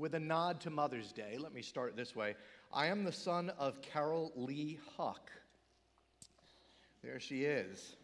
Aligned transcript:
with 0.00 0.14
a 0.14 0.20
nod 0.20 0.60
to 0.62 0.70
Mother's 0.70 1.12
Day, 1.12 1.36
let 1.38 1.52
me 1.52 1.60
start 1.60 1.94
this 1.94 2.16
way. 2.16 2.34
I 2.72 2.86
am 2.86 3.04
the 3.04 3.12
son 3.12 3.50
of 3.58 3.82
Carol 3.82 4.32
Lee 4.34 4.78
Huck. 4.96 5.30
There 7.04 7.20
she 7.20 7.44
is. 7.44 7.96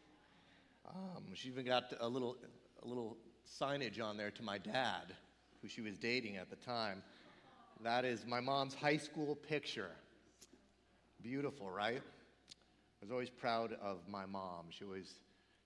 Um, 0.87 1.25
she 1.35 1.49
even 1.49 1.65
got 1.65 1.93
a 1.99 2.09
little, 2.09 2.37
a 2.83 2.87
little 2.87 3.17
signage 3.49 4.01
on 4.01 4.17
there 4.17 4.31
to 4.31 4.43
my 4.43 4.59
dad, 4.59 5.15
who 5.63 5.69
she 5.69 5.81
was 5.81 5.97
dating 5.97 6.37
at 6.37 6.51
the 6.51 6.57
time. 6.57 7.03
That 7.83 8.05
is 8.05 8.27
my 8.27 8.41
mom's 8.41 8.75
high 8.75 8.99
school 8.99 9.35
picture. 9.35 9.91
Beautiful, 11.23 11.71
right? 11.71 12.03
I 12.03 13.05
was 13.05 13.11
always 13.11 13.31
proud 13.31 13.73
of 13.83 13.99
my 14.09 14.27
mom. 14.27 14.67
She 14.71 14.85
always 14.85 15.15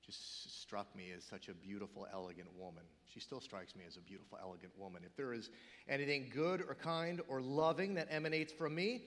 just 0.04 0.60
struck 0.60 0.94
me 0.96 1.10
as 1.16 1.24
such 1.24 1.48
a 1.48 1.54
beautiful, 1.54 2.06
elegant 2.12 2.48
woman. 2.58 2.82
She 3.12 3.20
still 3.20 3.40
strikes 3.40 3.74
me 3.76 3.84
as 3.86 3.96
a 3.96 4.00
beautiful, 4.00 4.38
elegant 4.40 4.72
woman. 4.78 5.02
If 5.04 5.16
there 5.16 5.32
is 5.32 5.50
anything 5.88 6.30
good 6.32 6.60
or 6.60 6.74
kind 6.74 7.20
or 7.28 7.40
loving 7.40 7.94
that 7.94 8.08
emanates 8.10 8.52
from 8.52 8.74
me, 8.74 9.02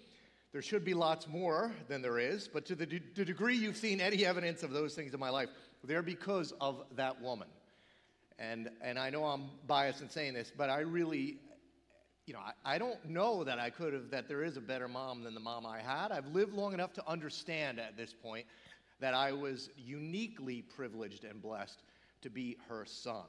there 0.52 0.62
should 0.62 0.86
be 0.86 0.94
lots 0.94 1.28
more 1.28 1.72
than 1.88 2.02
there 2.02 2.20
is. 2.20 2.48
But 2.48 2.66
to 2.68 2.76
the, 2.76 2.86
de- 2.86 3.02
the 3.16 3.26
degree 3.26 3.58
you've 3.58 3.78
seen 3.78 4.00
any 4.00 4.26
evidence 4.26 4.62
of 4.62 4.72
those 4.72 4.94
things 4.94 5.14
in 5.14 5.20
my 5.20 5.30
life, 5.30 5.50
they're 5.84 6.04
because 6.04 6.54
of 6.62 6.84
that 6.96 7.22
woman. 7.22 7.48
And, 8.38 8.70
and 8.82 9.00
I 9.00 9.10
know 9.10 9.26
I'm 9.26 9.46
biased 9.68 10.02
in 10.02 10.10
saying 10.10 10.34
this, 10.34 10.52
but 10.56 10.70
I 10.70 10.80
really, 10.80 11.38
you 12.26 12.34
know, 12.34 12.40
I, 12.40 12.76
I 12.76 12.78
don't 12.78 13.04
know 13.06 13.44
that 13.44 13.60
I 13.60 13.70
could 13.70 13.94
have, 13.94 14.12
that 14.12 14.28
there 14.28 14.44
is 14.44 14.58
a 14.58 14.62
better 14.62 14.88
mom 14.88 15.24
than 15.24 15.34
the 15.34 15.40
mom 15.40 15.66
I 15.66 15.80
had. 15.80 16.12
I've 16.12 16.28
lived 16.28 16.54
long 16.54 16.74
enough 16.74 16.94
to 16.94 17.08
understand 17.08 17.80
at 17.80 17.98
this 17.98 18.14
point 18.14 18.46
that 19.00 19.14
I 19.14 19.32
was 19.32 19.70
uniquely 19.76 20.62
privileged 20.62 21.24
and 21.24 21.42
blessed 21.42 21.84
to 22.22 22.30
be 22.30 22.58
her 22.68 22.86
son. 22.86 23.26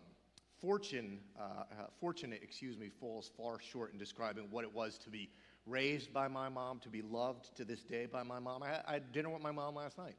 Fortune, 0.61 1.19
uh, 1.39 1.43
uh, 1.43 1.65
fortunate, 2.01 2.41
excuse 2.43 2.79
me, 2.79 2.89
falls 2.89 3.31
far 3.37 3.59
short 3.61 3.93
in 3.93 3.99
describing 3.99 4.47
what 4.51 4.65
it 4.65 4.73
was 4.73 4.97
to 4.99 5.11
be 5.11 5.31
raised 5.67 6.13
by 6.13 6.29
my 6.29 6.49
mom, 6.49 6.79
to 6.81 6.89
be 6.89 7.03
loved 7.03 7.55
to 7.57 7.65
this 7.65 7.83
day 7.83 8.07
by 8.07 8.23
my 8.23 8.39
mom. 8.39 8.63
I, 8.63 8.81
I 8.87 8.93
had 8.95 9.13
dinner 9.13 9.31
with 9.31 9.43
my 9.43 9.51
mom 9.51 9.75
last 9.75 9.99
night. 9.99 10.15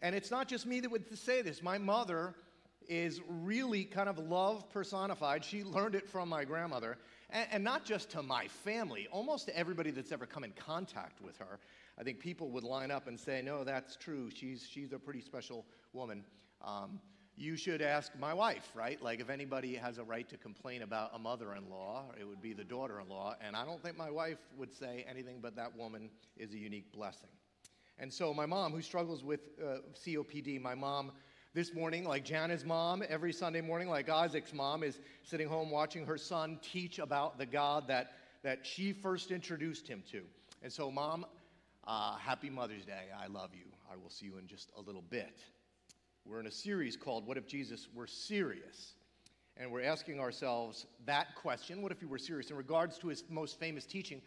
And 0.00 0.14
it's 0.14 0.30
not 0.30 0.46
just 0.48 0.66
me 0.66 0.80
that 0.80 0.90
would 0.90 1.18
say 1.18 1.42
this. 1.42 1.62
My 1.62 1.78
mother 1.78 2.34
is 2.88 3.20
really 3.28 3.84
kind 3.84 4.08
of 4.08 4.18
love 4.18 4.68
personified. 4.70 5.44
She 5.44 5.64
learned 5.64 5.94
it 5.94 6.08
from 6.08 6.28
my 6.28 6.44
grandmother. 6.44 6.98
And, 7.30 7.48
and, 7.52 7.64
not 7.64 7.84
just 7.84 8.10
to 8.10 8.22
my 8.22 8.46
family, 8.46 9.08
almost 9.10 9.46
to 9.46 9.56
everybody 9.56 9.90
that's 9.90 10.12
ever 10.12 10.26
come 10.26 10.44
in 10.44 10.52
contact 10.52 11.20
with 11.20 11.36
her. 11.38 11.58
I 11.98 12.04
think 12.04 12.20
people 12.20 12.50
would 12.50 12.62
line 12.62 12.90
up 12.90 13.08
and 13.08 13.18
say, 13.18 13.42
no, 13.42 13.64
that's 13.64 13.96
true. 13.96 14.30
She's, 14.32 14.66
she's 14.68 14.92
a 14.92 14.98
pretty 14.98 15.20
special 15.20 15.64
woman. 15.92 16.24
Um, 16.62 17.00
you 17.36 17.56
should 17.56 17.82
ask 17.82 18.12
my 18.18 18.32
wife, 18.32 18.70
right? 18.74 19.00
Like, 19.02 19.20
if 19.20 19.28
anybody 19.28 19.74
has 19.74 19.98
a 19.98 20.04
right 20.04 20.28
to 20.28 20.36
complain 20.36 20.82
about 20.82 21.10
a 21.14 21.18
mother 21.18 21.54
in 21.54 21.68
law, 21.68 22.04
it 22.18 22.24
would 22.24 22.40
be 22.40 22.54
the 22.54 22.64
daughter 22.64 23.00
in 23.00 23.08
law. 23.08 23.34
And 23.44 23.54
I 23.54 23.64
don't 23.66 23.82
think 23.82 23.96
my 23.96 24.10
wife 24.10 24.38
would 24.56 24.74
say 24.74 25.04
anything 25.08 25.38
but 25.42 25.54
that 25.56 25.76
woman 25.76 26.08
is 26.36 26.54
a 26.54 26.58
unique 26.58 26.92
blessing. 26.92 27.28
And 27.98 28.12
so, 28.12 28.32
my 28.32 28.46
mom, 28.46 28.72
who 28.72 28.82
struggles 28.82 29.22
with 29.24 29.40
uh, 29.62 29.78
COPD, 29.94 30.60
my 30.60 30.74
mom 30.74 31.12
this 31.56 31.72
morning, 31.72 32.04
like 32.04 32.22
Jana's 32.22 32.66
mom, 32.66 33.02
every 33.08 33.32
Sunday 33.32 33.62
morning, 33.62 33.88
like 33.88 34.10
Isaac's 34.10 34.52
mom, 34.52 34.82
is 34.82 34.98
sitting 35.22 35.48
home 35.48 35.70
watching 35.70 36.04
her 36.04 36.18
son 36.18 36.58
teach 36.60 36.98
about 36.98 37.38
the 37.38 37.46
God 37.46 37.88
that, 37.88 38.12
that 38.42 38.66
she 38.66 38.92
first 38.92 39.30
introduced 39.30 39.88
him 39.88 40.02
to. 40.12 40.20
And 40.62 40.70
so, 40.70 40.90
mom, 40.90 41.24
uh, 41.86 42.16
happy 42.18 42.50
Mother's 42.50 42.84
Day. 42.84 43.04
I 43.18 43.28
love 43.28 43.52
you. 43.54 43.64
I 43.90 43.96
will 43.96 44.10
see 44.10 44.26
you 44.26 44.36
in 44.36 44.46
just 44.46 44.68
a 44.76 44.82
little 44.82 45.00
bit. 45.08 45.40
We're 46.26 46.40
in 46.40 46.46
a 46.46 46.52
series 46.52 46.94
called 46.94 47.26
What 47.26 47.38
If 47.38 47.46
Jesus 47.46 47.88
Were 47.94 48.06
Serious? 48.06 48.92
And 49.56 49.72
we're 49.72 49.84
asking 49.84 50.20
ourselves 50.20 50.84
that 51.06 51.36
question 51.36 51.80
what 51.80 51.90
if 51.90 52.00
he 52.00 52.06
were 52.06 52.18
serious 52.18 52.50
in 52.50 52.58
regards 52.58 52.98
to 52.98 53.08
his 53.08 53.24
most 53.30 53.58
famous 53.58 53.86
teaching? 53.86 54.20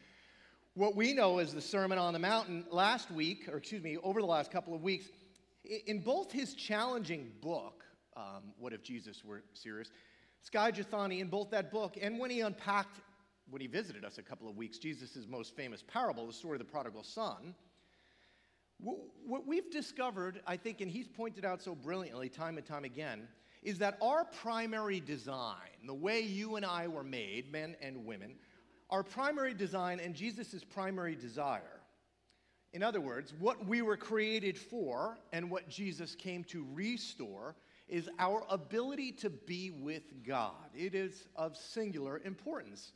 What 0.73 0.95
we 0.95 1.13
know 1.13 1.37
is 1.37 1.53
the 1.53 1.61
Sermon 1.61 1.99
on 1.99 2.13
the 2.13 2.19
Mountain 2.19 2.65
last 2.71 3.11
week, 3.11 3.47
or 3.51 3.57
excuse 3.57 3.83
me, 3.83 3.97
over 4.01 4.19
the 4.19 4.27
last 4.27 4.49
couple 4.49 4.73
of 4.73 4.81
weeks, 4.81 5.09
in 5.63 5.99
both 5.99 6.31
his 6.31 6.53
challenging 6.53 7.31
book, 7.41 7.83
um, 8.15 8.53
What 8.57 8.73
If 8.73 8.83
Jesus 8.83 9.23
Were 9.23 9.43
Serious, 9.53 9.91
Skye 10.41 10.71
Jethani, 10.71 11.19
in 11.19 11.27
both 11.27 11.51
that 11.51 11.71
book, 11.71 11.97
and 12.01 12.17
when 12.17 12.29
he 12.29 12.41
unpacked 12.41 13.01
when 13.49 13.61
he 13.61 13.67
visited 13.67 14.05
us 14.05 14.17
a 14.17 14.21
couple 14.21 14.47
of 14.47 14.55
weeks, 14.55 14.77
Jesus' 14.77 15.25
most 15.27 15.55
famous 15.55 15.83
parable, 15.83 16.27
the 16.27 16.33
story 16.33 16.55
of 16.55 16.59
the 16.59 16.71
prodigal 16.71 17.03
son, 17.03 17.55
what 18.79 19.45
we've 19.45 19.69
discovered, 19.71 20.41
I 20.47 20.55
think, 20.55 20.79
and 20.81 20.89
he's 20.89 21.07
pointed 21.07 21.43
out 21.43 21.61
so 21.61 21.75
brilliantly 21.75 22.29
time 22.29 22.57
and 22.57 22.65
time 22.65 22.85
again, 22.85 23.27
is 23.61 23.77
that 23.79 23.97
our 24.01 24.23
primary 24.23 25.01
design, 25.01 25.85
the 25.85 25.93
way 25.93 26.21
you 26.21 26.55
and 26.55 26.65
I 26.65 26.87
were 26.87 27.03
made, 27.03 27.51
men 27.51 27.75
and 27.81 28.05
women, 28.05 28.35
our 28.89 29.03
primary 29.03 29.53
design 29.53 29.99
and 29.99 30.15
Jesus' 30.15 30.63
primary 30.63 31.15
desire, 31.15 31.78
in 32.73 32.83
other 32.83 33.01
words, 33.01 33.33
what 33.39 33.65
we 33.65 33.81
were 33.81 33.97
created 33.97 34.57
for 34.57 35.17
and 35.33 35.49
what 35.49 35.69
Jesus 35.69 36.15
came 36.15 36.43
to 36.45 36.65
restore, 36.73 37.55
is 37.87 38.07
our 38.19 38.43
ability 38.49 39.11
to 39.11 39.29
be 39.29 39.71
with 39.71 40.03
God. 40.25 40.69
It 40.75 40.93
is 40.93 41.27
of 41.35 41.57
singular 41.57 42.21
importance 42.23 42.93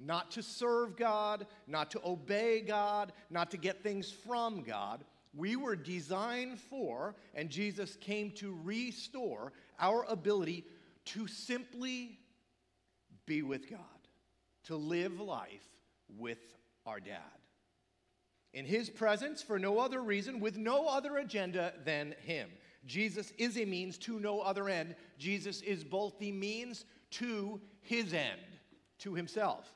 not 0.00 0.30
to 0.30 0.42
serve 0.42 0.96
God, 0.96 1.46
not 1.66 1.90
to 1.90 2.00
obey 2.04 2.62
God, 2.62 3.12
not 3.28 3.50
to 3.50 3.58
get 3.58 3.82
things 3.82 4.10
from 4.10 4.62
God. 4.62 5.04
We 5.34 5.56
were 5.56 5.76
designed 5.76 6.58
for, 6.58 7.14
and 7.34 7.50
Jesus 7.50 7.96
came 7.96 8.30
to 8.32 8.58
restore 8.64 9.52
our 9.78 10.04
ability 10.08 10.64
to 11.06 11.26
simply 11.26 12.18
be 13.26 13.42
with 13.42 13.68
God, 13.68 13.78
to 14.64 14.76
live 14.76 15.20
life 15.20 15.66
with 16.16 16.38
our 16.86 16.98
dad. 16.98 17.39
In 18.52 18.64
his 18.64 18.90
presence, 18.90 19.42
for 19.42 19.58
no 19.58 19.78
other 19.78 20.02
reason, 20.02 20.40
with 20.40 20.56
no 20.56 20.88
other 20.88 21.18
agenda 21.18 21.72
than 21.84 22.14
him. 22.24 22.50
Jesus 22.86 23.32
is 23.38 23.56
a 23.56 23.64
means 23.64 23.98
to 23.98 24.18
no 24.18 24.40
other 24.40 24.68
end. 24.68 24.96
Jesus 25.18 25.60
is 25.60 25.84
both 25.84 26.18
the 26.18 26.32
means 26.32 26.84
to 27.12 27.60
his 27.82 28.12
end, 28.12 28.40
to 29.00 29.14
himself. 29.14 29.72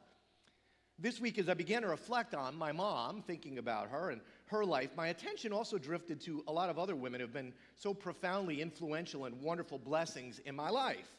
This 0.98 1.20
week, 1.20 1.38
as 1.38 1.48
I 1.48 1.54
began 1.54 1.82
to 1.82 1.88
reflect 1.88 2.34
on 2.34 2.56
my 2.56 2.72
mom, 2.72 3.22
thinking 3.22 3.58
about 3.58 3.88
her 3.88 4.10
and 4.10 4.20
her 4.46 4.64
life, 4.64 4.90
my 4.96 5.08
attention 5.08 5.52
also 5.52 5.76
drifted 5.76 6.20
to 6.22 6.44
a 6.46 6.52
lot 6.52 6.70
of 6.70 6.78
other 6.78 6.94
women 6.94 7.20
who 7.20 7.26
have 7.26 7.32
been 7.32 7.52
so 7.74 7.92
profoundly 7.92 8.60
influential 8.60 9.24
and 9.24 9.40
wonderful 9.42 9.78
blessings 9.78 10.38
in 10.40 10.54
my 10.54 10.70
life. 10.70 11.10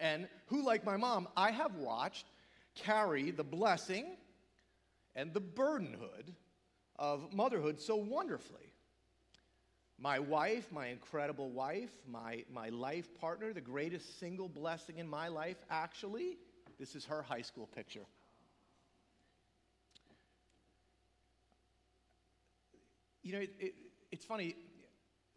And 0.00 0.28
who, 0.46 0.64
like 0.64 0.84
my 0.84 0.96
mom, 0.96 1.28
I 1.36 1.52
have 1.52 1.76
watched 1.76 2.26
carry 2.74 3.30
the 3.30 3.44
blessing 3.44 4.16
and 5.14 5.32
the 5.32 5.40
burdenhood 5.40 6.34
of 7.00 7.32
motherhood 7.32 7.80
so 7.80 7.96
wonderfully. 7.96 8.72
My 9.98 10.18
wife, 10.18 10.70
my 10.70 10.86
incredible 10.88 11.50
wife, 11.50 11.90
my, 12.06 12.44
my 12.52 12.68
life 12.68 13.12
partner, 13.20 13.52
the 13.52 13.60
greatest 13.60 14.20
single 14.20 14.48
blessing 14.48 14.98
in 14.98 15.08
my 15.08 15.28
life, 15.28 15.56
actually, 15.70 16.38
this 16.78 16.94
is 16.94 17.04
her 17.06 17.22
high 17.22 17.42
school 17.42 17.66
picture. 17.66 18.06
You 23.22 23.32
know, 23.32 23.40
it, 23.40 23.50
it, 23.58 23.74
it's 24.10 24.24
funny. 24.24 24.56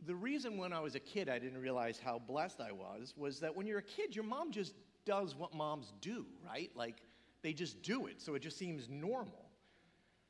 The 0.06 0.16
reason 0.16 0.58
when 0.58 0.72
I 0.72 0.80
was 0.80 0.96
a 0.96 1.00
kid 1.00 1.28
I 1.30 1.40
didn't 1.40 1.60
realize 1.62 2.00
how 2.04 2.20
blessed 2.20 2.62
I 2.62 2.72
was 2.72 3.14
was 3.18 3.40
that 3.42 3.56
when 3.56 3.68
you're 3.68 3.80
a 3.80 3.84
kid, 3.84 4.16
your 4.16 4.26
mom 4.26 4.52
just 4.52 4.74
does 5.06 5.36
what 5.36 5.54
moms 5.54 5.92
do, 6.02 6.26
right? 6.46 6.72
Like 6.76 6.96
they 7.42 7.54
just 7.54 7.82
do 7.84 8.08
it, 8.08 8.22
so 8.22 8.36
it 8.36 8.42
just 8.42 8.58
seems 8.58 8.88
normal. 8.90 9.50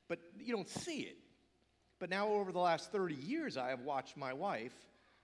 But 0.07 0.19
you 0.39 0.55
don't 0.55 0.69
see 0.69 1.01
it. 1.01 1.17
But 2.03 2.09
now, 2.09 2.27
over 2.27 2.51
the 2.51 2.59
last 2.59 2.91
30 2.91 3.15
years, 3.15 3.55
I 3.55 3.69
have 3.69 3.79
watched 3.79 4.17
my 4.17 4.33
wife, 4.33 4.73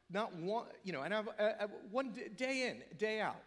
not 0.09 0.34
one, 0.38 0.63
you 0.85 0.94
know, 0.94 1.01
and 1.01 1.13
I've, 1.13 1.28
uh, 1.28 1.51
uh 1.59 1.67
one 1.91 2.13
day 2.38 2.69
in, 2.69 2.97
day 2.97 3.19
out, 3.19 3.41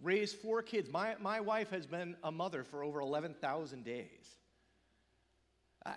raise 0.00 0.32
four 0.32 0.62
kids. 0.62 0.88
My, 0.88 1.16
my 1.20 1.40
wife 1.40 1.70
has 1.70 1.86
been 1.86 2.14
a 2.22 2.30
mother 2.30 2.62
for 2.62 2.84
over 2.84 3.00
11,000 3.00 3.84
days. 3.84 4.06
I, 5.84 5.94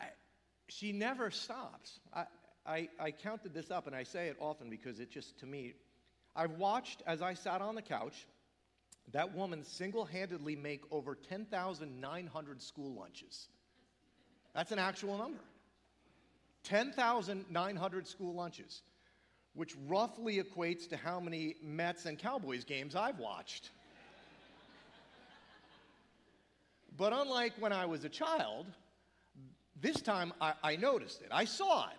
she 0.69 0.91
never 0.91 1.29
stops. 1.29 1.99
I, 2.11 2.25
I, 2.65 2.89
I 2.99 3.11
counted 3.11 3.53
this 3.53 3.69
up 3.69 3.85
and 3.85 3.95
I 3.95 4.01
say 4.01 4.25
it 4.25 4.37
often 4.39 4.71
because 4.71 4.99
it 4.99 5.11
just, 5.11 5.37
to 5.41 5.45
me, 5.45 5.73
I've 6.35 6.53
watched 6.53 7.03
as 7.05 7.21
I 7.21 7.35
sat 7.35 7.61
on 7.61 7.75
the 7.75 7.83
couch 7.83 8.25
that 9.11 9.35
woman 9.35 9.63
single 9.63 10.03
handedly 10.03 10.55
make 10.55 10.81
over 10.89 11.13
10,900 11.13 12.61
school 12.63 12.95
lunches. 12.95 13.49
That's 14.55 14.71
an 14.71 14.79
actual 14.79 15.19
number. 15.19 15.37
10,900 16.63 18.07
school 18.07 18.33
lunches, 18.33 18.81
which 19.53 19.75
roughly 19.87 20.41
equates 20.41 20.87
to 20.89 20.97
how 20.97 21.19
many 21.19 21.55
Mets 21.61 22.05
and 22.05 22.17
Cowboys 22.17 22.63
games 22.63 22.95
I've 22.95 23.19
watched. 23.19 23.71
but 26.97 27.13
unlike 27.13 27.53
when 27.59 27.73
I 27.73 27.85
was 27.85 28.03
a 28.03 28.09
child, 28.09 28.65
this 29.81 30.01
time 30.01 30.33
I, 30.39 30.53
I 30.63 30.75
noticed 30.75 31.21
it. 31.21 31.27
I 31.31 31.45
saw 31.45 31.89
it. 31.89 31.97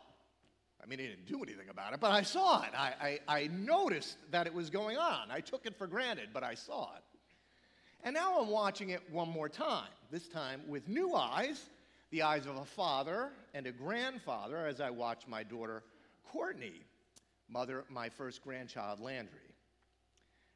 I 0.83 0.87
mean, 0.87 0.99
he 0.99 1.07
didn't 1.07 1.27
do 1.27 1.43
anything 1.43 1.71
about 1.71 1.95
it, 1.95 2.01
but 2.01 2.11
I 2.11 2.23
saw 2.23 2.63
it. 2.63 2.71
I, 2.77 3.21
I, 3.29 3.41
I, 3.43 3.47
noticed 3.47 4.19
that 4.31 4.47
it 4.47 4.53
was 4.53 4.69
going 4.69 4.99
on. 4.99 5.31
I 5.31 5.41
took 5.41 5.65
it 5.65 5.79
for 5.79 5.87
granted, 5.87 6.29
but 6.35 6.43
I 6.43 6.55
saw 6.55 6.91
it. 6.97 7.03
And 8.03 8.13
now 8.13 8.39
I'm 8.39 8.49
watching 8.49 8.91
it 8.91 9.01
one 9.11 9.31
more 9.31 9.49
time, 9.49 9.89
this 10.11 10.29
time 10.29 10.61
with 10.69 10.87
new 10.87 11.15
eyes, 11.15 11.71
the 12.15 12.23
eyes 12.23 12.47
of 12.47 12.55
a 12.55 12.65
father 12.65 13.31
and 13.55 13.67
a 13.67 13.73
grandfather 13.73 14.69
as 14.69 14.81
I 14.81 14.89
watch 14.89 15.27
my 15.27 15.43
daughter 15.43 15.83
Courtney 16.31 16.85
mother 17.49 17.85
my 17.89 18.09
first 18.09 18.41
grandchild, 18.45 19.01
Landry. 19.01 19.41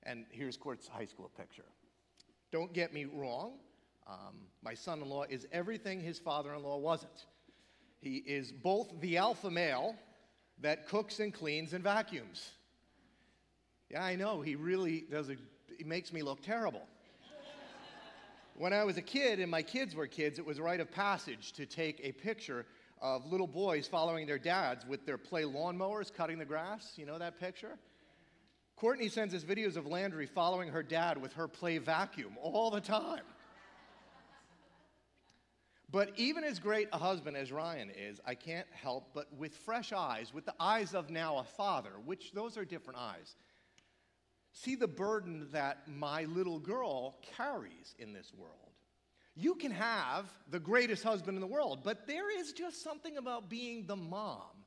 And 0.04 0.24
here's 0.30 0.56
Court's 0.56 0.86
high 0.86 1.06
school 1.06 1.32
picture. 1.36 1.64
Don't 2.52 2.72
get 2.72 2.94
me 2.94 3.06
wrong, 3.06 3.54
um, 4.06 4.36
my 4.62 4.72
son 4.72 5.02
in 5.02 5.08
law 5.08 5.24
is 5.24 5.48
everything 5.50 6.00
his 6.00 6.20
father 6.20 6.54
in 6.54 6.62
law 6.62 6.78
wasn't. 6.78 7.26
He 7.98 8.18
is 8.18 8.52
both 8.52 8.92
the 9.00 9.16
alpha 9.16 9.50
male 9.50 9.96
that 10.60 10.86
cooks 10.86 11.18
and 11.18 11.34
cleans 11.34 11.72
and 11.72 11.82
vacuums. 11.82 12.52
Yeah, 13.90 14.04
I 14.04 14.14
know, 14.14 14.42
he 14.42 14.54
really 14.54 15.06
does, 15.10 15.28
a, 15.28 15.34
he 15.76 15.82
makes 15.82 16.12
me 16.12 16.22
look 16.22 16.40
terrible. 16.40 16.86
When 18.58 18.72
I 18.72 18.82
was 18.84 18.96
a 18.96 19.02
kid 19.02 19.38
and 19.38 19.50
my 19.50 19.62
kids 19.62 19.94
were 19.94 20.06
kids, 20.06 20.38
it 20.38 20.44
was 20.44 20.58
a 20.58 20.62
rite 20.62 20.80
of 20.80 20.90
passage 20.90 21.52
to 21.52 21.64
take 21.64 22.00
a 22.02 22.12
picture 22.12 22.66
of 23.00 23.24
little 23.24 23.46
boys 23.46 23.86
following 23.86 24.26
their 24.26 24.38
dads 24.38 24.84
with 24.84 25.06
their 25.06 25.16
play 25.16 25.44
lawnmowers 25.44 26.12
cutting 26.12 26.38
the 26.38 26.44
grass. 26.44 26.94
You 26.96 27.06
know 27.06 27.18
that 27.18 27.38
picture? 27.38 27.78
Courtney 28.76 29.08
sends 29.08 29.32
us 29.34 29.44
videos 29.44 29.76
of 29.76 29.86
Landry 29.86 30.26
following 30.26 30.70
her 30.70 30.82
dad 30.82 31.20
with 31.20 31.32
her 31.34 31.46
play 31.46 31.78
vacuum 31.78 32.36
all 32.42 32.70
the 32.70 32.80
time. 32.80 33.22
But 35.90 36.12
even 36.16 36.44
as 36.44 36.58
great 36.58 36.88
a 36.92 36.98
husband 36.98 37.36
as 37.36 37.50
Ryan 37.50 37.90
is, 37.90 38.20
I 38.26 38.34
can't 38.34 38.66
help 38.72 39.10
but 39.14 39.32
with 39.38 39.56
fresh 39.56 39.92
eyes, 39.92 40.34
with 40.34 40.44
the 40.44 40.54
eyes 40.60 40.94
of 40.94 41.10
now 41.10 41.38
a 41.38 41.44
father, 41.44 41.92
which 42.04 42.32
those 42.32 42.58
are 42.58 42.64
different 42.64 42.98
eyes, 42.98 43.36
see 44.62 44.74
the 44.74 44.88
burden 44.88 45.48
that 45.52 45.88
my 45.88 46.24
little 46.24 46.58
girl 46.58 47.16
carries 47.36 47.94
in 47.98 48.12
this 48.12 48.32
world. 48.36 48.54
You 49.34 49.54
can 49.54 49.70
have 49.70 50.26
the 50.50 50.58
greatest 50.58 51.04
husband 51.04 51.36
in 51.36 51.40
the 51.40 51.46
world, 51.46 51.80
but 51.84 52.06
there 52.06 52.36
is 52.40 52.52
just 52.52 52.82
something 52.82 53.16
about 53.16 53.48
being 53.48 53.86
the 53.86 53.96
mom 53.96 54.64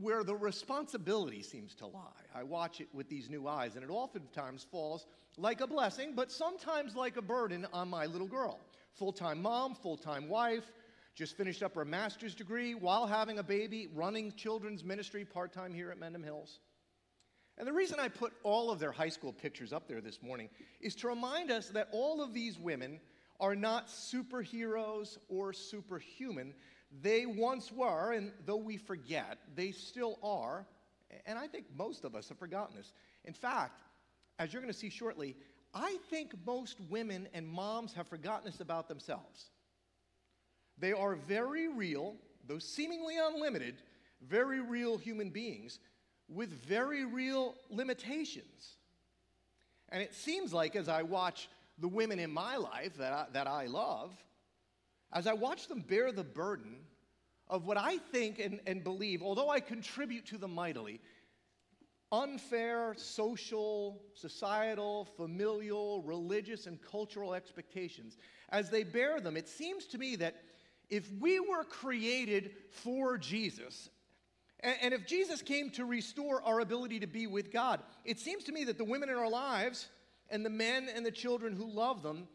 where 0.00 0.22
the 0.22 0.36
responsibility 0.36 1.42
seems 1.42 1.74
to 1.76 1.86
lie. 1.86 2.02
I 2.34 2.42
watch 2.44 2.80
it 2.80 2.88
with 2.92 3.08
these 3.08 3.30
new 3.30 3.48
eyes, 3.48 3.74
and 3.74 3.82
it 3.82 3.90
oftentimes 3.90 4.64
falls 4.70 5.06
like 5.36 5.60
a 5.60 5.66
blessing, 5.66 6.12
but 6.14 6.30
sometimes 6.30 6.94
like 6.94 7.16
a 7.16 7.22
burden 7.22 7.66
on 7.72 7.88
my 7.88 8.06
little 8.06 8.28
girl. 8.28 8.60
Full 8.94 9.12
time 9.12 9.42
mom, 9.42 9.74
full 9.74 9.96
time 9.96 10.28
wife, 10.28 10.70
just 11.14 11.36
finished 11.36 11.62
up 11.62 11.74
her 11.74 11.84
master's 11.84 12.34
degree 12.34 12.74
while 12.74 13.06
having 13.06 13.38
a 13.38 13.42
baby, 13.42 13.88
running 13.94 14.32
children's 14.32 14.84
ministry 14.84 15.24
part 15.24 15.52
time 15.52 15.72
here 15.72 15.90
at 15.90 15.98
Mendham 15.98 16.22
Hills. 16.22 16.60
And 17.58 17.66
the 17.66 17.72
reason 17.72 17.98
I 17.98 18.06
put 18.06 18.32
all 18.44 18.70
of 18.70 18.78
their 18.78 18.92
high 18.92 19.08
school 19.08 19.32
pictures 19.32 19.72
up 19.72 19.88
there 19.88 20.00
this 20.00 20.22
morning 20.22 20.48
is 20.80 20.94
to 20.96 21.08
remind 21.08 21.50
us 21.50 21.68
that 21.70 21.88
all 21.90 22.22
of 22.22 22.32
these 22.32 22.56
women 22.56 23.00
are 23.40 23.56
not 23.56 23.88
superheroes 23.88 25.18
or 25.28 25.52
superhuman. 25.52 26.54
They 27.02 27.26
once 27.26 27.72
were, 27.72 28.12
and 28.12 28.30
though 28.46 28.56
we 28.56 28.76
forget, 28.76 29.38
they 29.56 29.72
still 29.72 30.20
are. 30.22 30.66
And 31.26 31.36
I 31.36 31.48
think 31.48 31.66
most 31.76 32.04
of 32.04 32.14
us 32.14 32.28
have 32.28 32.38
forgotten 32.38 32.76
this. 32.76 32.92
In 33.24 33.34
fact, 33.34 33.82
as 34.38 34.52
you're 34.52 34.62
going 34.62 34.72
to 34.72 34.78
see 34.78 34.90
shortly, 34.90 35.36
I 35.74 35.96
think 36.10 36.34
most 36.46 36.78
women 36.88 37.28
and 37.34 37.46
moms 37.46 37.92
have 37.94 38.06
forgotten 38.06 38.44
this 38.44 38.60
about 38.60 38.88
themselves. 38.88 39.50
They 40.78 40.92
are 40.92 41.16
very 41.16 41.66
real, 41.66 42.14
though 42.46 42.58
seemingly 42.58 43.16
unlimited, 43.20 43.82
very 44.22 44.60
real 44.60 44.96
human 44.96 45.30
beings 45.30 45.80
with 46.28 46.50
very 46.64 47.04
real 47.04 47.54
limitations. 47.70 48.76
And 49.90 50.02
it 50.02 50.14
seems 50.14 50.52
like 50.52 50.76
as 50.76 50.88
I 50.88 51.02
watch 51.02 51.48
the 51.78 51.88
women 51.88 52.18
in 52.18 52.30
my 52.30 52.56
life 52.56 52.96
that 52.98 53.12
I, 53.12 53.26
that 53.32 53.46
I 53.46 53.66
love, 53.66 54.12
as 55.12 55.26
I 55.26 55.32
watch 55.32 55.68
them 55.68 55.80
bear 55.80 56.12
the 56.12 56.24
burden 56.24 56.76
of 57.48 57.64
what 57.64 57.78
I 57.78 57.98
think 57.98 58.38
and, 58.38 58.60
and 58.66 58.84
believe, 58.84 59.22
although 59.22 59.48
I 59.48 59.60
contribute 59.60 60.26
to 60.26 60.38
them 60.38 60.54
mightily, 60.54 61.00
unfair 62.12 62.94
social, 62.96 64.02
societal, 64.14 65.06
familial, 65.16 66.02
religious, 66.02 66.66
and 66.66 66.80
cultural 66.82 67.34
expectations, 67.34 68.18
as 68.50 68.68
they 68.68 68.82
bear 68.82 69.20
them, 69.20 69.36
it 69.36 69.48
seems 69.48 69.86
to 69.86 69.98
me 69.98 70.16
that 70.16 70.36
if 70.90 71.10
we 71.20 71.40
were 71.40 71.64
created 71.64 72.52
for 72.70 73.18
Jesus 73.18 73.88
and, 74.60 74.92
if 74.92 75.06
Jesus 75.06 75.42
came 75.42 75.70
to 75.70 75.84
restore 75.84 76.42
our 76.42 76.60
ability 76.60 77.00
to 77.00 77.06
be 77.06 77.26
with 77.26 77.52
God, 77.52 77.80
it 78.04 78.18
seems 78.18 78.44
to 78.44 78.52
me 78.52 78.64
that 78.64 78.78
the 78.78 78.84
women 78.84 79.08
in 79.08 79.16
our 79.16 79.30
lives 79.30 79.88
and 80.30 80.44
the 80.44 80.50
men 80.50 80.88
and 80.94 81.06
the 81.06 81.10
children 81.10 81.54
who 81.54 81.70
love 81.70 82.02
them, 82.02 82.26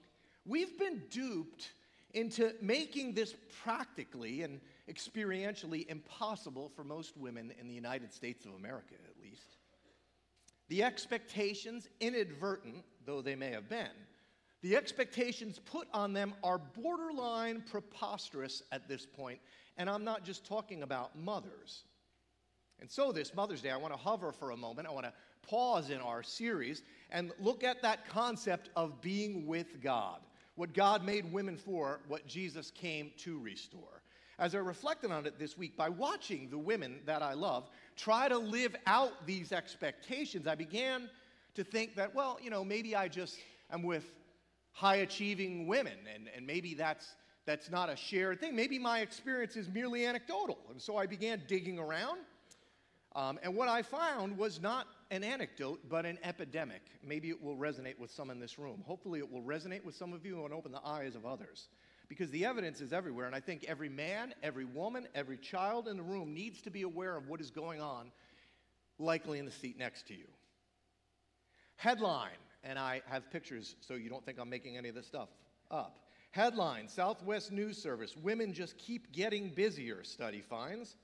we've 0.45 0.77
been 0.79 1.03
duped 1.09 1.71
into 2.13 2.53
making 2.61 3.13
this 3.13 3.35
practically 3.63 4.43
and 4.43 4.61
experientially 4.89 5.87
impossible 5.87 6.71
for 6.75 6.83
most 6.83 7.17
women 7.17 7.51
in 7.59 7.67
the 7.67 7.73
United 7.73 8.13
States 8.13 8.45
of 8.45 8.53
America, 8.53 8.95
at 9.09 9.21
least. 9.21 9.57
The 10.69 10.83
expectations, 10.83 11.87
inadvertent 11.99 12.83
though 13.05 13.21
they 13.21 13.35
may 13.35 13.51
have 13.51 13.67
been, 13.67 13.89
the 14.61 14.77
expectations 14.77 15.59
put 15.59 15.87
on 15.93 16.13
them 16.13 16.33
are 16.41 16.57
borderline 16.57 17.63
preposterous 17.69 18.63
at 18.71 18.87
this 18.87 19.05
point, 19.05 19.39
and 19.75 19.89
I'm 19.89 20.05
not 20.05 20.23
just 20.23 20.45
talking 20.45 20.83
about 20.83 21.17
mothers. 21.17 21.83
And 22.79 22.89
so, 22.89 23.11
this 23.11 23.33
Mother's 23.33 23.61
Day, 23.61 23.71
I 23.71 23.77
want 23.77 23.93
to 23.93 23.99
hover 23.99 24.31
for 24.31 24.51
a 24.51 24.57
moment. 24.57 24.87
I 24.87 24.91
want 24.91 25.05
to 25.05 25.13
pause 25.47 25.89
in 25.89 25.99
our 25.99 26.23
series 26.23 26.81
and 27.11 27.31
look 27.39 27.63
at 27.63 27.81
that 27.81 28.07
concept 28.07 28.69
of 28.75 29.01
being 29.01 29.45
with 29.45 29.81
God. 29.81 30.19
What 30.55 30.73
God 30.73 31.05
made 31.05 31.31
women 31.31 31.57
for, 31.57 32.01
what 32.07 32.27
Jesus 32.27 32.71
came 32.71 33.11
to 33.17 33.39
restore. 33.39 34.01
As 34.39 34.55
I 34.55 34.59
reflected 34.59 35.11
on 35.11 35.25
it 35.25 35.37
this 35.37 35.57
week, 35.57 35.77
by 35.77 35.89
watching 35.89 36.49
the 36.49 36.57
women 36.57 36.99
that 37.05 37.21
I 37.21 37.33
love 37.33 37.69
try 37.95 38.27
to 38.27 38.37
live 38.37 38.75
out 38.87 39.25
these 39.25 39.51
expectations, 39.51 40.47
I 40.47 40.55
began 40.55 41.09
to 41.55 41.63
think 41.63 41.95
that, 41.95 42.13
well, 42.13 42.39
you 42.41 42.49
know, 42.49 42.63
maybe 42.63 42.95
I 42.95 43.07
just 43.07 43.37
am 43.71 43.83
with 43.83 44.11
high 44.71 44.97
achieving 44.97 45.67
women, 45.67 45.93
and, 46.13 46.27
and 46.35 46.47
maybe 46.47 46.73
that's, 46.73 47.15
that's 47.45 47.69
not 47.69 47.89
a 47.89 47.95
shared 47.95 48.39
thing. 48.39 48.55
Maybe 48.55 48.79
my 48.79 48.99
experience 48.99 49.55
is 49.55 49.69
merely 49.69 50.05
anecdotal. 50.05 50.57
And 50.71 50.81
so 50.81 50.97
I 50.97 51.05
began 51.05 51.43
digging 51.47 51.77
around 51.77 52.19
um, 53.15 53.39
and 53.43 53.55
what 53.55 53.69
I 53.69 53.83
found 53.83 54.37
was 54.37 54.59
not 54.59 54.87
an 55.11 55.23
anecdote, 55.23 55.81
but 55.87 56.05
an 56.05 56.17
epidemic. 56.23 56.81
Maybe 57.05 57.29
it 57.29 57.41
will 57.41 57.55
resonate 57.55 57.99
with 57.99 58.09
some 58.09 58.31
in 58.31 58.39
this 58.39 58.57
room. 58.57 58.83
Hopefully, 58.85 59.19
it 59.19 59.31
will 59.31 59.43
resonate 59.43 59.83
with 59.83 59.95
some 59.95 60.13
of 60.13 60.25
you 60.25 60.43
and 60.45 60.53
open 60.53 60.71
the 60.71 60.85
eyes 60.85 61.15
of 61.15 61.25
others. 61.25 61.67
Because 62.09 62.31
the 62.31 62.45
evidence 62.45 62.81
is 62.81 62.91
everywhere, 62.91 63.27
and 63.27 63.35
I 63.35 63.39
think 63.39 63.65
every 63.67 63.89
man, 63.89 64.33
every 64.41 64.65
woman, 64.65 65.07
every 65.15 65.37
child 65.37 65.87
in 65.87 65.97
the 65.97 66.03
room 66.03 66.33
needs 66.33 66.61
to 66.61 66.71
be 66.71 66.81
aware 66.81 67.15
of 67.15 67.27
what 67.27 67.39
is 67.39 67.49
going 67.49 67.81
on, 67.81 68.11
likely 68.99 69.39
in 69.39 69.45
the 69.45 69.51
seat 69.51 69.77
next 69.77 70.07
to 70.07 70.13
you. 70.13 70.25
Headline, 71.75 72.29
and 72.63 72.77
I 72.77 73.01
have 73.09 73.29
pictures 73.31 73.75
so 73.79 73.93
you 73.93 74.09
don't 74.09 74.25
think 74.25 74.37
I'm 74.39 74.49
making 74.49 74.77
any 74.77 74.89
of 74.89 74.95
this 74.95 75.07
stuff 75.07 75.29
up. 75.71 75.99
Headline 76.31 76.87
Southwest 76.87 77.51
News 77.51 77.77
Service 77.77 78.17
Women 78.17 78.53
just 78.53 78.77
keep 78.77 79.11
getting 79.11 79.49
busier, 79.49 80.03
study 80.03 80.41
finds. 80.41 80.95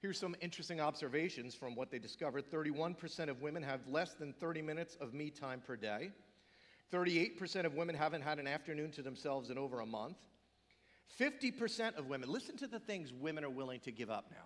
Here's 0.00 0.18
some 0.18 0.36
interesting 0.40 0.80
observations 0.80 1.54
from 1.54 1.74
what 1.74 1.90
they 1.90 1.98
discovered 1.98 2.50
31% 2.50 3.28
of 3.28 3.42
women 3.42 3.62
have 3.64 3.80
less 3.88 4.14
than 4.14 4.32
30 4.32 4.62
minutes 4.62 4.96
of 5.00 5.12
me 5.12 5.28
time 5.28 5.60
per 5.64 5.74
day. 5.76 6.10
38% 6.92 7.64
of 7.64 7.74
women 7.74 7.96
haven't 7.96 8.22
had 8.22 8.38
an 8.38 8.46
afternoon 8.46 8.92
to 8.92 9.02
themselves 9.02 9.50
in 9.50 9.58
over 9.58 9.80
a 9.80 9.86
month. 9.86 10.16
50% 11.18 11.96
of 11.96 12.06
women, 12.06 12.30
listen 12.30 12.56
to 12.58 12.68
the 12.68 12.78
things 12.78 13.12
women 13.12 13.44
are 13.44 13.50
willing 13.50 13.80
to 13.80 13.90
give 13.90 14.08
up 14.08 14.30
now. 14.30 14.44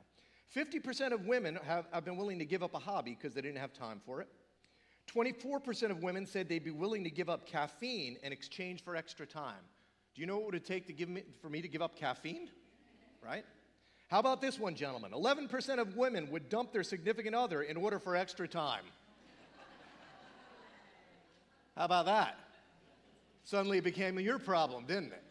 50% 0.56 1.12
of 1.12 1.26
women 1.26 1.58
have, 1.64 1.86
have 1.92 2.04
been 2.04 2.16
willing 2.16 2.38
to 2.38 2.44
give 2.44 2.62
up 2.62 2.74
a 2.74 2.78
hobby 2.78 3.16
because 3.18 3.34
they 3.34 3.40
didn't 3.42 3.58
have 3.58 3.72
time 3.72 4.00
for 4.04 4.20
it. 4.20 4.28
24% 5.14 5.90
of 5.90 6.02
women 6.02 6.24
said 6.24 6.48
they'd 6.48 6.64
be 6.64 6.70
willing 6.70 7.04
to 7.04 7.10
give 7.10 7.28
up 7.28 7.46
caffeine 7.46 8.16
in 8.22 8.32
exchange 8.32 8.82
for 8.82 8.96
extra 8.96 9.26
time. 9.26 9.64
Do 10.14 10.20
you 10.20 10.26
know 10.26 10.38
what 10.38 10.48
it 10.48 10.52
would 10.52 10.64
take 10.64 10.86
to 10.86 10.92
give 10.92 11.08
me, 11.08 11.22
for 11.40 11.48
me 11.48 11.60
to 11.60 11.68
give 11.68 11.82
up 11.82 11.96
caffeine? 11.96 12.48
Right? 13.22 13.44
How 14.12 14.18
about 14.18 14.42
this 14.42 14.60
one, 14.60 14.74
gentlemen? 14.74 15.12
11% 15.12 15.78
of 15.78 15.96
women 15.96 16.30
would 16.30 16.50
dump 16.50 16.70
their 16.70 16.82
significant 16.82 17.34
other 17.34 17.62
in 17.62 17.78
order 17.78 17.98
for 17.98 18.14
extra 18.14 18.46
time. 18.46 18.84
How 21.74 21.86
about 21.86 22.04
that? 22.04 22.38
Suddenly 23.44 23.78
it 23.78 23.84
became 23.84 24.20
your 24.20 24.38
problem, 24.38 24.84
didn't 24.84 25.12
it? 25.14 25.22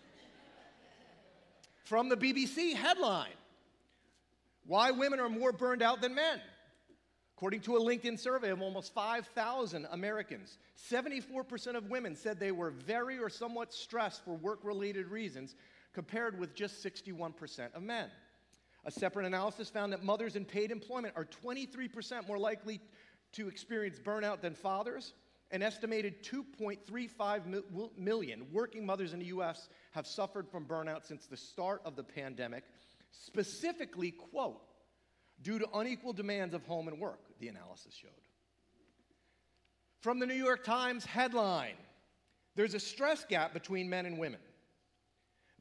From 1.84 2.10
the 2.10 2.18
BBC 2.18 2.74
headline 2.74 3.36
Why 4.66 4.90
Women 4.90 5.20
Are 5.20 5.30
More 5.30 5.52
Burned 5.52 5.84
Out 5.84 6.02
Than 6.02 6.16
Men. 6.16 6.42
According 7.38 7.60
to 7.62 7.78
a 7.78 7.80
LinkedIn 7.80 8.18
survey 8.18 8.50
of 8.50 8.64
almost 8.64 8.96
5,000 8.96 9.88
Americans, 9.92 10.58
74% 10.92 11.76
of 11.76 11.92
women 11.92 12.16
said 12.16 12.40
they 12.40 12.52
were 12.52 12.72
very 12.72 13.20
or 13.20 13.30
somewhat 13.30 13.76
stressed 13.76 14.26
for 14.26 14.34
work 14.38 14.62
related 14.64 15.06
reasons, 15.06 15.54
compared 15.94 16.40
with 16.40 16.56
just 16.56 16.84
61% 16.84 17.76
of 17.76 17.84
men. 17.84 18.10
A 18.86 18.92
separate 18.92 19.26
analysis 19.26 19.70
found 19.70 19.94
that 19.94 20.04
mothers 20.04 20.36
in 20.36 20.46
paid 20.46 20.72
employment 20.72 21.14
are 21.16 21.26
23% 21.26 22.28
more 22.28 22.38
likely 22.38 22.82
to 23.34 23.48
experience 23.48 24.00
burnout 24.00 24.42
than 24.42 24.54
fathers, 24.56 25.14
An 25.52 25.62
estimated 25.62 26.24
2.35 26.24 27.98
million 27.98 28.48
working 28.54 28.86
mothers 28.86 29.12
in 29.12 29.20
the 29.20 29.26
US 29.26 29.68
have 29.92 30.08
suffered 30.08 30.50
from 30.50 30.66
burnout 30.66 31.06
since 31.06 31.26
the 31.26 31.36
start 31.36 31.82
of 31.84 31.98
the 31.98 32.04
pandemic, 32.04 32.64
specifically, 33.12 34.12
quote, 34.12 34.62
due 35.42 35.60
to 35.60 35.68
unequal 35.74 36.14
demands 36.14 36.54
of 36.54 36.64
home 36.66 36.88
and 36.88 37.00
work, 37.00 37.20
the 37.40 37.50
analysis 37.50 37.94
showed. 37.94 38.12
From 40.00 40.20
the 40.20 40.26
New 40.26 40.34
York 40.36 40.64
Times 40.64 41.06
headline 41.06 41.76
There's 42.56 42.74
a 42.74 42.80
stress 42.80 43.26
gap 43.26 43.54
between 43.54 43.90
men 43.90 44.06
and 44.06 44.18
women. 44.18 44.40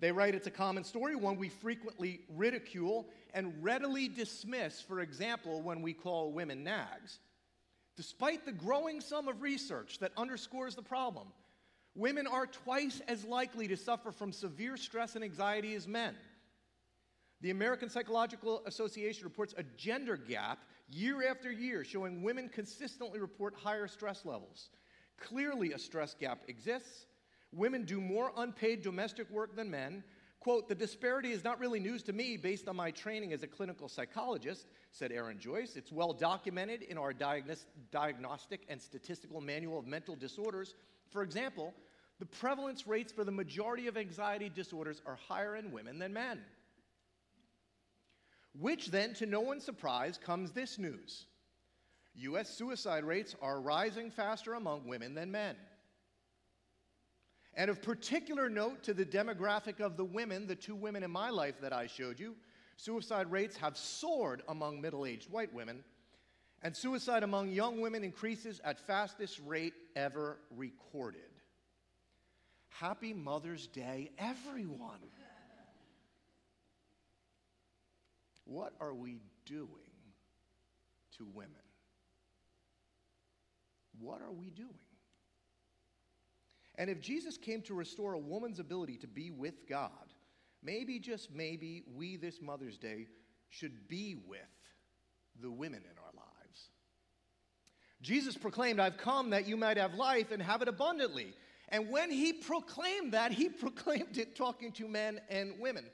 They 0.01 0.13
write 0.13 0.35
it's 0.35 0.47
a 0.47 0.51
common 0.51 0.83
story, 0.83 1.15
one 1.15 1.37
we 1.37 1.51
frequently 1.51 2.23
ridicule 2.35 3.07
and 3.35 3.53
readily 3.63 4.09
dismiss, 4.09 4.81
for 4.81 5.01
example, 5.01 5.61
when 5.61 5.83
we 5.83 5.93
call 5.93 6.33
women 6.33 6.65
nags. 6.65 7.21
Despite 7.97 8.47
the 8.47 8.53
growing 8.53 9.03
sum 9.03 9.29
of 9.29 9.43
research 9.43 9.99
that 9.99 10.13
underscores 10.17 10.75
the 10.75 10.83
problem, 10.83 11.29
women 11.95 12.27
are 12.27 12.47
twice 12.47 13.03
as 13.09 13.25
likely 13.27 13.69
to 13.69 13.77
suffer 13.77 14.11
from 14.11 14.33
severe 14.33 14.79
stress 14.79 15.17
and 15.17 15.25
anxiety 15.25 15.75
as 15.75 15.87
men. 15.87 16.15
The 17.43 17.51
American 17.51 17.91
Psychological 17.91 18.63
Association 18.65 19.25
reports 19.25 19.55
a 19.59 19.63
gender 19.77 20.17
gap 20.17 20.61
year 20.89 21.29
after 21.29 21.53
year 21.53 21.85
showing 21.85 22.23
women 22.23 22.49
consistently 22.49 23.21
report 23.21 23.55
higher 23.55 23.87
stress 23.87 24.25
levels. 24.25 24.71
Clearly, 25.19 25.73
a 25.73 25.79
stress 25.79 26.15
gap 26.15 26.41
exists. 26.49 27.07
Women 27.53 27.85
do 27.85 28.01
more 28.01 28.33
unpaid 28.37 28.83
domestic 28.83 29.29
work 29.31 29.57
than 29.57 29.71
men. 29.71 30.05
Quote, 30.39 30.69
the 30.69 30.75
disparity 30.75 31.33
is 31.33 31.45
not 31.45 31.61
really 31.61 31.81
news 31.81 32.03
to 32.05 32.13
me 32.13 32.37
based 32.37 32.67
on 32.67 32.77
my 32.77 32.91
training 32.91 33.33
as 33.33 33.43
a 33.43 33.47
clinical 33.47 33.89
psychologist, 33.89 34.67
said 34.91 35.13
Aaron 35.13 35.39
Joyce. 35.39 35.77
It's 35.77 35.93
well 35.93 36.15
documented 36.15 36.83
in 36.83 36.97
our 36.97 37.13
diagnostic 37.13 38.63
and 38.69 38.81
statistical 38.81 39.41
manual 39.41 39.79
of 39.79 39.87
mental 39.87 40.17
disorders. 40.17 40.75
For 41.11 41.23
example, 41.23 41.75
the 42.21 42.27
prevalence 42.27 42.87
rates 42.87 43.13
for 43.13 43.25
the 43.25 43.33
majority 43.33 43.87
of 43.87 43.99
anxiety 43.99 44.49
disorders 44.49 45.03
are 45.05 45.17
higher 45.29 45.57
in 45.57 45.73
women 45.73 45.99
than 45.99 46.13
men. 46.15 46.41
Which 48.59 48.91
then, 48.91 49.13
to 49.15 49.27
no 49.27 49.41
one's 49.41 49.65
surprise, 49.65 50.19
comes 50.19 50.53
this 50.53 50.79
news 50.79 51.27
US 52.15 52.49
suicide 52.49 53.05
rates 53.05 53.37
are 53.43 53.61
rising 53.61 54.11
faster 54.11 54.55
among 54.55 54.87
women 54.87 55.15
than 55.15 55.31
men. 55.31 55.57
And 57.55 57.71
of 57.71 57.83
particular 57.83 58.49
note 58.49 58.83
to 58.85 58.95
the 58.95 59.05
demographic 59.05 59.81
of 59.81 59.97
the 59.97 60.05
women, 60.05 60.47
the 60.47 60.55
two 60.55 60.75
women 60.75 61.03
in 61.03 61.11
my 61.11 61.31
life 61.31 61.61
that 61.61 61.73
I 61.73 61.87
showed 61.87 62.21
you, 62.21 62.37
suicide 62.77 63.31
rates 63.31 63.57
have 63.57 63.77
soared 63.77 64.43
among 64.49 64.81
middle 64.81 65.05
aged 65.05 65.31
white 65.31 65.53
women, 65.53 65.83
and 66.63 66.77
suicide 66.77 67.23
among 67.23 67.51
young 67.51 67.81
women 67.81 68.05
increases 68.05 68.61
at 68.65 68.79
fastest 68.79 69.41
rate 69.47 69.75
ever 69.97 70.39
recorded. 70.57 71.21
Happy 72.69 73.13
Mother's 73.13 73.67
Day, 73.67 74.11
everyone. 74.19 75.01
What 78.45 78.73
are 78.81 78.95
we 78.95 79.21
doing 79.45 79.69
to 81.19 81.27
women? 81.35 81.53
What 84.01 84.23
are 84.23 84.33
we 84.33 84.51
doing? 84.51 84.69
And 86.81 86.89
if 86.89 86.99
Jesus 86.99 87.37
came 87.37 87.61
to 87.63 87.75
restore 87.75 88.15
a 88.15 88.19
woman's 88.19 88.59
ability 88.59 88.97
to 88.97 89.07
be 89.07 89.31
with 89.31 89.69
God, 89.69 90.15
maybe, 90.63 90.99
just 90.99 91.31
maybe, 91.31 91.83
we 91.95 92.17
this 92.17 92.41
Mother's 92.41 92.79
Day 92.79 93.07
should 93.51 93.87
be 93.87 94.17
with 94.27 94.41
the 95.43 95.51
women 95.51 95.83
in 95.85 95.99
our 95.99 96.13
lives. 96.17 96.71
Jesus 98.01 98.35
proclaimed, 98.35 98.81
I've 98.81 98.97
come 98.97 99.29
that 99.29 99.47
you 99.47 99.59
might 99.59 99.77
have 99.77 99.93
life 99.93 100.31
and 100.31 100.41
have 100.41 100.63
it 100.63 100.69
abundantly. 100.69 101.35
And 101.69 101.91
when 101.91 102.11
he 102.11 102.33
proclaimed 102.33 103.13
that, 103.13 103.33
he 103.33 103.49
proclaimed 103.61 104.17
it 104.17 104.35
talking 104.35 104.73
to 104.73 104.89
men 104.89 105.21
and 105.29 105.61
women. 105.61 105.85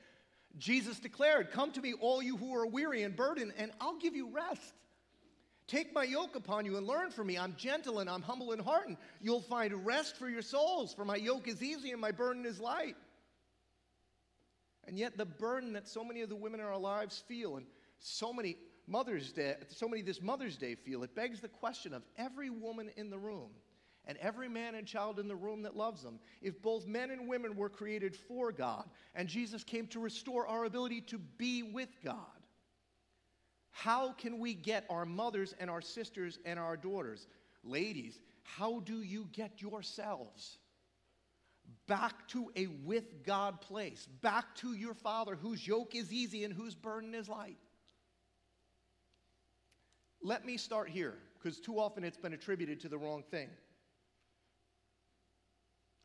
Jesus 0.57 1.01
declared, 1.01 1.51
Come 1.51 1.73
to 1.73 1.83
me, 1.83 1.95
all 1.95 2.23
you 2.23 2.37
who 2.37 2.55
are 2.55 2.65
weary 2.65 3.03
and 3.03 3.17
burdened, 3.17 3.55
and 3.59 3.73
I'll 3.81 3.99
give 3.99 4.15
you 4.15 4.31
rest. 4.33 4.73
Take 5.67 5.93
my 5.93 6.05
yoke 6.05 6.37
upon 6.37 6.65
you 6.65 6.77
and 6.77 6.87
learn 6.87 7.11
from 7.11 7.27
me. 7.27 7.37
I'm 7.37 7.55
gentle 7.57 7.99
and 7.99 8.09
I'm 8.09 8.23
humble 8.23 8.53
in 8.53 8.61
heart, 8.61 8.87
and 8.87 8.97
you'll 9.21 9.41
find 9.41 9.85
rest 9.85 10.17
for 10.17 10.29
your 10.29 10.43
souls, 10.43 10.95
for 10.95 11.05
my 11.05 11.17
yoke 11.17 11.49
is 11.49 11.63
easy 11.63 11.91
and 11.91 12.01
my 12.01 12.13
burden 12.13 12.47
is 12.47 12.61
light. 12.61 12.97
And 14.87 14.97
yet, 14.97 15.17
the 15.17 15.25
burden 15.25 15.73
that 15.73 15.89
so 15.89 16.05
many 16.05 16.21
of 16.21 16.29
the 16.29 16.37
women 16.37 16.61
in 16.61 16.67
our 16.67 16.79
lives 16.79 17.25
feel, 17.27 17.57
and 17.57 17.67
so 17.99 18.33
many 18.33 18.57
Mother's 18.87 19.33
Day, 19.33 19.57
so 19.69 19.89
many 19.89 20.03
this 20.03 20.23
Mother's 20.23 20.57
Day 20.57 20.77
feel, 20.77 21.03
it 21.03 21.15
begs 21.17 21.41
the 21.41 21.49
question 21.49 21.93
of 21.93 22.03
every 22.17 22.51
woman 22.51 22.91
in 22.97 23.11
the 23.11 23.19
room 23.19 23.51
and 24.07 24.17
every 24.19 24.49
man 24.49 24.77
and 24.77 24.87
child 24.87 25.19
in 25.19 25.27
the 25.27 25.35
room 25.35 25.63
that 25.63 25.77
loves 25.77 26.03
them. 26.03 26.21
If 26.41 26.63
both 26.63 26.87
men 26.87 27.11
and 27.11 27.29
women 27.29 27.57
were 27.57 27.69
created 27.69 28.15
for 28.15 28.53
God, 28.53 28.85
and 29.17 29.29
Jesus 29.29 29.65
came 29.65 29.89
to 29.89 29.99
restore 29.99 30.47
our 30.47 30.65
ability 30.65 31.01
to 31.03 31.19
be 31.19 31.65
with 31.65 31.89
God, 32.05 32.36
how 33.79 34.13
can 34.13 34.39
we 34.39 34.55
get 34.55 34.87
our 34.89 35.05
mothers 35.05 35.55
and 35.61 35.69
our 35.69 35.83
sisters 35.83 36.39
and 36.47 36.59
our 36.59 36.79
daughters? 36.79 37.27
Ladies, 37.63 38.19
how 38.43 38.81
do 38.81 39.03
you 39.03 39.29
get 39.33 39.61
yourselves 39.61 40.57
back 41.87 42.27
to 42.29 42.51
a 42.57 42.69
with 42.87 43.23
God 43.23 43.61
place, 43.61 44.09
back 44.23 44.55
to 44.57 44.73
your 44.73 44.95
Father 44.95 45.35
whose 45.37 45.67
yoke 45.67 45.95
is 45.95 46.11
easy 46.11 46.43
and 46.43 46.55
whose 46.55 46.75
burden 46.75 47.15
is 47.15 47.29
light? 47.29 47.59
Let 50.23 50.47
me 50.47 50.57
start 50.57 50.89
here 50.89 51.19
because 51.35 51.61
too 51.61 51.79
often 51.79 52.03
it's 52.03 52.17
been 52.17 52.33
attributed 52.33 52.81
to 52.81 52.89
the 52.89 52.97
wrong 52.97 53.25
thing. 53.31 53.51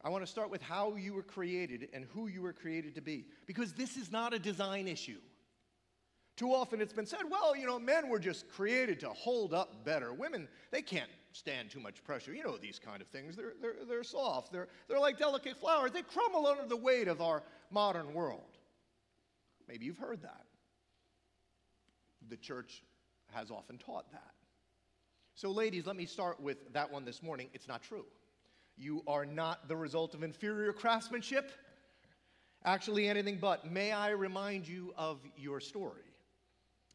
I 0.03 0.09
want 0.09 0.25
to 0.25 0.29
start 0.29 0.51
with 0.51 0.61
how 0.61 0.95
you 0.95 1.13
were 1.13 1.23
created 1.23 1.87
and 1.93 2.03
who 2.13 2.27
you 2.27 2.41
were 2.41 2.51
created 2.53 2.95
to 2.95 3.01
be 3.01 3.27
because 3.47 3.71
this 3.71 3.95
is 3.95 4.11
not 4.11 4.33
a 4.33 4.39
design 4.39 4.89
issue. 4.89 5.19
Too 6.37 6.53
often 6.53 6.81
it's 6.81 6.93
been 6.93 7.05
said, 7.05 7.19
well, 7.29 7.55
you 7.55 7.67
know, 7.67 7.77
men 7.77 8.09
were 8.09 8.19
just 8.19 8.49
created 8.49 8.99
to 9.01 9.09
hold 9.09 9.53
up 9.53 9.83
better. 9.85 10.13
Women, 10.13 10.47
they 10.71 10.81
can't 10.81 11.09
stand 11.33 11.69
too 11.69 11.79
much 11.79 12.03
pressure. 12.03 12.33
You 12.33 12.43
know 12.43 12.57
these 12.57 12.79
kind 12.79 13.01
of 13.01 13.07
things. 13.07 13.35
They're, 13.35 13.53
they're, 13.61 13.85
they're 13.87 14.03
soft, 14.03 14.51
they're, 14.51 14.67
they're 14.87 14.99
like 14.99 15.17
delicate 15.17 15.57
flowers. 15.57 15.91
They 15.91 16.01
crumble 16.01 16.47
under 16.47 16.65
the 16.67 16.77
weight 16.77 17.07
of 17.07 17.21
our 17.21 17.43
modern 17.69 18.13
world. 18.13 18.57
Maybe 19.67 19.85
you've 19.85 19.97
heard 19.97 20.21
that. 20.23 20.45
The 22.29 22.37
church 22.37 22.83
has 23.33 23.51
often 23.51 23.77
taught 23.77 24.11
that. 24.11 24.31
So, 25.35 25.49
ladies, 25.49 25.85
let 25.85 25.95
me 25.95 26.05
start 26.05 26.39
with 26.39 26.73
that 26.73 26.91
one 26.91 27.05
this 27.05 27.23
morning. 27.23 27.47
It's 27.53 27.67
not 27.67 27.81
true. 27.81 28.05
You 28.77 29.03
are 29.07 29.25
not 29.25 29.67
the 29.67 29.75
result 29.75 30.13
of 30.13 30.23
inferior 30.23 30.73
craftsmanship. 30.73 31.51
Actually, 32.63 33.07
anything 33.07 33.37
but. 33.39 33.69
May 33.69 33.91
I 33.91 34.09
remind 34.09 34.67
you 34.67 34.93
of 34.97 35.19
your 35.35 35.59
story? 35.59 36.10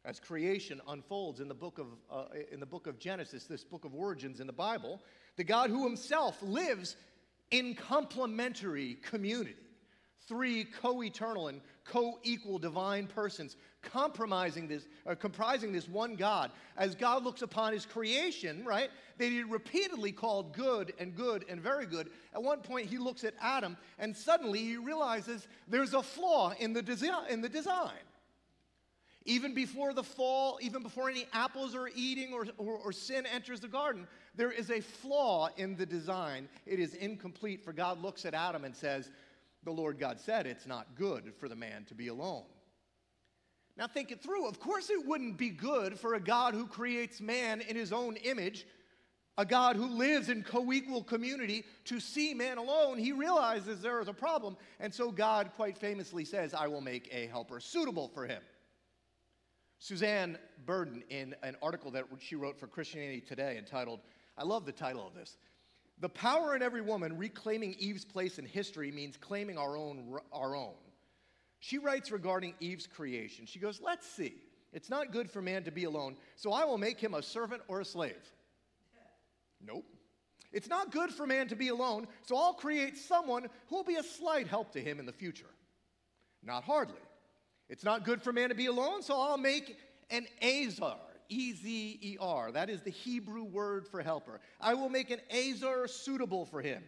As 0.07 0.21
creation 0.21 0.79
unfolds 0.87 1.41
in 1.41 1.49
the 1.49 1.53
book 1.53 1.77
of, 1.77 1.87
uh, 2.09 2.33
in 2.49 2.61
the 2.61 2.65
book 2.65 2.87
of 2.87 2.97
Genesis, 2.97 3.43
this 3.43 3.65
book 3.65 3.83
of 3.83 3.93
origins 3.93 4.39
in 4.39 4.47
the 4.47 4.53
Bible, 4.53 5.01
the 5.35 5.43
God 5.43 5.69
who 5.69 5.83
himself 5.83 6.41
lives 6.41 6.95
in 7.51 7.75
complementary 7.75 8.95
community. 9.03 9.55
Three 10.25 10.63
co 10.63 11.03
eternal 11.03 11.49
and 11.49 11.61
co 11.83 12.19
equal 12.23 12.57
divine 12.57 13.07
persons 13.07 13.57
compromising 13.81 14.67
this, 14.67 14.87
uh, 15.05 15.15
comprising 15.15 15.73
this 15.73 15.87
one 15.87 16.15
God. 16.15 16.51
As 16.77 16.95
God 16.95 17.23
looks 17.23 17.41
upon 17.41 17.73
his 17.73 17.85
creation, 17.85 18.63
right, 18.65 18.89
that 19.17 19.25
he 19.25 19.43
repeatedly 19.43 20.13
called 20.13 20.53
good 20.53 20.93
and 20.99 21.15
good 21.15 21.45
and 21.49 21.61
very 21.61 21.85
good. 21.85 22.09
At 22.33 22.43
one 22.43 22.59
point, 22.59 22.87
he 22.87 22.97
looks 22.97 23.23
at 23.25 23.33
Adam 23.41 23.77
and 23.99 24.15
suddenly 24.15 24.59
he 24.59 24.77
realizes 24.77 25.47
there's 25.67 25.93
a 25.93 26.03
flaw 26.03 26.53
in 26.59 26.73
the, 26.73 26.81
desi- 26.83 27.29
in 27.29 27.41
the 27.41 27.49
design. 27.49 27.91
Even 29.27 29.53
before 29.53 29.93
the 29.93 30.03
fall, 30.03 30.57
even 30.61 30.81
before 30.81 31.09
any 31.09 31.27
apples 31.33 31.75
are 31.75 31.89
eating 31.93 32.33
or, 32.33 32.47
or, 32.57 32.77
or, 32.77 32.93
sin 32.93 33.25
enters 33.25 33.59
the 33.59 33.67
garden, 33.67 34.07
there 34.35 34.51
is 34.51 34.71
a 34.71 34.79
flaw 34.79 35.49
in 35.57 35.75
the 35.75 35.85
design. 35.85 36.47
It 36.65 36.79
is 36.79 36.93
incomplete, 36.93 37.61
for 37.61 37.73
God 37.73 38.01
looks 38.01 38.25
at 38.25 38.33
Adam 38.33 38.63
and 38.63 38.73
says, 38.73 39.11
The 39.65 39.71
Lord 39.71 39.99
God 39.99 40.17
said 40.21 40.47
it's 40.47 40.65
not 40.65 40.95
good 40.95 41.33
for 41.37 41.49
the 41.49 41.57
man 41.57 41.83
to 41.89 41.93
be 41.93 42.07
alone. 42.07 42.45
Now, 43.75 43.85
think 43.85 44.11
it 44.11 44.23
through. 44.23 44.47
Of 44.47 44.61
course, 44.61 44.89
it 44.89 45.05
wouldn't 45.05 45.37
be 45.37 45.49
good 45.49 45.99
for 45.99 46.13
a 46.13 46.21
God 46.21 46.53
who 46.53 46.65
creates 46.65 47.19
man 47.19 47.59
in 47.59 47.75
his 47.75 47.91
own 47.91 48.15
image, 48.15 48.65
a 49.37 49.45
God 49.45 49.75
who 49.75 49.87
lives 49.87 50.29
in 50.29 50.41
co 50.41 50.71
equal 50.71 51.03
community, 51.03 51.65
to 51.83 51.99
see 51.99 52.33
man 52.33 52.57
alone. 52.57 52.97
He 52.97 53.11
realizes 53.11 53.81
there 53.81 53.99
is 53.99 54.07
a 54.07 54.13
problem, 54.13 54.55
and 54.79 54.93
so 54.93 55.11
God 55.11 55.51
quite 55.57 55.77
famously 55.77 56.23
says, 56.23 56.53
I 56.53 56.67
will 56.67 56.81
make 56.81 57.09
a 57.11 57.27
helper 57.27 57.59
suitable 57.59 58.07
for 58.07 58.25
him. 58.25 58.41
Suzanne 59.79 60.37
Burden, 60.65 61.03
in 61.09 61.35
an 61.43 61.55
article 61.61 61.91
that 61.91 62.05
she 62.19 62.35
wrote 62.35 62.59
for 62.59 62.67
Christianity 62.67 63.21
Today 63.21 63.57
entitled, 63.57 63.99
I 64.37 64.43
love 64.43 64.65
the 64.65 64.71
title 64.71 65.05
of 65.05 65.13
this. 65.13 65.37
The 65.99 66.09
power 66.09 66.55
in 66.55 66.61
every 66.61 66.81
woman 66.81 67.17
reclaiming 67.17 67.75
Eve's 67.79 68.05
place 68.05 68.37
in 68.37 68.45
history 68.45 68.91
means 68.91 69.17
claiming 69.17 69.57
our 69.57 69.75
own, 69.77 70.19
our 70.31 70.55
own. 70.55 70.75
She 71.59 71.77
writes 71.79 72.11
regarding 72.11 72.53
Eve's 72.59 72.85
creation. 72.85 73.45
She 73.45 73.59
goes, 73.59 73.81
Let's 73.83 74.07
see. 74.07 74.35
It's 74.73 74.89
not 74.89 75.11
good 75.11 75.31
for 75.31 75.41
man 75.41 75.63
to 75.63 75.71
be 75.71 75.85
alone, 75.85 76.17
so 76.35 76.51
I 76.51 76.65
will 76.65 76.77
make 76.77 76.99
him 76.99 77.13
a 77.13 77.23
servant 77.23 77.61
or 77.67 77.79
a 77.79 77.85
slave. 77.85 78.31
Nope. 79.65 79.85
It's 80.51 80.69
not 80.69 80.91
good 80.91 81.09
for 81.09 81.25
man 81.25 81.47
to 81.47 81.55
be 81.55 81.69
alone, 81.69 82.07
so 82.23 82.37
I'll 82.37 82.53
create 82.53 82.97
someone 82.97 83.47
who 83.67 83.75
will 83.75 83.83
be 83.83 83.95
a 83.95 84.03
slight 84.03 84.47
help 84.47 84.71
to 84.73 84.81
him 84.81 84.99
in 84.99 85.05
the 85.05 85.13
future. 85.13 85.49
Not 86.43 86.63
hardly. 86.63 86.99
It's 87.69 87.83
not 87.83 88.05
good 88.05 88.21
for 88.21 88.31
man 88.31 88.49
to 88.49 88.55
be 88.55 88.67
alone, 88.67 89.01
so 89.01 89.19
I'll 89.19 89.37
make 89.37 89.77
an 90.09 90.25
Ezer. 90.41 90.95
E 91.29 91.53
Z 91.53 91.99
E 92.01 92.17
R. 92.19 92.51
That 92.51 92.69
is 92.69 92.81
the 92.81 92.89
Hebrew 92.89 93.43
word 93.43 93.87
for 93.87 94.01
helper. 94.01 94.39
I 94.61 94.73
will 94.73 94.89
make 94.89 95.11
an 95.11 95.19
Ezer 95.29 95.87
suitable 95.87 96.45
for 96.45 96.61
him, 96.61 96.83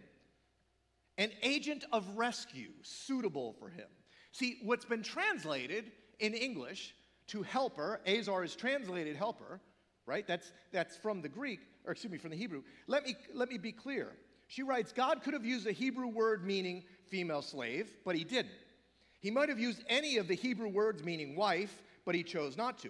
an 1.17 1.31
agent 1.43 1.83
of 1.91 2.07
rescue 2.15 2.71
suitable 2.81 3.53
for 3.59 3.69
him. 3.69 3.87
See, 4.31 4.59
what's 4.63 4.85
been 4.85 5.03
translated 5.03 5.91
in 6.19 6.33
English 6.33 6.93
to 7.27 7.43
helper, 7.43 8.01
Ezer 8.05 8.43
is 8.43 8.55
translated 8.55 9.15
helper, 9.15 9.59
right? 10.05 10.25
That's, 10.27 10.51
that's 10.71 10.97
from 10.97 11.21
the 11.21 11.29
Greek, 11.29 11.59
or 11.85 11.91
excuse 11.91 12.11
me, 12.11 12.17
from 12.17 12.31
the 12.31 12.37
Hebrew. 12.37 12.63
Let 12.87 13.05
me, 13.05 13.15
let 13.33 13.49
me 13.49 13.57
be 13.57 13.71
clear. 13.71 14.13
She 14.47 14.63
writes 14.63 14.91
God 14.91 15.21
could 15.21 15.33
have 15.33 15.45
used 15.45 15.67
a 15.67 15.71
Hebrew 15.71 16.07
word 16.07 16.45
meaning 16.45 16.83
female 17.09 17.41
slave, 17.41 17.91
but 18.05 18.15
he 18.15 18.23
didn't. 18.23 18.53
He 19.19 19.31
might 19.31 19.49
have 19.49 19.59
used 19.59 19.83
any 19.87 20.17
of 20.17 20.27
the 20.27 20.35
Hebrew 20.35 20.69
words 20.69 21.03
meaning 21.03 21.35
wife, 21.35 21.81
but 22.05 22.15
he 22.15 22.23
chose 22.23 22.57
not 22.57 22.79
to. 22.79 22.89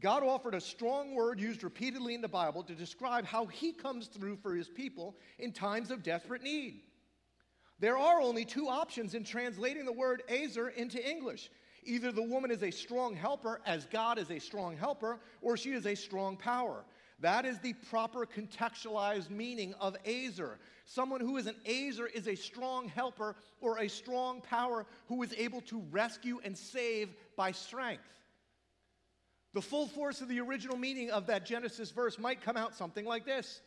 God 0.00 0.22
offered 0.22 0.54
a 0.54 0.60
strong 0.60 1.14
word 1.14 1.40
used 1.40 1.62
repeatedly 1.62 2.14
in 2.14 2.20
the 2.20 2.28
Bible 2.28 2.62
to 2.64 2.74
describe 2.74 3.24
how 3.24 3.46
he 3.46 3.72
comes 3.72 4.06
through 4.06 4.36
for 4.36 4.54
his 4.54 4.68
people 4.68 5.16
in 5.38 5.52
times 5.52 5.90
of 5.90 6.02
desperate 6.02 6.42
need. 6.42 6.82
There 7.80 7.98
are 7.98 8.20
only 8.20 8.44
two 8.44 8.68
options 8.68 9.14
in 9.14 9.24
translating 9.24 9.84
the 9.84 9.92
word 9.92 10.22
Ezer 10.28 10.68
into 10.68 11.06
English. 11.06 11.50
Either 11.82 12.12
the 12.12 12.22
woman 12.22 12.50
is 12.50 12.62
a 12.62 12.70
strong 12.70 13.14
helper, 13.14 13.60
as 13.66 13.86
God 13.86 14.18
is 14.18 14.30
a 14.30 14.38
strong 14.38 14.76
helper, 14.76 15.18
or 15.40 15.56
she 15.56 15.72
is 15.72 15.86
a 15.86 15.94
strong 15.94 16.36
power. 16.36 16.84
That 17.20 17.44
is 17.44 17.58
the 17.58 17.74
proper 17.74 18.26
contextualized 18.26 19.30
meaning 19.30 19.74
of 19.78 19.96
Ezer. 20.06 20.58
Someone 20.86 21.20
who 21.20 21.36
is 21.36 21.46
an 21.46 21.56
Ezer 21.66 22.06
is 22.06 22.26
a 22.26 22.34
strong 22.34 22.88
helper 22.88 23.36
or 23.60 23.78
a 23.78 23.88
strong 23.88 24.40
power 24.40 24.86
who 25.08 25.22
is 25.22 25.34
able 25.36 25.60
to 25.62 25.82
rescue 25.90 26.40
and 26.42 26.56
save 26.56 27.10
by 27.36 27.52
strength. 27.52 28.02
The 29.52 29.60
full 29.60 29.86
force 29.86 30.20
of 30.20 30.28
the 30.28 30.40
original 30.40 30.76
meaning 30.76 31.10
of 31.10 31.26
that 31.26 31.44
Genesis 31.44 31.90
verse 31.90 32.18
might 32.18 32.40
come 32.40 32.56
out 32.56 32.74
something 32.74 33.04
like 33.04 33.26
this 33.26 33.60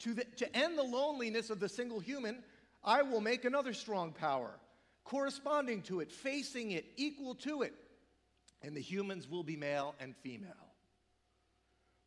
To, 0.00 0.14
the, 0.14 0.24
to 0.36 0.56
end 0.56 0.78
the 0.78 0.82
loneliness 0.82 1.50
of 1.50 1.58
the 1.58 1.68
single 1.68 1.98
human, 1.98 2.44
I 2.84 3.02
will 3.02 3.22
make 3.22 3.44
another 3.44 3.72
strong 3.72 4.12
power, 4.12 4.50
corresponding 5.02 5.82
to 5.82 6.00
it, 6.00 6.12
facing 6.12 6.72
it, 6.72 6.84
equal 6.96 7.34
to 7.36 7.62
it, 7.62 7.74
and 8.62 8.76
the 8.76 8.80
humans 8.80 9.28
will 9.28 9.42
be 9.42 9.56
male 9.56 9.94
and 9.98 10.14
female. 10.16 10.63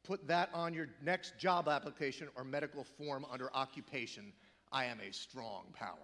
Put 0.07 0.25
that 0.29 0.49
on 0.53 0.73
your 0.73 0.87
next 1.03 1.37
job 1.37 1.67
application 1.67 2.29
or 2.37 2.45
medical 2.45 2.85
form 2.85 3.25
under 3.29 3.53
occupation. 3.53 4.31
I 4.71 4.85
am 4.85 4.99
a 5.01 5.11
strong 5.11 5.65
power. 5.73 5.97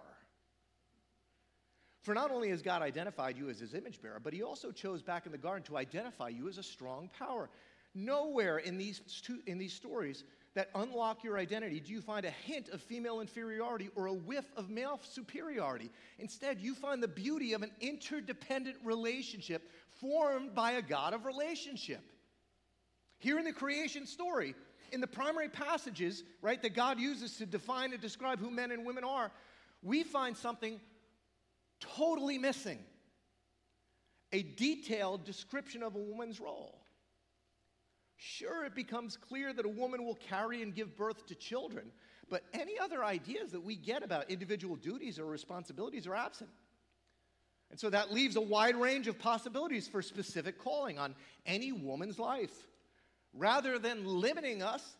For 2.02 2.12
not 2.12 2.30
only 2.30 2.50
has 2.50 2.60
God 2.60 2.82
identified 2.82 3.38
you 3.38 3.48
as 3.48 3.58
his 3.58 3.72
image 3.72 4.02
bearer, 4.02 4.20
but 4.22 4.34
he 4.34 4.42
also 4.42 4.70
chose 4.70 5.00
back 5.00 5.24
in 5.24 5.32
the 5.32 5.38
garden 5.38 5.62
to 5.64 5.78
identify 5.78 6.28
you 6.28 6.50
as 6.50 6.58
a 6.58 6.62
strong 6.62 7.08
power. 7.18 7.48
Nowhere 7.94 8.58
in 8.58 8.76
these, 8.76 9.00
two, 9.22 9.38
in 9.46 9.56
these 9.56 9.72
stories 9.72 10.24
that 10.54 10.68
unlock 10.74 11.24
your 11.24 11.38
identity 11.38 11.80
do 11.80 11.90
you 11.90 12.02
find 12.02 12.26
a 12.26 12.30
hint 12.30 12.68
of 12.68 12.82
female 12.82 13.20
inferiority 13.20 13.88
or 13.96 14.06
a 14.06 14.12
whiff 14.12 14.44
of 14.54 14.68
male 14.68 15.00
superiority. 15.02 15.90
Instead, 16.18 16.60
you 16.60 16.74
find 16.74 17.02
the 17.02 17.08
beauty 17.08 17.54
of 17.54 17.62
an 17.62 17.70
interdependent 17.80 18.76
relationship 18.84 19.70
formed 19.98 20.54
by 20.54 20.72
a 20.72 20.82
God 20.82 21.14
of 21.14 21.24
relationship. 21.24 22.02
Here 23.24 23.38
in 23.38 23.46
the 23.46 23.54
creation 23.54 24.04
story, 24.06 24.54
in 24.92 25.00
the 25.00 25.06
primary 25.06 25.48
passages, 25.48 26.24
right, 26.42 26.60
that 26.60 26.74
God 26.74 27.00
uses 27.00 27.38
to 27.38 27.46
define 27.46 27.92
and 27.92 28.00
describe 28.02 28.38
who 28.38 28.50
men 28.50 28.70
and 28.70 28.84
women 28.84 29.02
are, 29.02 29.32
we 29.82 30.02
find 30.02 30.36
something 30.36 30.78
totally 31.80 32.36
missing 32.36 32.78
a 34.30 34.42
detailed 34.42 35.24
description 35.24 35.82
of 35.82 35.94
a 35.94 35.98
woman's 35.98 36.38
role. 36.38 36.82
Sure, 38.18 38.66
it 38.66 38.74
becomes 38.74 39.16
clear 39.16 39.54
that 39.54 39.64
a 39.64 39.70
woman 39.70 40.04
will 40.04 40.16
carry 40.28 40.60
and 40.60 40.74
give 40.74 40.94
birth 40.94 41.24
to 41.28 41.34
children, 41.34 41.92
but 42.28 42.42
any 42.52 42.78
other 42.78 43.02
ideas 43.02 43.52
that 43.52 43.64
we 43.64 43.74
get 43.74 44.02
about 44.02 44.30
individual 44.30 44.76
duties 44.76 45.18
or 45.18 45.24
responsibilities 45.24 46.06
are 46.06 46.14
absent. 46.14 46.50
And 47.70 47.80
so 47.80 47.88
that 47.88 48.12
leaves 48.12 48.36
a 48.36 48.42
wide 48.42 48.76
range 48.76 49.08
of 49.08 49.18
possibilities 49.18 49.88
for 49.88 50.02
specific 50.02 50.58
calling 50.58 50.98
on 50.98 51.14
any 51.46 51.72
woman's 51.72 52.18
life. 52.18 52.52
Rather 53.34 53.78
than 53.78 54.06
limiting 54.06 54.62
us, 54.62 54.96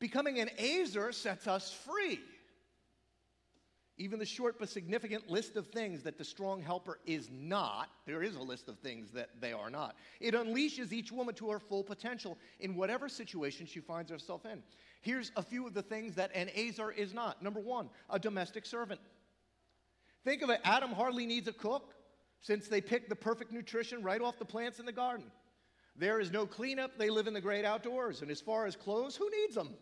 becoming 0.00 0.40
an 0.40 0.50
Ezer 0.58 1.12
sets 1.12 1.46
us 1.46 1.72
free. 1.72 2.20
Even 3.96 4.18
the 4.18 4.24
short 4.24 4.58
but 4.58 4.70
significant 4.70 5.28
list 5.28 5.56
of 5.56 5.68
things 5.68 6.02
that 6.02 6.16
the 6.16 6.24
strong 6.24 6.62
helper 6.62 6.98
is 7.04 7.28
not, 7.30 7.90
there 8.06 8.22
is 8.22 8.34
a 8.34 8.40
list 8.40 8.66
of 8.68 8.78
things 8.78 9.10
that 9.10 9.28
they 9.40 9.52
are 9.52 9.68
not. 9.68 9.94
It 10.20 10.32
unleashes 10.32 10.90
each 10.90 11.12
woman 11.12 11.34
to 11.34 11.50
her 11.50 11.58
full 11.58 11.84
potential 11.84 12.38
in 12.60 12.76
whatever 12.76 13.10
situation 13.10 13.66
she 13.66 13.80
finds 13.80 14.10
herself 14.10 14.46
in. 14.46 14.62
Here's 15.02 15.32
a 15.36 15.42
few 15.42 15.66
of 15.66 15.74
the 15.74 15.82
things 15.82 16.14
that 16.14 16.30
an 16.34 16.48
Ezer 16.56 16.90
is 16.90 17.12
not. 17.12 17.42
Number 17.42 17.60
one, 17.60 17.90
a 18.08 18.18
domestic 18.18 18.64
servant. 18.64 19.00
Think 20.24 20.40
of 20.40 20.48
it 20.48 20.60
Adam 20.64 20.92
hardly 20.92 21.26
needs 21.26 21.46
a 21.46 21.52
cook 21.52 21.92
since 22.40 22.68
they 22.68 22.80
picked 22.80 23.10
the 23.10 23.16
perfect 23.16 23.52
nutrition 23.52 24.02
right 24.02 24.22
off 24.22 24.38
the 24.38 24.46
plants 24.46 24.80
in 24.80 24.86
the 24.86 24.92
garden. 24.92 25.30
There 25.96 26.20
is 26.20 26.30
no 26.30 26.46
cleanup, 26.46 26.98
they 26.98 27.10
live 27.10 27.26
in 27.26 27.34
the 27.34 27.40
great 27.40 27.64
outdoors. 27.64 28.22
And 28.22 28.30
as 28.30 28.40
far 28.40 28.66
as 28.66 28.76
clothes, 28.76 29.16
who 29.16 29.28
needs 29.30 29.54
them? 29.54 29.74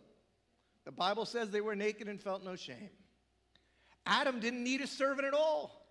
The 0.85 0.91
Bible 0.91 1.25
says 1.25 1.49
they 1.49 1.61
were 1.61 1.75
naked 1.75 2.07
and 2.07 2.21
felt 2.21 2.43
no 2.43 2.55
shame. 2.55 2.89
Adam 4.05 4.39
didn't 4.39 4.63
need 4.63 4.81
a 4.81 4.87
servant 4.87 5.27
at 5.27 5.33
all, 5.33 5.85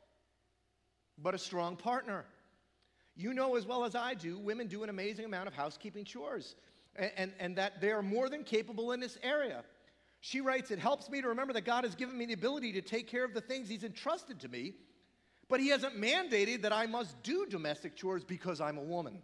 but 1.16 1.35
a 1.35 1.38
strong 1.38 1.76
partner. 1.76 2.24
You 3.14 3.33
know 3.33 3.57
as 3.57 3.66
well 3.66 3.85
as 3.85 3.94
I 3.94 4.14
do, 4.14 4.38
women 4.38 4.66
do 4.66 4.83
an 4.83 4.90
amazing 4.90 5.24
amount 5.24 5.48
of 5.48 5.54
housekeeping 5.54 6.04
chores, 6.04 6.57
and, 6.96 7.12
and, 7.16 7.33
and 7.38 7.57
that 7.57 7.81
they 7.81 7.90
are 7.90 8.02
more 8.02 8.28
than 8.28 8.44
capable 8.44 8.92
in 8.92 9.00
this 9.00 9.18
area. 9.22 9.62
She 10.20 10.40
writes, 10.40 10.70
It 10.70 10.78
helps 10.78 11.09
me 11.09 11.20
to 11.22 11.28
remember 11.28 11.52
that 11.52 11.64
God 11.64 11.85
has 11.85 11.94
given 11.94 12.18
me 12.18 12.26
the 12.26 12.33
ability 12.33 12.72
to 12.72 12.83
take 12.83 13.07
care 13.07 13.24
of 13.24 13.35
the 13.35 13.40
things 13.40 13.68
He's 13.68 13.85
entrusted 13.85 14.40
to 14.40 14.48
me, 14.48 14.74
but 15.48 15.61
He 15.61 15.68
hasn't 15.68 16.00
mandated 16.00 16.62
that 16.62 16.72
I 16.72 16.87
must 16.87 17.22
do 17.22 17.46
domestic 17.46 17.96
chores 17.96 18.24
because 18.24 18.61
I'm 18.61 18.78
a 18.78 18.83
woman. 18.83 19.22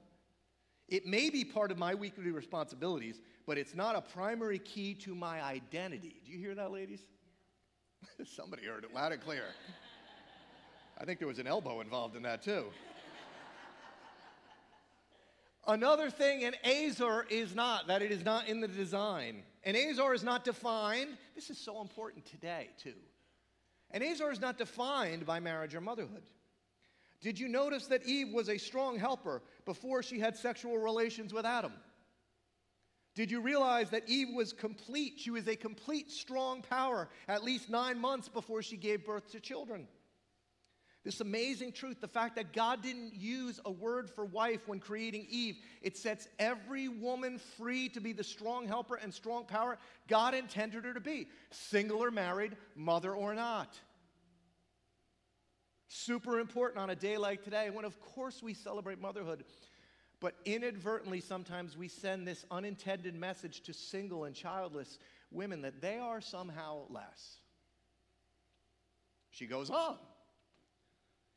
It 0.89 1.07
may 1.07 1.31
be 1.31 1.45
part 1.45 1.71
of 1.71 1.79
my 1.79 1.95
weekly 1.95 2.31
responsibilities, 2.31 3.21
but 3.47 3.57
it's 3.59 3.75
not 3.75 3.97
a 3.97 4.01
primary 4.01 4.59
key 4.59 4.95
to 4.95 5.15
my 5.15 5.43
identity. 5.43 6.21
Do 6.25 6.33
you 6.33 6.39
hear 6.39 6.55
that, 6.55 6.71
ladies? 6.71 7.01
Somebody 8.25 8.67
heard 8.67 8.85
it 8.85 8.93
loud 8.93 9.13
and 9.13 9.21
clear. 9.21 9.45
I 10.99 11.05
think 11.05 11.19
there 11.19 11.29
was 11.29 11.39
an 11.39 11.47
elbow 11.47 11.81
involved 11.81 12.17
in 12.17 12.23
that 12.23 12.43
too. 12.43 12.67
Another 15.67 16.11
thing 16.11 16.45
an 16.45 16.55
Ezer 16.63 17.25
is 17.31 17.55
not, 17.55 17.87
that 17.87 18.03
it 18.03 18.13
is 18.13 18.25
not 18.25 18.49
in 18.49 18.61
the 18.61 18.69
design. 18.69 19.43
An 19.65 19.75
Ezer 19.75 20.13
is 20.13 20.23
not 20.23 20.45
defined, 20.45 21.17
this 21.35 21.49
is 21.49 21.57
so 21.57 21.81
important 21.81 22.27
today 22.27 22.69
too. 22.79 22.93
An 23.91 24.03
Ezer 24.03 24.31
is 24.31 24.41
not 24.41 24.59
defined 24.59 25.25
by 25.25 25.41
marriage 25.41 25.75
or 25.75 25.81
motherhood. 25.81 26.25
Did 27.25 27.39
you 27.39 27.49
notice 27.49 27.87
that 27.87 28.05
Eve 28.05 28.35
was 28.35 28.51
a 28.51 28.59
strong 28.59 28.99
helper 28.99 29.41
before 29.65 30.03
she 30.03 30.21
had 30.21 30.37
sexual 30.37 30.77
relations 30.77 31.33
with 31.33 31.47
Adam? 31.47 31.73
Did 33.15 33.31
you 33.31 33.41
realize 33.41 33.89
that 33.91 34.07
Eve 34.07 34.29
was 34.35 34.53
complete? 34.53 35.15
She 35.17 35.31
was 35.31 35.49
a 35.49 35.57
complete 35.57 36.11
strong 36.11 36.61
power 36.61 37.09
at 37.27 37.43
least 37.43 37.71
nine 37.71 37.99
months 37.99 38.29
before 38.29 38.61
she 38.61 38.77
gave 38.77 39.07
birth 39.07 39.33
to 39.33 39.41
children. 39.41 39.89
This 41.03 41.23
amazing 41.23 41.73
truth, 41.73 41.99
the 42.03 42.09
fact 42.09 42.37
that 42.37 42.53
God 42.53 42.83
didn't 42.83 43.15
use 43.15 43.59
a 43.65 43.71
word 43.71 44.11
for 44.11 44.27
wife 44.27 44.69
when 44.69 44.79
creating 44.79 45.27
Eve, 45.31 45.57
it 45.81 45.97
sets 45.97 46.29
every 46.39 46.89
woman 46.89 47.39
free 47.57 47.89
to 47.91 48.01
be 48.01 48.13
the 48.13 48.23
strong 48.23 48.67
helper 48.67 48.97
and 48.97 49.15
strong 49.15 49.47
power 49.47 49.79
God 50.09 50.35
intended 50.35 50.85
her 50.85 50.93
to 50.93 51.01
be, 51.01 51.29
single 51.51 52.05
or 52.05 52.11
married, 52.11 52.55
mother 52.77 53.15
or 53.15 53.35
not. 53.35 53.79
Super 55.97 56.41
important 56.41 56.83
on 56.83 56.91
a 56.91 56.97
day 56.97 57.17
like 57.17 57.45
today 57.45 57.71
when, 57.71 57.85
of 57.85 58.01
course, 58.01 58.43
we 58.43 58.53
celebrate 58.53 59.01
motherhood. 59.01 59.45
But 60.19 60.35
inadvertently, 60.45 61.21
sometimes 61.21 61.77
we 61.77 61.87
send 61.87 62.27
this 62.27 62.45
unintended 62.51 63.15
message 63.15 63.61
to 63.61 63.73
single 63.73 64.25
and 64.25 64.35
childless 64.35 64.99
women 65.31 65.63
that 65.63 65.81
they 65.81 65.99
are 66.01 66.21
somehow 66.21 66.81
less. 66.91 67.37
She 69.31 69.47
goes 69.47 69.71
on. 69.71 69.97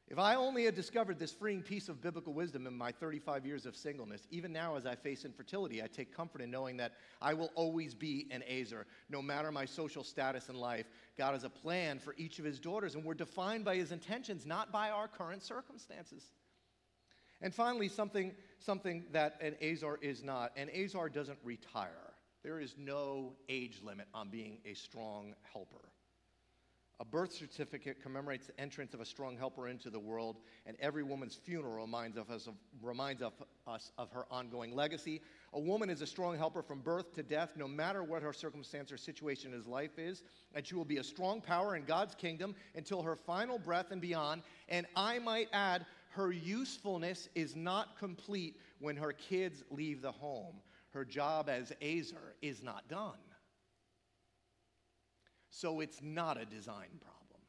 If 0.09 0.19
I 0.19 0.35
only 0.35 0.63
had 0.63 0.73
discovered 0.73 1.19
this 1.19 1.33
freeing 1.33 1.61
piece 1.61 1.89
of 1.89 2.01
biblical 2.01 2.31
wisdom 2.31 2.65
in 2.65 2.77
my 2.77 2.93
35 2.93 3.45
years 3.45 3.65
of 3.65 3.75
singleness, 3.75 4.25
even 4.31 4.53
now 4.53 4.77
as 4.77 4.85
I 4.85 4.95
face 4.95 5.25
infertility, 5.25 5.83
I 5.83 5.87
take 5.87 6.15
comfort 6.15 6.39
in 6.39 6.49
knowing 6.49 6.77
that 6.77 6.93
I 7.21 7.33
will 7.33 7.51
always 7.55 7.93
be 7.93 8.25
an 8.31 8.41
Ezer, 8.43 8.85
no 9.09 9.21
matter 9.21 9.51
my 9.51 9.65
social 9.65 10.05
status 10.05 10.47
in 10.47 10.55
life. 10.55 10.85
God 11.17 11.33
has 11.33 11.43
a 11.43 11.49
plan 11.49 11.99
for 11.99 12.15
each 12.17 12.39
of 12.39 12.45
his 12.45 12.57
daughters, 12.57 12.95
and 12.95 13.03
we're 13.03 13.15
defined 13.15 13.65
by 13.65 13.75
his 13.75 13.91
intentions, 13.91 14.45
not 14.45 14.71
by 14.71 14.91
our 14.91 15.09
current 15.09 15.43
circumstances. 15.43 16.23
And 17.41 17.53
finally, 17.53 17.89
something, 17.89 18.31
something 18.59 19.03
that 19.11 19.37
an 19.41 19.55
Ezer 19.61 19.99
is 20.01 20.23
not 20.23 20.53
an 20.55 20.69
Ezer 20.73 21.09
doesn't 21.09 21.39
retire. 21.43 22.13
there 22.43 22.61
is 22.61 22.75
no 22.77 23.33
age 23.49 23.81
limit 23.83 24.07
on 24.13 24.29
being 24.29 24.59
a 24.63 24.73
strong 24.73 25.35
helper. 25.51 25.89
A 26.99 27.05
birth 27.05 27.31
certificate 27.31 28.01
commemorates 28.01 28.47
the 28.47 28.59
entrance 28.59 28.95
of 28.95 29.01
a 29.01 29.05
strong 29.05 29.37
helper 29.37 29.67
into 29.67 29.91
the 29.91 29.99
world, 29.99 30.37
and 30.65 30.75
every 30.79 31.03
woman's 31.03 31.35
funeral 31.35 31.85
reminds, 31.85 32.17
of 32.17 32.31
us, 32.31 32.47
of, 32.47 32.55
reminds 32.81 33.21
of 33.21 33.33
us 33.67 33.91
of 33.99 34.11
her 34.11 34.25
ongoing 34.31 34.75
legacy. 34.75 35.21
A 35.53 35.59
woman 35.59 35.91
is 35.91 36.01
a 36.01 36.07
strong 36.07 36.35
helper 36.35 36.63
from 36.63 36.79
birth 36.79 37.13
to 37.13 37.21
death, 37.21 37.51
no 37.55 37.67
matter 37.67 38.03
what 38.03 38.23
her 38.23 38.33
circumstance 38.33 38.91
or 38.91 38.97
situation 38.97 39.53
in 39.53 39.63
life 39.69 39.99
is, 39.99 40.23
and 40.55 40.65
she 40.65 40.73
will 40.73 40.85
be 40.85 40.97
a 40.97 41.03
strong 41.03 41.39
power 41.39 41.75
in 41.75 41.83
God's 41.85 42.15
kingdom 42.15 42.55
until 42.75 43.03
her 43.03 43.15
final 43.15 43.59
breath 43.59 43.91
and 43.91 44.01
beyond. 44.01 44.41
And 44.67 44.87
I 44.95 45.19
might 45.19 45.49
add, 45.53 45.85
her 46.09 46.31
usefulness 46.31 47.29
is 47.35 47.55
not 47.55 47.99
complete 47.99 48.59
when 48.79 48.95
her 48.95 49.13
kids 49.13 49.63
leave 49.69 50.01
the 50.01 50.11
home. 50.11 50.55
Her 50.89 51.05
job 51.05 51.47
as 51.47 51.71
Ezer 51.79 52.33
is 52.41 52.63
not 52.63 52.87
done. 52.87 53.19
So 55.59 55.79
it's 55.79 56.03
not 56.03 56.39
a 56.39 56.45
design 56.45 56.99
problem. 57.01 57.41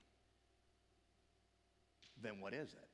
Then 2.22 2.40
what 2.40 2.54
is 2.54 2.70
it? 2.70 2.88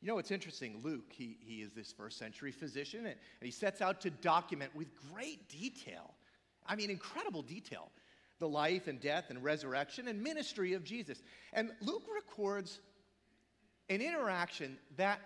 You 0.00 0.08
know, 0.08 0.18
it's 0.18 0.30
interesting. 0.30 0.80
Luke, 0.84 1.10
he, 1.10 1.38
he 1.40 1.56
is 1.56 1.72
this 1.72 1.90
first 1.90 2.16
century 2.16 2.52
physician, 2.52 3.06
and, 3.06 3.16
he 3.40 3.50
sets 3.50 3.82
out 3.82 4.00
to 4.02 4.10
document 4.10 4.70
with 4.76 4.86
great 5.12 5.48
detail, 5.48 6.14
I 6.64 6.76
mean, 6.76 6.88
incredible 6.88 7.42
detail, 7.42 7.90
the 8.38 8.48
life 8.48 8.86
and 8.86 9.00
death 9.00 9.30
and 9.30 9.42
resurrection 9.42 10.06
and 10.06 10.22
ministry 10.22 10.74
of 10.74 10.84
Jesus. 10.84 11.20
And 11.52 11.72
Luke 11.80 12.04
records 12.14 12.78
an 13.88 14.00
interaction 14.00 14.78
that, 14.98 15.18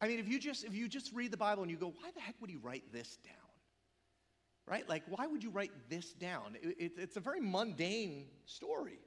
I 0.00 0.06
mean, 0.06 0.20
if 0.20 0.28
you 0.28 0.38
just, 0.38 0.64
if 0.64 0.74
you 0.74 0.86
just 0.86 1.12
read 1.12 1.32
the 1.32 1.36
Bible 1.36 1.62
and 1.62 1.70
you 1.70 1.76
go, 1.76 1.88
why 1.88 2.10
the 2.14 2.20
heck 2.20 2.36
would 2.40 2.50
he 2.50 2.56
write 2.56 2.84
this 2.92 3.16
down? 3.24 3.45
Right? 4.66 4.88
Like, 4.88 5.04
why 5.08 5.26
would 5.26 5.42
you 5.42 5.50
write 5.50 5.72
this 5.88 6.12
down? 6.12 6.56
It, 6.62 6.76
it, 6.78 6.92
it's 6.98 7.16
a 7.16 7.20
very 7.20 7.40
mundane 7.40 8.26
story. 8.46 8.98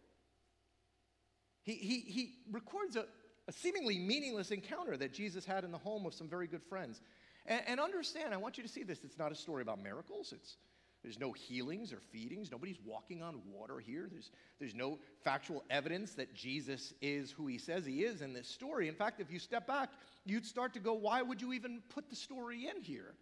He, 1.63 1.73
he, 1.73 1.99
he 1.99 2.33
records 2.51 2.95
a, 2.95 3.05
a, 3.47 3.51
seemingly 3.51 3.99
meaningless 3.99 4.51
encounter 4.51 4.95
that 4.97 5.13
Jesus 5.13 5.45
had 5.45 5.63
in 5.63 5.71
the 5.71 5.77
home 5.77 6.05
of 6.05 6.13
some 6.13 6.27
very 6.27 6.47
good 6.47 6.63
friends. 6.63 7.01
And, 7.45 7.61
and 7.67 7.79
understand, 7.79 8.33
I 8.33 8.37
want 8.37 8.57
you 8.57 8.63
to 8.63 8.69
see 8.69 8.83
this. 8.83 9.03
It's 9.03 9.17
not 9.17 9.31
a 9.31 9.35
story 9.35 9.61
about 9.61 9.83
miracles. 9.83 10.33
It's, 10.33 10.57
there's 11.03 11.19
no 11.19 11.31
healings 11.31 11.93
or 11.93 11.99
feedings. 11.99 12.51
Nobody's 12.51 12.79
walking 12.85 13.21
on 13.21 13.41
water 13.51 13.79
here. 13.79 14.07
There's, 14.09 14.31
there's 14.59 14.75
no 14.75 14.97
factual 15.23 15.63
evidence 15.69 16.13
that 16.13 16.33
Jesus 16.33 16.93
is 17.01 17.31
who 17.31 17.47
he 17.47 17.57
says 17.57 17.85
he 17.85 18.03
is 18.03 18.21
in 18.21 18.33
this 18.33 18.47
story. 18.47 18.87
In 18.87 18.95
fact, 18.95 19.19
if 19.19 19.31
you 19.31 19.39
step 19.39 19.67
back, 19.67 19.89
you'd 20.25 20.45
start 20.45 20.73
to 20.73 20.79
go, 20.79 20.93
why 20.93 21.21
would 21.21 21.41
you 21.41 21.53
even 21.53 21.81
put 21.89 22.09
the 22.09 22.15
story 22.15 22.67
in 22.67 22.81
here? 22.81 23.13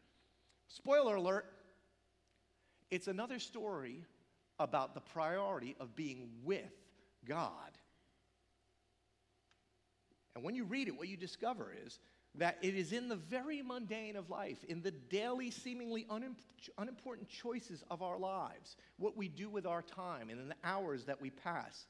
Spoiler 0.67 1.15
alert, 1.15 1.45
it's 2.91 3.07
another 3.07 3.39
story 3.39 4.03
about 4.59 4.93
the 4.93 5.01
priority 5.01 5.75
of 5.79 5.95
being 5.95 6.29
with 6.43 6.63
God. 7.25 7.77
And 10.35 10.43
when 10.43 10.55
you 10.55 10.65
read 10.65 10.87
it, 10.87 10.97
what 10.97 11.07
you 11.07 11.17
discover 11.17 11.73
is 11.85 11.99
that 12.35 12.57
it 12.61 12.75
is 12.75 12.91
in 12.91 13.09
the 13.09 13.15
very 13.15 13.61
mundane 13.61 14.15
of 14.15 14.29
life, 14.29 14.63
in 14.69 14.81
the 14.81 14.91
daily, 14.91 15.49
seemingly 15.49 16.05
unimportant 16.77 17.27
choices 17.27 17.83
of 17.89 18.03
our 18.03 18.19
lives, 18.19 18.77
what 18.97 19.17
we 19.17 19.27
do 19.27 19.49
with 19.49 19.65
our 19.65 19.81
time, 19.81 20.29
and 20.29 20.39
in 20.39 20.49
the 20.49 20.55
hours 20.63 21.05
that 21.05 21.19
we 21.19 21.31
pass. 21.31 21.87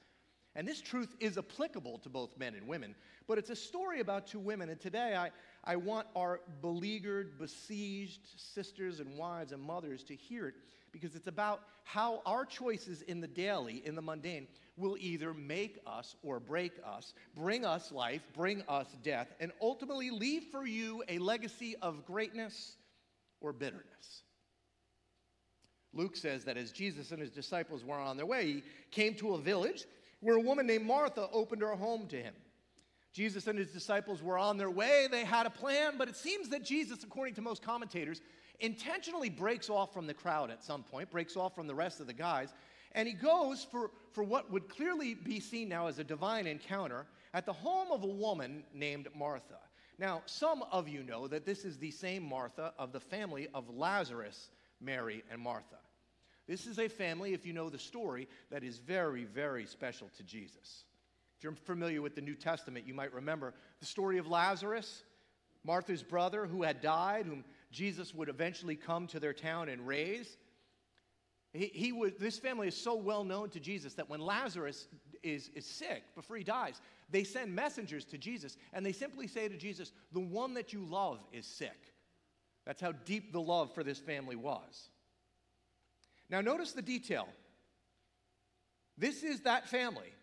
And 0.56 0.68
this 0.68 0.82
truth 0.82 1.14
is 1.20 1.38
applicable 1.38 2.00
to 2.00 2.10
both 2.10 2.38
men 2.38 2.56
and 2.56 2.68
women, 2.68 2.96
but 3.28 3.38
it's 3.38 3.50
a 3.50 3.56
story 3.56 4.00
about 4.00 4.26
two 4.26 4.40
women. 4.40 4.70
And 4.70 4.80
today 4.80 5.16
I, 5.16 5.30
I 5.64 5.76
want 5.76 6.08
our 6.16 6.40
beleaguered, 6.62 7.38
besieged 7.38 8.22
sisters 8.38 9.00
and 9.00 9.18
wives 9.18 9.52
and 9.52 9.62
mothers 9.62 10.04
to 10.06 10.16
hear 10.16 10.48
it 10.48 10.56
because 11.00 11.16
it's 11.16 11.28
about 11.28 11.62
how 11.84 12.22
our 12.26 12.44
choices 12.44 13.04
in 13.04 13.22
the 13.22 13.28
daily, 13.28 13.84
in 13.86 13.94
the 13.94 14.02
mundane, 14.02 14.48
will 14.78 14.98
either 15.00 15.34
make 15.34 15.80
us 15.86 16.16
or 16.24 16.40
break 16.40 16.74
us, 16.86 17.14
bring 17.36 17.66
us 17.66 17.92
life, 17.92 18.22
bring 18.36 18.64
us 18.68 18.88
death, 19.04 19.28
and 19.40 19.52
ultimately 19.62 20.10
leave 20.10 20.44
for 20.52 20.66
you 20.66 21.04
a 21.08 21.20
legacy 21.20 21.76
of 21.82 22.06
greatness 22.06 22.78
or 23.42 23.54
bitterness. 23.54 24.24
Luke 25.94 26.16
says 26.16 26.44
that 26.46 26.58
as 26.58 26.72
Jesus 26.72 27.12
and 27.12 27.22
his 27.22 27.32
disciples 27.32 27.84
were 27.84 28.00
on 28.00 28.18
their 28.18 28.26
way, 28.26 28.46
he 28.46 28.64
came 28.92 29.14
to 29.16 29.36
a 29.36 29.40
village 29.40 29.86
where 30.20 30.38
a 30.38 30.42
woman 30.42 30.66
named 30.66 30.86
Martha 30.86 31.30
opened 31.32 31.62
her 31.62 31.76
home 31.76 32.08
to 32.08 32.18
him. 32.18 32.34
Jesus 33.14 33.48
and 33.48 33.58
his 33.58 33.72
disciples 33.72 34.22
were 34.22 34.38
on 34.38 34.58
their 34.58 34.70
way. 34.70 35.08
They 35.10 35.26
had 35.26 35.48
a 35.48 35.50
plan, 35.50 35.94
but 35.98 36.08
it 36.08 36.16
seems 36.16 36.50
that 36.50 36.64
Jesus, 36.64 37.04
according 37.04 37.34
to 37.36 37.42
most 37.42 37.64
commentators, 37.64 38.22
intentionally 38.60 39.30
breaks 39.30 39.70
off 39.70 39.94
from 39.94 40.08
the 40.08 40.14
crowd 40.14 40.50
at 40.52 40.64
some 40.64 40.84
point, 40.84 41.10
breaks 41.12 41.36
off 41.36 41.56
from 41.56 41.68
the 41.68 41.76
rest 41.76 42.00
of 42.00 42.08
the 42.08 42.14
guys, 42.14 42.54
and 42.94 43.08
he 43.08 43.14
goes 43.14 43.66
for, 43.70 43.92
for 44.12 44.24
what 44.24 44.52
would 44.52 44.70
clearly 44.70 45.14
be 45.14 45.40
seen 45.40 45.70
now 45.70 45.88
as 45.88 46.00
a 46.00 46.04
divine 46.04 46.48
encounter 46.48 47.06
at 47.34 47.46
the 47.46 47.54
home 47.54 47.92
of 47.92 48.04
a 48.04 48.08
woman 48.08 48.64
named 48.74 49.08
Martha. 49.16 49.60
Now, 50.00 50.22
some 50.26 50.64
of 50.72 50.88
you 50.88 51.04
know 51.04 51.28
that 51.28 51.46
this 51.46 51.66
is 51.66 51.78
the 51.78 51.92
same 51.92 52.24
Martha 52.24 52.74
of 52.78 52.92
the 52.92 53.00
family 53.00 53.48
of 53.54 53.70
Lazarus, 53.70 54.50
Mary, 54.80 55.24
and 55.32 55.42
Martha. 55.42 55.78
This 56.48 56.66
is 56.66 56.80
a 56.80 56.88
family, 56.88 57.34
if 57.34 57.46
you 57.46 57.54
know 57.54 57.70
the 57.70 57.80
story, 57.80 58.28
that 58.52 58.64
is 58.64 58.78
very, 58.78 59.26
very 59.26 59.66
special 59.66 60.10
to 60.18 60.24
Jesus. 60.24 60.86
If 61.38 61.44
you're 61.44 61.54
familiar 61.54 62.02
with 62.02 62.16
the 62.16 62.22
New 62.22 62.36
Testament, 62.36 62.88
you 62.88 62.94
might 62.94 63.14
remember 63.14 63.54
the 63.80 63.86
story 63.86 64.18
of 64.18 64.28
Lazarus, 64.28 65.04
Martha's 65.64 66.02
brother 66.02 66.46
who 66.46 66.64
had 66.64 66.82
died, 66.82 67.26
whom 67.26 67.44
Jesus 67.72 68.14
would 68.14 68.30
eventually 68.30 68.76
come 68.76 69.08
to 69.08 69.20
their 69.20 69.34
town 69.34 69.70
and 69.70 69.86
raise. 69.86 70.38
He, 71.54 71.68
he 71.68 71.92
would, 71.92 72.20
this 72.20 72.40
family 72.40 72.68
is 72.68 72.76
so 72.76 72.96
well 72.96 73.24
known 73.24 73.50
to 73.50 73.60
Jesus 73.60 73.94
that 73.96 74.10
when 74.10 74.20
Lazarus 74.20 74.88
is, 75.24 75.50
is 75.56 75.66
sick, 75.66 76.04
before 76.16 76.38
he 76.38 76.44
dies, 76.44 76.82
they 77.10 77.24
send 77.24 77.54
messengers 77.54 78.06
to 78.06 78.18
Jesus 78.18 78.58
and 78.74 78.86
they 78.86 78.92
simply 78.92 79.28
say 79.28 79.48
to 79.48 79.58
Jesus, 79.58 79.92
The 80.12 80.20
one 80.20 80.54
that 80.54 80.74
you 80.74 80.86
love 80.86 81.20
is 81.34 81.46
sick. 81.46 81.94
That's 82.66 82.82
how 82.82 82.92
deep 82.92 83.32
the 83.32 83.42
love 83.42 83.74
for 83.74 83.84
this 83.84 84.00
family 84.00 84.36
was. 84.36 84.90
Now, 86.30 86.42
notice 86.42 86.74
the 86.74 86.82
detail. 86.82 87.28
This 88.98 89.24
is 89.24 89.42
that 89.42 89.70
family, 89.70 90.14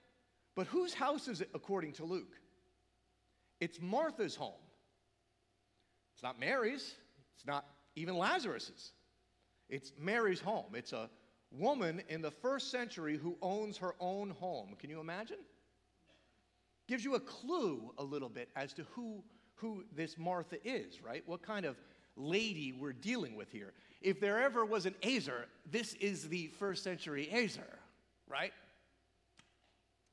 but 0.54 0.66
whose 0.66 0.92
house 0.92 1.28
is 1.28 1.40
it 1.40 1.48
according 1.54 1.92
to 1.94 2.04
Luke? 2.04 2.34
It's 3.60 3.80
Martha's 3.80 4.34
home. 4.34 4.52
It's 6.12 6.22
not 6.22 6.38
Mary's, 6.38 6.94
it's 7.34 7.46
not 7.46 7.66
even 7.96 8.16
Lazarus's. 8.16 8.92
It's 9.68 9.92
Mary's 9.98 10.40
home. 10.40 10.74
It's 10.74 10.92
a 10.92 11.08
woman 11.50 12.02
in 12.08 12.22
the 12.22 12.30
first 12.30 12.70
century 12.70 13.16
who 13.16 13.36
owns 13.40 13.76
her 13.78 13.94
own 14.00 14.30
home. 14.30 14.76
Can 14.78 14.90
you 14.90 15.00
imagine? 15.00 15.38
Gives 16.86 17.04
you 17.04 17.14
a 17.14 17.20
clue 17.20 17.92
a 17.98 18.04
little 18.04 18.28
bit 18.28 18.48
as 18.56 18.72
to 18.74 18.84
who, 18.92 19.22
who 19.54 19.84
this 19.94 20.18
Martha 20.18 20.56
is, 20.66 21.02
right? 21.02 21.22
What 21.26 21.42
kind 21.42 21.64
of 21.64 21.76
lady 22.16 22.72
we're 22.72 22.92
dealing 22.92 23.36
with 23.36 23.50
here. 23.50 23.72
If 24.00 24.20
there 24.20 24.40
ever 24.40 24.64
was 24.64 24.86
an 24.86 24.94
Ezer, 25.02 25.46
this 25.70 25.94
is 25.94 26.28
the 26.28 26.48
first 26.58 26.84
century 26.84 27.28
Ezer, 27.32 27.78
right? 28.28 28.52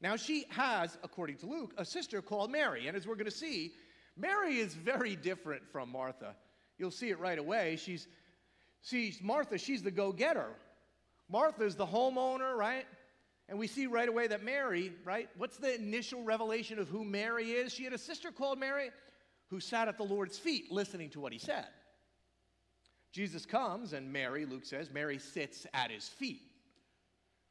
Now, 0.01 0.15
she 0.15 0.45
has, 0.49 0.97
according 1.03 1.37
to 1.37 1.45
Luke, 1.45 1.73
a 1.77 1.85
sister 1.85 2.21
called 2.21 2.51
Mary. 2.51 2.87
And 2.87 2.97
as 2.97 3.05
we're 3.05 3.15
going 3.15 3.25
to 3.25 3.31
see, 3.31 3.71
Mary 4.17 4.57
is 4.57 4.73
very 4.73 5.15
different 5.15 5.63
from 5.71 5.91
Martha. 5.91 6.35
You'll 6.81 6.89
see 6.89 7.11
it 7.11 7.19
right 7.19 7.37
away. 7.37 7.75
She's, 7.75 8.07
she's 8.81 9.21
Martha, 9.21 9.59
she's 9.59 9.83
the 9.83 9.91
go 9.91 10.11
getter. 10.11 10.49
Martha's 11.29 11.75
the 11.75 11.85
homeowner, 11.85 12.55
right? 12.55 12.87
And 13.47 13.59
we 13.59 13.67
see 13.67 13.85
right 13.85 14.09
away 14.09 14.25
that 14.25 14.43
Mary, 14.43 14.91
right? 15.05 15.29
What's 15.37 15.57
the 15.57 15.75
initial 15.75 16.23
revelation 16.23 16.79
of 16.79 16.89
who 16.89 17.05
Mary 17.05 17.51
is? 17.51 17.71
She 17.71 17.83
had 17.83 17.93
a 17.93 17.99
sister 17.99 18.31
called 18.31 18.57
Mary 18.57 18.89
who 19.51 19.59
sat 19.59 19.89
at 19.89 19.97
the 19.99 20.03
Lord's 20.03 20.39
feet 20.39 20.71
listening 20.71 21.11
to 21.11 21.19
what 21.19 21.31
he 21.31 21.37
said. 21.37 21.67
Jesus 23.11 23.45
comes, 23.45 23.93
and 23.93 24.11
Mary, 24.11 24.45
Luke 24.45 24.65
says, 24.65 24.89
Mary 24.89 25.19
sits 25.19 25.67
at 25.75 25.91
his 25.91 26.07
feet. 26.07 26.41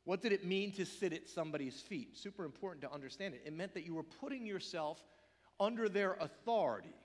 What 0.02 0.22
did 0.22 0.32
it 0.32 0.44
mean 0.44 0.72
to 0.72 0.84
sit 0.84 1.12
at 1.12 1.28
somebody's 1.28 1.80
feet? 1.80 2.16
Super 2.16 2.44
important 2.44 2.82
to 2.82 2.92
understand 2.92 3.34
it. 3.34 3.42
It 3.46 3.52
meant 3.52 3.74
that 3.74 3.86
you 3.86 3.94
were 3.94 4.02
putting 4.02 4.44
yourself 4.44 5.00
under 5.60 5.88
their 5.88 6.14
authority 6.14 6.96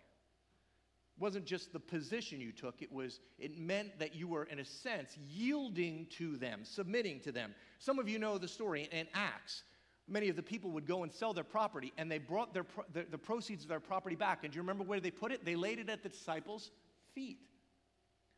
wasn't 1.18 1.46
just 1.46 1.72
the 1.72 1.80
position 1.80 2.42
you 2.42 2.52
took, 2.52 2.82
it 2.82 2.92
was 2.92 3.20
it 3.40 3.58
meant 3.58 4.00
that 4.00 4.16
you 4.16 4.28
were 4.28 4.44
in 4.46 4.60
a 4.60 4.66
sense 4.66 5.18
yielding 5.18 6.08
to 6.18 6.36
them, 6.38 6.62
submitting 6.64 7.20
to 7.22 7.32
them. 7.32 7.56
Some 7.80 8.00
of 8.00 8.10
you 8.10 8.20
know 8.20 8.38
the 8.38 8.48
story 8.48 8.90
in 8.92 9.08
Acts. 9.14 9.64
Many 10.08 10.30
of 10.30 10.36
the 10.36 10.44
people 10.44 10.72
would 10.72 10.86
go 10.86 11.04
and 11.04 11.12
sell 11.12 11.34
their 11.34 11.44
property, 11.44 11.92
and 11.98 12.12
they 12.12 12.20
brought 12.20 12.54
their, 12.54 12.66
the, 12.94 13.06
the 13.10 13.18
proceeds 13.18 13.64
of 13.64 13.70
their 13.70 13.80
property 13.80 14.16
back. 14.16 14.44
And 14.44 14.54
do 14.54 14.58
you 14.58 14.62
remember 14.62 14.84
where 14.84 15.00
they 15.00 15.10
put 15.10 15.32
it? 15.32 15.44
They 15.44 15.56
laid 15.56 15.80
it 15.80 15.90
at 15.90 16.04
the 16.04 16.10
disciples' 16.10 16.70
feet. 17.16 17.40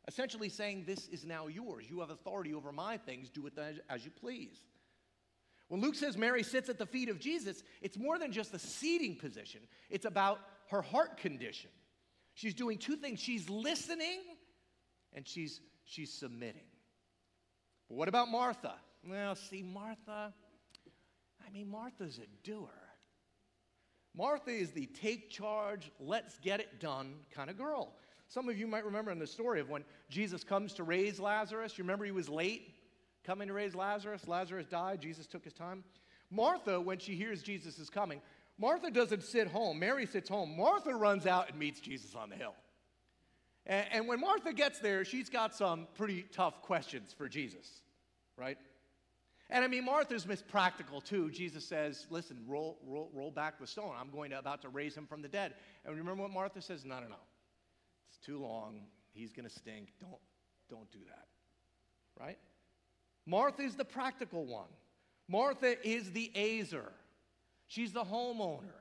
Essentially 0.07 0.47
saying, 0.47 0.85
This 0.87 1.07
is 1.09 1.25
now 1.25 1.47
yours. 1.47 1.85
You 1.89 1.99
have 1.99 2.09
authority 2.09 2.53
over 2.53 2.71
my 2.71 2.97
things. 2.97 3.29
Do 3.29 3.47
it 3.47 3.57
as, 3.57 3.79
as 3.89 4.05
you 4.05 4.11
please. 4.11 4.63
When 5.67 5.81
Luke 5.81 5.95
says 5.95 6.15
Mary 6.15 6.43
sits 6.43 6.69
at 6.69 6.77
the 6.77 6.85
feet 6.85 7.09
of 7.09 7.19
Jesus, 7.19 7.63
it's 7.81 7.97
more 7.97 8.17
than 8.17 8.31
just 8.31 8.53
a 8.53 8.59
seating 8.59 9.17
position, 9.17 9.61
it's 9.89 10.05
about 10.05 10.39
her 10.69 10.81
heart 10.81 11.17
condition. 11.17 11.69
She's 12.37 12.53
doing 12.53 12.77
two 12.77 12.95
things 12.95 13.19
she's 13.19 13.49
listening 13.49 14.19
and 15.11 15.27
she's, 15.27 15.59
she's 15.85 16.13
submitting. 16.13 16.67
But 17.89 17.95
what 17.95 18.07
about 18.07 18.29
Martha? 18.29 18.75
Well, 19.09 19.33
see, 19.33 19.63
Martha, 19.63 20.31
I 21.43 21.49
mean, 21.51 21.67
Martha's 21.67 22.19
a 22.19 22.27
doer. 22.47 22.69
Martha 24.15 24.51
is 24.51 24.69
the 24.69 24.85
take 24.85 25.31
charge, 25.31 25.91
let's 25.99 26.37
get 26.37 26.59
it 26.59 26.79
done 26.79 27.15
kind 27.33 27.49
of 27.49 27.57
girl. 27.57 27.95
Some 28.27 28.49
of 28.49 28.55
you 28.55 28.67
might 28.67 28.85
remember 28.85 29.09
in 29.09 29.17
the 29.17 29.25
story 29.25 29.59
of 29.59 29.71
when 29.71 29.83
Jesus 30.07 30.43
comes 30.43 30.73
to 30.73 30.83
raise 30.83 31.19
Lazarus. 31.19 31.75
You 31.75 31.85
remember 31.85 32.05
he 32.05 32.11
was 32.11 32.29
late 32.29 32.75
coming 33.25 33.47
to 33.47 33.53
raise 33.55 33.73
Lazarus? 33.73 34.27
Lazarus 34.27 34.67
died, 34.67 35.01
Jesus 35.01 35.25
took 35.25 35.43
his 35.43 35.53
time. 35.53 35.83
Martha, 36.29 36.79
when 36.79 36.99
she 36.99 37.15
hears 37.15 37.41
Jesus 37.41 37.79
is 37.79 37.89
coming, 37.89 38.21
Martha 38.59 38.89
doesn't 38.89 39.23
sit 39.23 39.47
home. 39.47 39.79
Mary 39.79 40.05
sits 40.05 40.29
home. 40.29 40.57
Martha 40.57 40.93
runs 40.93 41.27
out 41.27 41.49
and 41.49 41.59
meets 41.59 41.79
Jesus 41.79 42.15
on 42.15 42.29
the 42.29 42.35
hill. 42.35 42.55
And, 43.65 43.85
and 43.91 44.07
when 44.07 44.19
Martha 44.19 44.53
gets 44.53 44.79
there, 44.79 45.05
she's 45.05 45.29
got 45.29 45.53
some 45.53 45.87
pretty 45.95 46.23
tough 46.31 46.61
questions 46.61 47.13
for 47.13 47.29
Jesus, 47.29 47.81
right? 48.35 48.57
And 49.49 49.63
I 49.63 49.67
mean, 49.67 49.85
Martha's 49.85 50.25
practical 50.49 50.99
too. 50.99 51.29
Jesus 51.31 51.65
says, 51.65 52.07
listen, 52.09 52.37
roll, 52.47 52.79
roll, 52.85 53.09
roll 53.13 53.31
back 53.31 53.59
the 53.59 53.67
stone. 53.67 53.93
I'm 53.97 54.09
going 54.09 54.31
to 54.31 54.39
about 54.39 54.61
to 54.63 54.69
raise 54.69 54.95
him 54.95 55.05
from 55.05 55.21
the 55.21 55.29
dead. 55.29 55.53
And 55.85 55.95
remember 55.95 56.23
what 56.23 56.31
Martha 56.31 56.61
says? 56.61 56.83
No, 56.83 56.95
no, 56.95 57.07
no. 57.07 57.15
It's 58.09 58.17
too 58.25 58.39
long. 58.39 58.81
He's 59.13 59.31
going 59.31 59.47
to 59.47 59.53
stink. 59.53 59.93
Don't, 60.01 60.19
don't 60.69 60.91
do 60.91 60.99
that. 61.07 61.27
Right? 62.19 62.37
Martha 63.25 63.61
is 63.61 63.75
the 63.75 63.85
practical 63.85 64.45
one. 64.45 64.69
Martha 65.29 65.75
is 65.87 66.11
the 66.11 66.31
ezer. 66.35 66.91
She's 67.67 67.91
the 67.91 68.03
homeowner. 68.03 68.73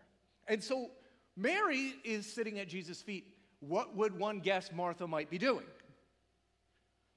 And 0.48 0.62
so 0.62 0.90
Mary 1.36 1.94
is 2.04 2.32
sitting 2.32 2.58
at 2.58 2.68
Jesus' 2.68 3.02
feet. 3.02 3.26
What 3.60 3.96
would 3.96 4.18
one 4.18 4.40
guess 4.40 4.70
Martha 4.72 5.06
might 5.06 5.30
be 5.30 5.38
doing? 5.38 5.66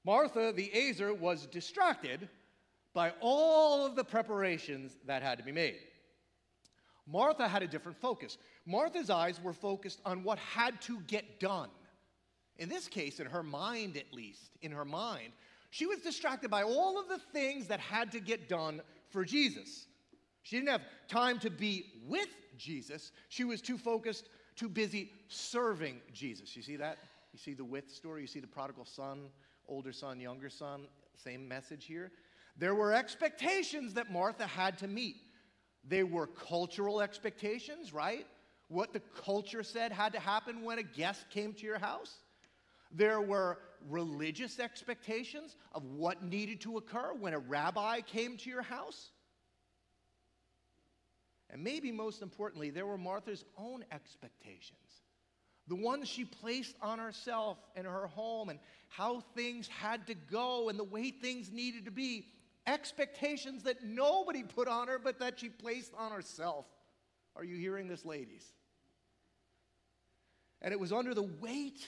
Martha, 0.04 0.52
the 0.56 0.72
ezer, 0.74 1.14
was 1.14 1.46
distracted 1.48 2.28
by 2.94 3.14
all 3.22 3.86
of 3.86 3.96
the 3.96 4.04
preparations 4.04 4.98
that 5.06 5.22
had 5.22 5.38
to 5.38 5.44
be 5.44 5.52
made. 5.52 5.78
Martha 7.06 7.48
had 7.48 7.64
a 7.64 7.68
different 7.68 8.00
focus. 8.00 8.38
Martha's 8.66 9.10
eyes 9.10 9.42
were 9.42 9.54
focused 9.54 10.00
on 10.06 10.24
what 10.24 10.40
had 10.40 10.80
to 10.82 11.00
get 11.02 11.40
done. 11.40 11.70
In 12.58 12.70
this 12.70 12.88
case, 12.88 13.20
in 13.20 13.28
her 13.28 13.44
mind 13.44 13.98
at 13.98 14.14
least, 14.14 14.58
in 14.62 14.72
her 14.72 14.86
mind, 14.86 15.32
she 15.72 15.86
was 15.86 16.00
distracted 16.00 16.50
by 16.50 16.64
all 16.64 17.00
of 17.00 17.08
the 17.08 17.20
things 17.32 17.68
that 17.68 17.80
had 17.80 18.12
to 18.12 18.20
get 18.20 18.50
done 18.50 18.82
for 19.10 19.24
Jesus. 19.24 19.88
She 20.44 20.56
didn't 20.56 20.70
have 20.70 20.82
time 21.08 21.40
to 21.40 21.50
be 21.50 21.86
with 22.08 22.30
Jesus. 22.58 23.12
She 23.30 23.44
was 23.44 23.62
too 23.62 23.78
focused, 23.78 24.30
too 24.56 24.70
busy 24.70 25.12
serving 25.28 26.02
Jesus. 26.14 26.56
You 26.56 26.62
see 26.62 26.76
that? 26.78 26.98
You 27.34 27.40
see 27.40 27.54
the 27.54 27.64
with 27.64 27.90
story? 27.90 28.22
You 28.22 28.28
see 28.28 28.40
the 28.40 28.48
prodigal 28.48 28.86
son, 28.86 29.30
older 29.68 29.92
son, 29.92 30.20
younger 30.20 30.50
son? 30.50 30.88
Same 31.16 31.48
message 31.48 31.86
here. 31.86 32.12
There 32.58 32.76
were 32.76 32.94
expectations 32.94 33.94
that 33.94 34.12
Martha 34.12 34.46
had 34.46 34.78
to 34.80 34.88
meet. 34.88 35.18
They 35.88 36.04
were 36.04 36.28
cultural 36.28 37.02
expectations, 37.02 37.94
right? 37.94 38.26
What 38.68 38.94
the 38.94 39.00
culture 39.00 39.64
said 39.64 39.92
had 39.92 40.14
to 40.14 40.20
happen 40.20 40.64
when 40.64 40.78
a 40.78 40.84
guest 40.84 41.26
came 41.30 41.54
to 41.54 41.66
your 41.66 41.80
house. 41.80 42.18
There 42.92 43.22
were 43.22 43.60
religious 43.88 44.60
expectations 44.60 45.56
of 45.74 45.84
what 45.86 46.24
needed 46.24 46.60
to 46.62 46.78
occur 46.78 47.14
when 47.18 47.34
a 47.34 47.40
rabbi 47.40 48.02
came 48.02 48.36
to 48.38 48.50
your 48.50 48.62
house. 48.62 49.12
And 51.50 51.64
maybe 51.64 51.92
most 51.92 52.22
importantly, 52.22 52.70
there 52.70 52.86
were 52.86 52.98
Martha's 52.98 53.44
own 53.58 53.84
expectations, 53.92 55.04
the 55.68 55.76
ones 55.76 56.08
she 56.08 56.26
placed 56.26 56.76
on 56.82 57.00
herself 57.00 57.58
and 57.76 57.88
her 57.88 58.08
home, 58.08 58.50
and 58.50 58.60
how 58.88 59.22
things 59.36 59.68
had 59.68 60.08
to 60.08 60.14
go 60.14 60.70
and 60.70 60.78
the 60.78 60.84
way 60.84 61.12
things 61.12 61.52
needed 61.52 61.86
to 61.86 61.92
be. 61.92 62.28
Expectations 62.68 63.64
that 63.64 63.84
nobody 63.84 64.44
put 64.44 64.68
on 64.68 64.88
her, 64.88 65.00
but 65.00 65.20
that 65.20 65.40
she 65.40 65.50
placed 65.50 65.92
on 65.98 66.12
herself. 66.12 66.66
Are 67.36 67.44
you 67.44 67.58
hearing 67.58 67.88
this, 67.88 68.06
ladies? 68.06 68.46
And 70.62 70.74
it 70.74 70.80
was 70.80 70.92
under 70.92 71.14
the 71.14 71.30
weight 71.40 71.88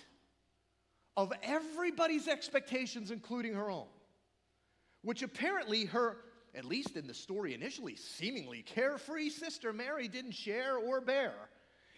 of 1.18 1.34
everybody's 1.44 2.28
expectations, 2.28 3.12
including 3.12 3.54
her 3.54 3.70
own, 3.70 3.88
which 5.04 5.22
apparently 5.22 5.86
her, 5.86 6.18
at 6.54 6.66
least 6.66 6.96
in 6.96 7.08
the 7.08 7.14
story 7.14 7.54
initially, 7.54 7.96
seemingly 7.96 8.62
carefree 8.62 9.30
sister 9.30 9.72
Mary 9.72 10.08
didn't 10.08 10.34
share 10.34 10.78
or 10.78 11.02
bear. 11.02 11.34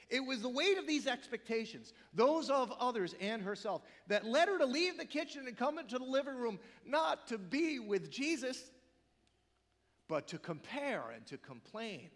It 0.10 0.20
was 0.20 0.42
the 0.42 0.50
weight 0.50 0.78
of 0.78 0.86
these 0.86 1.08
expectations, 1.08 1.94
those 2.14 2.50
of 2.50 2.72
others 2.80 3.16
and 3.20 3.42
herself, 3.42 3.82
that 4.08 4.26
led 4.26 4.48
her 4.48 4.60
to 4.60 4.66
leave 4.66 4.98
the 4.98 5.06
kitchen 5.06 5.48
and 5.48 5.58
come 5.58 5.80
into 5.80 5.98
the 5.98 6.06
living 6.06 6.36
room, 6.36 6.60
not 6.86 7.28
to 7.28 7.38
be 7.38 7.80
with 7.80 8.12
Jesus, 8.12 8.72
but 10.08 10.28
to 10.28 10.38
compare 10.38 11.04
and 11.16 11.26
to 11.28 11.38
complain. 11.38 12.10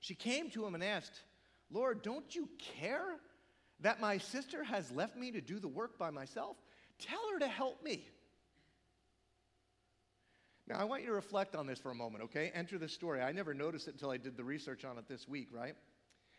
She 0.00 0.14
came 0.14 0.50
to 0.50 0.66
him 0.66 0.74
and 0.74 0.84
asked, 0.84 1.22
Lord, 1.70 2.02
don't 2.02 2.34
you 2.34 2.48
care 2.58 3.16
that 3.80 4.00
my 4.00 4.18
sister 4.18 4.62
has 4.64 4.90
left 4.90 5.16
me 5.16 5.30
to 5.30 5.40
do 5.40 5.58
the 5.58 5.68
work 5.68 5.98
by 5.98 6.10
myself? 6.10 6.56
Tell 6.98 7.20
her 7.32 7.38
to 7.38 7.48
help 7.48 7.82
me. 7.82 8.06
Now, 10.70 10.78
I 10.78 10.84
want 10.84 11.02
you 11.02 11.08
to 11.08 11.14
reflect 11.14 11.56
on 11.56 11.66
this 11.66 11.80
for 11.80 11.90
a 11.90 11.94
moment, 11.96 12.22
okay? 12.22 12.52
Enter 12.54 12.78
the 12.78 12.88
story. 12.88 13.20
I 13.20 13.32
never 13.32 13.52
noticed 13.52 13.88
it 13.88 13.94
until 13.94 14.10
I 14.10 14.18
did 14.18 14.36
the 14.36 14.44
research 14.44 14.84
on 14.84 14.98
it 14.98 15.08
this 15.08 15.26
week, 15.26 15.48
right? 15.52 15.74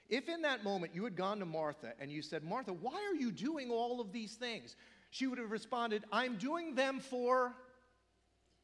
If 0.08 0.30
in 0.30 0.42
that 0.44 0.64
moment 0.64 0.96
you 0.96 1.04
had 1.04 1.18
gone 1.18 1.40
to 1.40 1.46
Martha 1.46 1.92
and 2.00 2.10
you 2.10 2.22
said, 2.22 2.42
Martha, 2.42 2.72
why 2.72 2.94
are 2.94 3.16
you 3.16 3.30
doing 3.30 3.70
all 3.70 4.00
of 4.00 4.14
these 4.14 4.36
things? 4.36 4.78
She 5.10 5.28
would 5.28 5.38
have 5.38 5.52
responded, 5.52 6.06
I'm 6.14 6.38
doing 6.38 6.76
them 6.76 7.02
for 7.02 7.54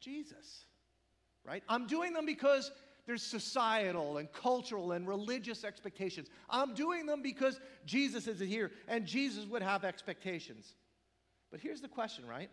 Jesus, 0.00 0.64
right? 1.44 1.62
I'm 1.68 1.86
doing 1.86 2.14
them 2.14 2.24
because 2.24 2.70
there's 3.04 3.22
societal 3.22 4.16
and 4.16 4.32
cultural 4.32 4.92
and 4.92 5.06
religious 5.06 5.64
expectations. 5.64 6.28
I'm 6.48 6.72
doing 6.72 7.04
them 7.04 7.20
because 7.20 7.60
Jesus 7.84 8.26
is 8.26 8.40
here 8.40 8.70
and 8.86 9.04
Jesus 9.04 9.44
would 9.44 9.62
have 9.62 9.84
expectations. 9.84 10.72
But 11.50 11.60
here's 11.60 11.82
the 11.82 11.88
question, 11.88 12.26
right? 12.26 12.48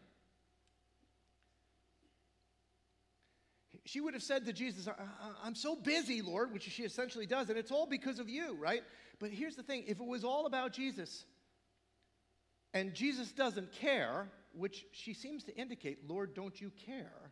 She 3.85 4.01
would 4.01 4.13
have 4.13 4.23
said 4.23 4.45
to 4.45 4.53
Jesus, 4.53 4.87
I'm 5.43 5.55
so 5.55 5.75
busy, 5.75 6.21
Lord, 6.21 6.51
which 6.51 6.63
she 6.63 6.83
essentially 6.83 7.25
does, 7.27 7.49
and 7.49 7.57
it's 7.57 7.71
all 7.71 7.85
because 7.85 8.19
of 8.19 8.27
you, 8.27 8.55
right? 8.55 8.83
But 9.19 9.29
here's 9.29 9.55
the 9.55 9.63
thing 9.63 9.83
if 9.87 9.99
it 9.99 10.05
was 10.05 10.23
all 10.23 10.47
about 10.47 10.73
Jesus 10.73 11.23
and 12.73 12.93
Jesus 12.93 13.31
doesn't 13.31 13.71
care, 13.73 14.27
which 14.53 14.85
she 14.91 15.13
seems 15.13 15.43
to 15.45 15.55
indicate, 15.55 16.09
Lord, 16.09 16.33
don't 16.33 16.59
you 16.59 16.71
care? 16.85 17.31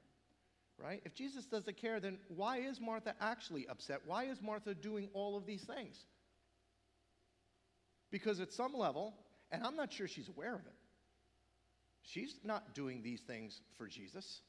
right? 0.77 1.01
If 1.05 1.13
Jesus 1.15 1.45
doesn't 1.45 1.77
care, 1.77 1.99
then 1.99 2.17
why 2.27 2.57
is 2.57 2.79
Martha 2.79 3.15
actually 3.21 3.67
upset? 3.67 4.01
Why 4.05 4.25
is 4.25 4.41
Martha 4.41 4.73
doing 4.73 5.09
all 5.13 5.37
of 5.37 5.45
these 5.45 5.63
things? 5.63 6.05
Because 8.11 8.39
at 8.39 8.51
some 8.51 8.73
level, 8.73 9.13
and 9.51 9.63
I'm 9.63 9.75
not 9.75 9.91
sure 9.91 10.07
she's 10.07 10.29
aware 10.29 10.53
of 10.53 10.61
it, 10.61 10.75
she's 12.03 12.35
not 12.43 12.75
doing 12.75 13.01
these 13.01 13.21
things 13.21 13.61
for 13.77 13.87
Jesus. 13.87 14.41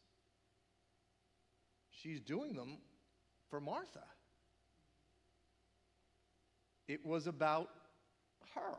She's 2.03 2.21
doing 2.21 2.55
them 2.55 2.79
for 3.49 3.61
Martha. 3.61 4.05
It 6.87 7.05
was 7.05 7.27
about 7.27 7.71
her, 8.55 8.77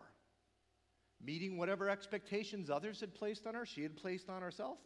meeting 1.24 1.58
whatever 1.58 1.90
expectations 1.90 2.70
others 2.70 3.00
had 3.00 3.16
placed 3.16 3.48
on 3.48 3.56
her, 3.56 3.66
she 3.66 3.82
had 3.82 3.96
placed 3.96 4.30
on 4.30 4.42
herself. 4.42 4.78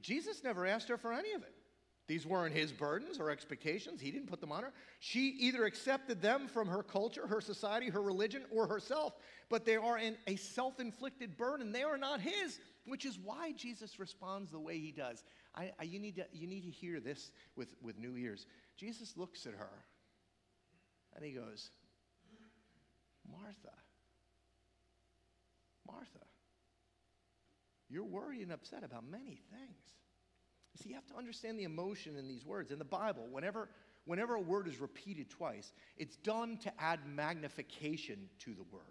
Jesus 0.00 0.42
never 0.44 0.66
asked 0.66 0.88
her 0.88 0.96
for 0.96 1.12
any 1.12 1.32
of 1.32 1.42
it. 1.42 1.54
These 2.08 2.26
weren't 2.26 2.54
his 2.54 2.72
burdens 2.72 3.18
or 3.18 3.30
expectations. 3.30 4.00
He 4.00 4.10
didn't 4.10 4.26
put 4.26 4.40
them 4.40 4.50
on 4.52 4.64
her. 4.64 4.72
She 4.98 5.28
either 5.40 5.64
accepted 5.64 6.20
them 6.20 6.48
from 6.48 6.66
her 6.66 6.82
culture, 6.82 7.26
her 7.26 7.40
society, 7.40 7.88
her 7.88 8.02
religion, 8.02 8.42
or 8.50 8.66
herself, 8.66 9.14
but 9.48 9.64
they 9.64 9.76
are 9.76 10.00
a 10.26 10.36
self 10.36 10.80
inflicted 10.80 11.36
burden. 11.36 11.70
They 11.70 11.84
are 11.84 11.96
not 11.96 12.20
his, 12.20 12.58
which 12.86 13.06
is 13.06 13.18
why 13.18 13.52
Jesus 13.52 14.00
responds 14.00 14.50
the 14.50 14.58
way 14.58 14.78
he 14.78 14.90
does. 14.90 15.22
I, 15.54 15.70
I, 15.78 15.84
you, 15.84 15.98
need 15.98 16.16
to, 16.16 16.26
you 16.32 16.46
need 16.46 16.62
to 16.64 16.70
hear 16.70 17.00
this 17.00 17.30
with, 17.56 17.74
with 17.82 17.98
new 17.98 18.16
ears. 18.16 18.46
Jesus 18.76 19.16
looks 19.16 19.46
at 19.46 19.52
her 19.54 19.84
and 21.14 21.24
he 21.24 21.32
goes, 21.32 21.70
Martha, 23.30 23.76
Martha. 25.86 26.24
You're 27.88 28.04
worried 28.04 28.40
and 28.40 28.52
upset 28.52 28.84
about 28.84 29.04
many 29.10 29.42
things. 29.50 29.82
See, 30.82 30.88
you 30.88 30.94
have 30.94 31.06
to 31.08 31.16
understand 31.16 31.58
the 31.58 31.64
emotion 31.64 32.16
in 32.16 32.26
these 32.26 32.46
words. 32.46 32.70
In 32.70 32.78
the 32.78 32.84
Bible, 32.84 33.28
whenever, 33.30 33.68
whenever 34.06 34.34
a 34.34 34.40
word 34.40 34.66
is 34.66 34.80
repeated 34.80 35.28
twice, 35.28 35.74
it's 35.98 36.16
done 36.16 36.56
to 36.58 36.72
add 36.80 37.00
magnification 37.06 38.30
to 38.40 38.54
the 38.54 38.64
word. 38.72 38.82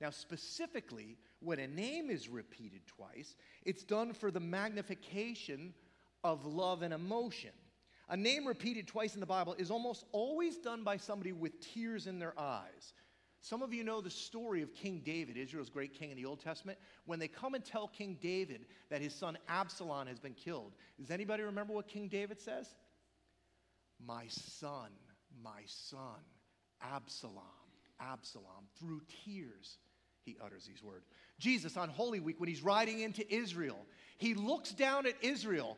Now, 0.00 0.10
specifically, 0.10 1.18
when 1.40 1.58
a 1.58 1.68
name 1.68 2.10
is 2.10 2.28
repeated 2.28 2.80
twice, 2.86 3.36
it's 3.64 3.84
done 3.84 4.14
for 4.14 4.30
the 4.30 4.40
magnification 4.40 5.74
of 6.24 6.44
love 6.44 6.82
and 6.82 6.92
emotion. 6.94 7.50
A 8.08 8.16
name 8.16 8.46
repeated 8.46 8.86
twice 8.86 9.14
in 9.14 9.20
the 9.20 9.26
Bible 9.26 9.54
is 9.58 9.70
almost 9.70 10.04
always 10.12 10.56
done 10.58 10.84
by 10.84 10.96
somebody 10.96 11.32
with 11.32 11.60
tears 11.60 12.06
in 12.06 12.18
their 12.18 12.38
eyes. 12.38 12.92
Some 13.40 13.62
of 13.62 13.74
you 13.74 13.82
know 13.82 14.00
the 14.00 14.10
story 14.10 14.62
of 14.62 14.72
King 14.72 15.02
David, 15.04 15.36
Israel's 15.36 15.68
great 15.68 15.94
king 15.94 16.10
in 16.10 16.16
the 16.16 16.24
Old 16.24 16.40
Testament. 16.40 16.78
When 17.06 17.18
they 17.18 17.26
come 17.26 17.54
and 17.54 17.64
tell 17.64 17.88
King 17.88 18.16
David 18.20 18.66
that 18.88 19.00
his 19.00 19.12
son 19.12 19.36
Absalom 19.48 20.06
has 20.06 20.20
been 20.20 20.34
killed, 20.34 20.72
does 21.00 21.10
anybody 21.10 21.42
remember 21.42 21.72
what 21.72 21.88
King 21.88 22.06
David 22.06 22.40
says? 22.40 22.68
My 24.04 24.26
son, 24.28 24.90
my 25.42 25.62
son, 25.66 26.20
Absalom, 26.80 27.42
Absalom. 27.98 28.68
Through 28.78 29.00
tears, 29.24 29.78
he 30.24 30.36
utters 30.44 30.64
these 30.64 30.82
words. 30.82 31.08
Jesus 31.40 31.76
on 31.76 31.88
Holy 31.88 32.20
Week, 32.20 32.38
when 32.38 32.48
he's 32.48 32.62
riding 32.62 33.00
into 33.00 33.32
Israel, 33.34 33.86
he 34.18 34.34
looks 34.34 34.70
down 34.70 35.04
at 35.06 35.14
Israel, 35.20 35.76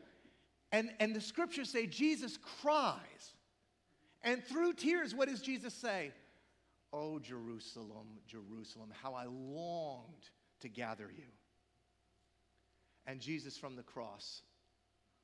and, 0.71 0.91
and 0.99 1.15
the 1.15 1.21
scriptures 1.21 1.69
say 1.69 1.87
Jesus 1.87 2.37
cries. 2.61 3.33
And 4.23 4.43
through 4.43 4.73
tears, 4.73 5.13
what 5.13 5.29
does 5.29 5.41
Jesus 5.41 5.73
say? 5.73 6.11
Oh, 6.91 7.19
Jerusalem, 7.19 8.07
Jerusalem, 8.27 8.89
how 9.01 9.13
I 9.13 9.25
longed 9.25 10.29
to 10.61 10.69
gather 10.69 11.11
you. 11.15 11.25
And 13.05 13.19
Jesus 13.19 13.57
from 13.57 13.75
the 13.75 13.83
cross 13.83 14.41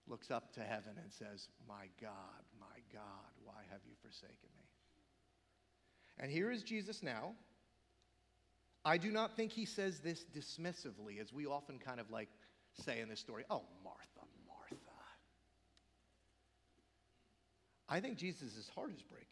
looks 0.08 0.30
up 0.30 0.54
to 0.54 0.62
heaven 0.62 0.94
and 1.02 1.12
says, 1.12 1.48
My 1.68 1.88
God, 2.00 2.44
my 2.60 2.80
God, 2.94 3.02
why 3.44 3.62
have 3.72 3.80
you 3.88 3.96
forsaken 4.04 4.50
me? 4.58 4.66
And 6.20 6.32
here 6.32 6.52
is 6.52 6.62
Jesus 6.62 7.02
now. 7.02 7.32
I 8.84 8.98
do 8.98 9.12
not 9.12 9.36
think 9.36 9.52
he 9.52 9.66
says 9.66 10.00
this 10.00 10.26
dismissively, 10.36 11.20
as 11.22 11.32
we 11.34 11.46
often 11.46 11.80
kind 11.80 12.00
of 12.00 12.12
like 12.12 12.30
say 12.74 13.00
in 13.00 13.10
this 13.10 13.20
story, 13.20 13.44
Oh, 13.50 13.64
Martha, 13.84 14.28
Martha. 14.48 14.78
I 17.92 18.00
think 18.00 18.18
Jesus' 18.18 18.72
heart 18.74 18.92
is 18.96 19.04
breaking. 19.04 19.28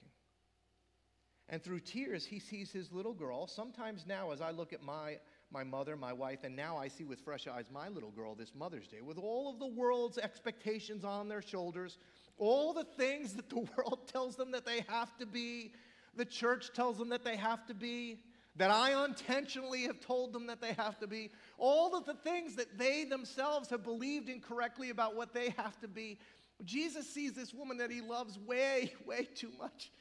And 1.48 1.64
through 1.64 1.80
tears, 1.80 2.26
he 2.26 2.40
sees 2.40 2.72
his 2.72 2.92
little 2.92 3.14
girl. 3.14 3.48
Sometimes 3.48 4.06
now, 4.06 4.32
as 4.32 4.42
I 4.42 4.52
look 4.52 4.74
at 4.74 4.84
my, 4.84 5.18
my 5.50 5.64
mother, 5.64 5.96
my 5.96 6.12
wife, 6.12 6.44
and 6.44 6.56
now 6.56 6.78
I 6.78 6.90
see 6.90 7.06
with 7.06 7.22
fresh 7.22 7.48
eyes 7.48 7.72
my 7.72 7.88
little 7.88 8.12
girl 8.12 8.36
this 8.36 8.54
Mother's 8.54 8.88
Day, 8.88 9.02
with 9.02 9.18
all 9.18 9.50
of 9.50 9.60
the 9.60 9.66
world's 9.66 10.18
expectations 10.18 11.06
on 11.06 11.30
their 11.30 11.42
shoulders, 11.42 11.98
all 12.38 12.74
the 12.74 12.84
things 12.84 13.34
that 13.34 13.50
the 13.50 13.60
world 13.78 14.08
tells 14.12 14.36
them 14.36 14.52
that 14.52 14.66
they 14.66 14.84
have 14.90 15.18
to 15.20 15.26
be, 15.26 15.72
the 16.16 16.26
church 16.26 16.72
tells 16.74 16.98
them 16.98 17.10
that 17.10 17.24
they 17.24 17.38
have 17.38 17.66
to 17.68 17.74
be, 17.74 18.20
that 18.58 18.70
I 18.70 18.94
unintentionally 18.94 19.84
have 19.84 20.02
told 20.02 20.34
them 20.34 20.48
that 20.48 20.60
they 20.60 20.74
have 20.74 21.00
to 21.00 21.08
be, 21.08 21.32
all 21.58 21.96
of 21.96 22.06
the 22.06 22.14
things 22.14 22.56
that 22.58 22.78
they 22.78 23.06
themselves 23.06 23.70
have 23.70 23.84
believed 23.84 24.28
incorrectly 24.28 24.90
about 24.90 25.16
what 25.16 25.34
they 25.34 25.52
have 25.58 25.80
to 25.80 25.88
be. 25.88 26.20
Jesus 26.66 27.08
sees 27.08 27.34
this 27.34 27.54
woman 27.54 27.78
that 27.78 27.92
he 27.92 28.02
loves 28.02 28.38
way, 28.38 28.94
way 29.06 29.28
too 29.36 29.52
much. 29.58 29.92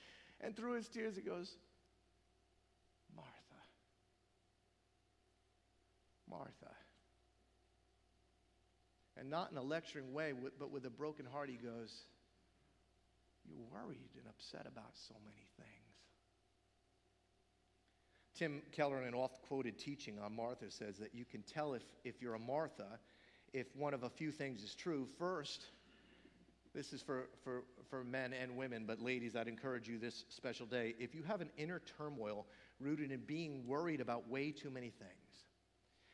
And 0.41 0.57
through 0.57 0.75
his 0.75 0.89
tears, 0.89 1.17
he 1.17 1.23
goes, 1.23 1.57
Martha, 3.15 3.31
Martha. 6.29 6.75
And 9.17 9.31
not 9.31 9.51
in 9.51 9.59
a 9.59 9.63
lecturing 9.63 10.13
way, 10.13 10.33
but 10.59 10.71
with 10.71 10.87
a 10.87 10.91
broken 10.91 11.27
heart, 11.27 11.49
he 11.49 11.57
goes, 11.57 12.05
You're 13.45 13.59
worried 13.73 14.11
and 14.17 14.29
upset 14.29 14.67
about 14.67 14.91
so 14.95 15.15
many 15.25 15.45
things. 15.57 15.79
Tim 18.37 18.63
Keller, 18.71 19.03
in 19.03 19.09
an 19.09 19.15
oft 19.15 19.43
quoted 19.43 19.77
teaching 19.79 20.21
on 20.21 20.37
Martha, 20.37 20.71
says 20.71 20.99
that 20.99 21.13
you 21.13 21.25
can 21.25 21.43
tell 21.43 21.75
if, 21.75 21.83
if 22.05 22.23
you're 22.23 22.35
a 22.35 22.39
Martha 22.39 23.01
if 23.53 23.75
one 23.75 23.95
of 23.95 24.03
a 24.03 24.11
few 24.11 24.31
things 24.31 24.63
is 24.63 24.75
true. 24.75 25.07
First, 25.19 25.65
this 26.79 26.93
is 26.93 27.03
for, 27.03 27.29
for, 27.43 27.65
for 27.91 28.05
men 28.05 28.33
and 28.33 28.57
women, 28.57 28.85
but 28.87 29.03
ladies, 29.03 29.35
I'd 29.35 29.49
encourage 29.49 29.89
you 29.89 29.99
this 29.99 30.25
special 30.29 30.65
day. 30.65 30.95
If 31.01 31.13
you 31.13 31.25
have 31.25 31.41
an 31.41 31.51
inner 31.57 31.83
turmoil 31.99 32.47
rooted 32.79 33.11
in 33.11 33.19
being 33.27 33.67
worried 33.67 34.01
about 34.01 34.29
way 34.29 34.53
too 34.53 34.71
many 34.71 34.91
things, 34.91 35.11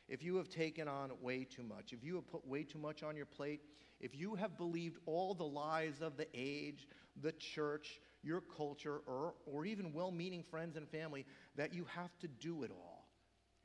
if 0.09 0.23
you 0.23 0.37
have 0.37 0.49
taken 0.49 0.87
on 0.87 1.11
way 1.21 1.43
too 1.43 1.61
much, 1.61 1.93
if 1.93 2.03
you 2.03 2.15
have 2.15 2.27
put 2.27 2.47
way 2.47 2.63
too 2.63 2.79
much 2.79 3.03
on 3.03 3.15
your 3.15 3.27
plate, 3.27 3.61
if 3.99 4.15
you 4.15 4.33
have 4.33 4.57
believed 4.57 4.97
all 5.05 5.35
the 5.35 5.43
lies 5.43 6.01
of 6.01 6.17
the 6.17 6.25
age, 6.33 6.87
the 7.21 7.33
church, 7.33 8.01
your 8.23 8.41
culture, 8.41 9.01
or, 9.05 9.35
or 9.45 9.67
even 9.67 9.93
well 9.93 10.09
meaning 10.09 10.43
friends 10.49 10.77
and 10.77 10.89
family, 10.89 11.27
that 11.55 11.75
you 11.75 11.85
have 11.95 12.17
to 12.21 12.27
do 12.27 12.63
it 12.63 12.71
all 12.71 13.07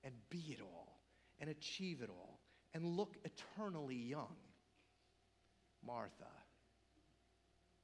and 0.05 0.13
be 0.29 0.45
it 0.51 0.61
all 0.61 1.01
and 1.39 1.49
achieve 1.49 2.03
it 2.03 2.11
all 2.11 2.41
and 2.75 2.85
look 2.85 3.17
eternally 3.25 3.97
young, 3.97 4.37
Martha 5.83 6.27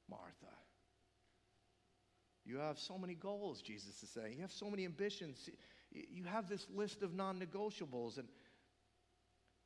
Martha. 0.09 0.53
You 2.45 2.59
have 2.59 2.79
so 2.79 2.97
many 2.97 3.13
goals, 3.13 3.61
Jesus 3.61 4.01
is 4.01 4.09
saying. 4.09 4.35
You 4.35 4.41
have 4.41 4.51
so 4.51 4.69
many 4.69 4.85
ambitions. 4.85 5.49
You 5.91 6.23
have 6.23 6.47
this 6.47 6.65
list 6.73 7.03
of 7.03 7.13
non 7.13 7.39
negotiables 7.39 8.17
and, 8.17 8.27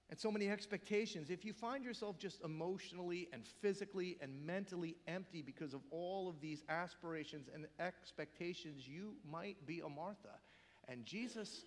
and 0.09 0.19
so 0.19 0.31
many 0.31 0.49
expectations. 0.49 1.29
If 1.29 1.45
you 1.45 1.53
find 1.53 1.85
yourself 1.85 2.17
just 2.17 2.41
emotionally 2.43 3.29
and 3.33 3.45
physically 3.61 4.17
and 4.19 4.45
mentally 4.45 4.95
empty 5.07 5.43
because 5.43 5.75
of 5.75 5.81
all 5.91 6.27
of 6.27 6.41
these 6.41 6.63
aspirations 6.69 7.47
and 7.53 7.67
expectations, 7.79 8.87
you 8.87 9.13
might 9.29 9.63
be 9.67 9.81
a 9.81 9.89
Martha. 9.89 10.39
And 10.87 11.05
Jesus 11.05 11.65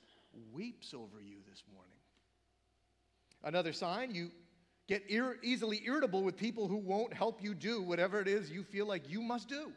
weeps 0.52 0.94
over 0.94 1.20
you 1.20 1.36
this 1.48 1.62
morning. 1.72 1.94
Another 3.44 3.72
sign, 3.72 4.14
you 4.14 4.30
get 4.86 5.02
ir- 5.10 5.38
easily 5.42 5.82
irritable 5.84 6.22
with 6.22 6.36
people 6.36 6.68
who 6.68 6.76
won't 6.76 7.12
help 7.12 7.42
you 7.42 7.54
do 7.54 7.82
whatever 7.82 8.20
it 8.20 8.28
is 8.28 8.50
you 8.50 8.62
feel 8.62 8.86
like 8.86 9.08
you 9.08 9.20
must 9.20 9.48
do. 9.48 9.72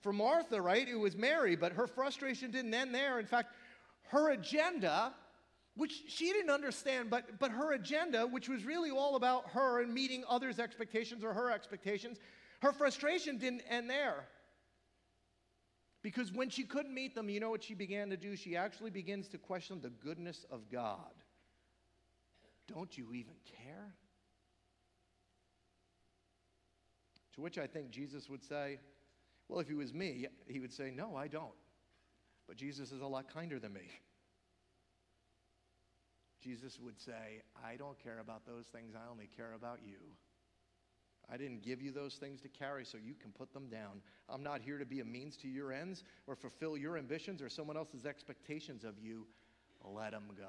For 0.00 0.12
Martha, 0.12 0.60
right, 0.60 0.88
it 0.88 0.98
was 0.98 1.16
Mary, 1.16 1.56
but 1.56 1.72
her 1.72 1.86
frustration 1.86 2.50
didn't 2.50 2.74
end 2.74 2.94
there. 2.94 3.18
In 3.18 3.26
fact, 3.26 3.54
her 4.08 4.30
agenda, 4.30 5.14
which 5.76 6.02
she 6.08 6.32
didn't 6.32 6.50
understand, 6.50 7.08
but, 7.08 7.38
but 7.38 7.50
her 7.52 7.72
agenda, 7.72 8.26
which 8.26 8.48
was 8.48 8.64
really 8.64 8.90
all 8.90 9.16
about 9.16 9.48
her 9.50 9.80
and 9.80 9.94
meeting 9.94 10.24
others' 10.28 10.58
expectations 10.58 11.22
or 11.22 11.32
her 11.32 11.50
expectations, 11.50 12.18
her 12.60 12.72
frustration 12.72 13.38
didn't 13.38 13.62
end 13.68 13.88
there. 13.88 14.26
Because 16.02 16.32
when 16.32 16.50
she 16.50 16.64
couldn't 16.64 16.92
meet 16.92 17.14
them, 17.14 17.28
you 17.28 17.38
know 17.38 17.50
what 17.50 17.62
she 17.62 17.74
began 17.74 18.10
to 18.10 18.16
do? 18.16 18.34
She 18.34 18.56
actually 18.56 18.90
begins 18.90 19.28
to 19.28 19.38
question 19.38 19.80
the 19.80 19.90
goodness 19.90 20.44
of 20.50 20.68
God. 20.68 21.14
Don't 22.66 22.96
you 22.98 23.12
even 23.14 23.34
care? 23.44 23.94
To 27.34 27.40
which 27.40 27.58
I 27.58 27.66
think 27.66 27.90
Jesus 27.90 28.28
would 28.28 28.44
say, 28.44 28.78
Well, 29.48 29.60
if 29.60 29.68
he 29.68 29.74
was 29.74 29.92
me, 29.92 30.26
he 30.46 30.60
would 30.60 30.72
say, 30.72 30.92
No, 30.94 31.16
I 31.16 31.28
don't. 31.28 31.54
But 32.46 32.56
Jesus 32.56 32.92
is 32.92 33.00
a 33.00 33.06
lot 33.06 33.32
kinder 33.32 33.58
than 33.58 33.72
me. 33.72 33.88
Jesus 36.42 36.78
would 36.80 37.00
say, 37.00 37.42
I 37.64 37.76
don't 37.76 38.02
care 38.02 38.18
about 38.18 38.44
those 38.46 38.66
things, 38.66 38.94
I 38.96 39.10
only 39.10 39.28
care 39.36 39.52
about 39.54 39.78
you. 39.84 39.98
I 41.32 41.36
didn't 41.36 41.62
give 41.62 41.80
you 41.80 41.92
those 41.92 42.16
things 42.16 42.40
to 42.42 42.48
carry 42.48 42.84
so 42.84 42.98
you 42.98 43.14
can 43.14 43.30
put 43.30 43.54
them 43.54 43.68
down. 43.68 44.02
I'm 44.28 44.42
not 44.42 44.60
here 44.60 44.76
to 44.76 44.84
be 44.84 45.00
a 45.00 45.04
means 45.04 45.36
to 45.38 45.48
your 45.48 45.72
ends 45.72 46.02
or 46.26 46.34
fulfill 46.34 46.76
your 46.76 46.98
ambitions 46.98 47.40
or 47.40 47.48
someone 47.48 47.76
else's 47.76 48.04
expectations 48.04 48.84
of 48.84 48.98
you. 48.98 49.26
Let 49.84 50.10
them 50.10 50.30
go. 50.36 50.48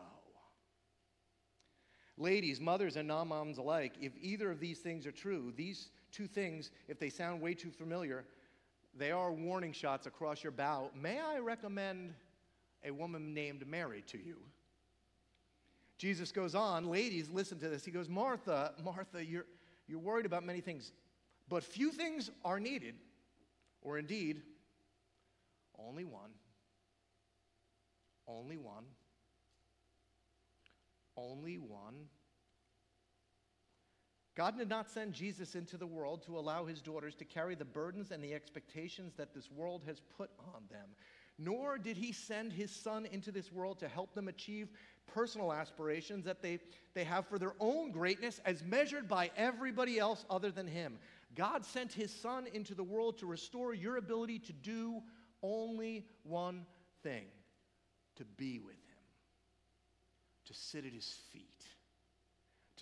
Ladies, 2.18 2.60
mothers, 2.60 2.96
and 2.96 3.08
non 3.08 3.28
moms 3.30 3.58
alike, 3.58 3.94
if 4.02 4.14
either 4.20 4.52
of 4.52 4.60
these 4.60 4.80
things 4.80 5.08
are 5.08 5.12
true, 5.12 5.54
these 5.56 5.90
two 6.14 6.28
things, 6.28 6.72
if 6.88 7.00
they 7.00 7.10
sound 7.10 7.42
way 7.42 7.54
too 7.54 7.72
familiar, 7.72 8.24
they 8.96 9.12
are 9.12 9.32
warning 9.32 9.74
shots 9.74 10.06
across 10.06 10.44
your 10.44 10.52
bow. 10.52 10.90
May 10.96 11.20
I 11.20 11.40
recommend 11.40 12.14
a 12.86 12.92
woman 12.92 13.34
named 13.34 13.68
Mary 13.68 14.04
to 14.08 14.18
you? 14.18 14.38
Jesus 15.98 16.32
goes 16.32 16.54
on, 16.56 16.90
ladies, 16.90 17.30
listen 17.30 17.60
to 17.60 17.70
this. 17.70 17.84
He 17.84 17.92
goes, 17.92 18.10
Martha, 18.10 18.74
Martha, 18.84 19.24
you're, 19.24 19.46
you're 19.88 20.00
worried 20.00 20.26
about 20.26 20.46
many 20.46 20.62
things, 20.62 20.92
but 21.50 21.64
few 21.64 21.92
things 21.92 22.30
are 22.46 22.60
needed, 22.60 22.96
or 23.82 23.98
indeed, 23.98 24.42
only 25.80 26.04
one. 26.04 26.32
Only 28.28 28.58
one. 28.58 28.86
Only 31.18 31.58
one. 31.58 31.96
God 34.36 34.58
did 34.58 34.70
not 34.70 34.90
send 34.90 35.14
Jesus 35.14 35.54
into 35.54 35.78
the 35.78 35.86
world 35.86 36.24
to 36.24 36.38
allow 36.38 36.66
his 36.66 36.82
daughters 36.82 37.14
to 37.16 37.26
carry 37.26 37.54
the 37.54 37.66
burdens 37.66 38.12
and 38.12 38.24
the 38.24 38.34
expectations 38.34 39.14
that 39.16 39.34
this 39.34 39.52
world 39.52 39.84
has 39.86 40.02
put 40.18 40.32
on 40.56 40.64
them. 40.72 40.90
Nor 41.38 41.78
did 41.78 41.98
he 41.98 42.12
send 42.12 42.52
his 42.52 42.72
son 42.72 43.06
into 43.06 43.32
this 43.32 43.52
world 43.52 43.80
to 43.80 43.88
help 43.88 44.14
them 44.16 44.28
achieve 44.28 44.70
personal 45.06 45.54
aspirations 45.54 46.26
that 46.26 46.42
they, 46.42 46.60
they 46.96 47.04
have 47.04 47.28
for 47.28 47.38
their 47.38 47.54
own 47.60 47.92
greatness 47.92 48.40
as 48.46 48.64
measured 48.64 49.08
by 49.08 49.30
everybody 49.36 50.00
else 50.00 50.26
other 50.30 50.52
than 50.52 50.68
him. 50.68 50.98
God 51.36 51.66
sent 51.66 51.94
his 51.94 52.14
son 52.14 52.48
into 52.54 52.74
the 52.74 52.84
world 52.84 53.18
to 53.20 53.28
restore 53.28 53.74
your 53.74 53.98
ability 53.98 54.40
to 54.40 54.54
do 54.54 55.02
only 55.44 56.06
one 56.24 56.66
thing 57.04 57.26
to 58.16 58.26
be 58.26 58.60
with 58.60 58.74
him, 58.74 59.04
to 60.46 60.54
sit 60.54 60.86
at 60.86 60.94
his 60.94 61.20
feet 61.32 61.66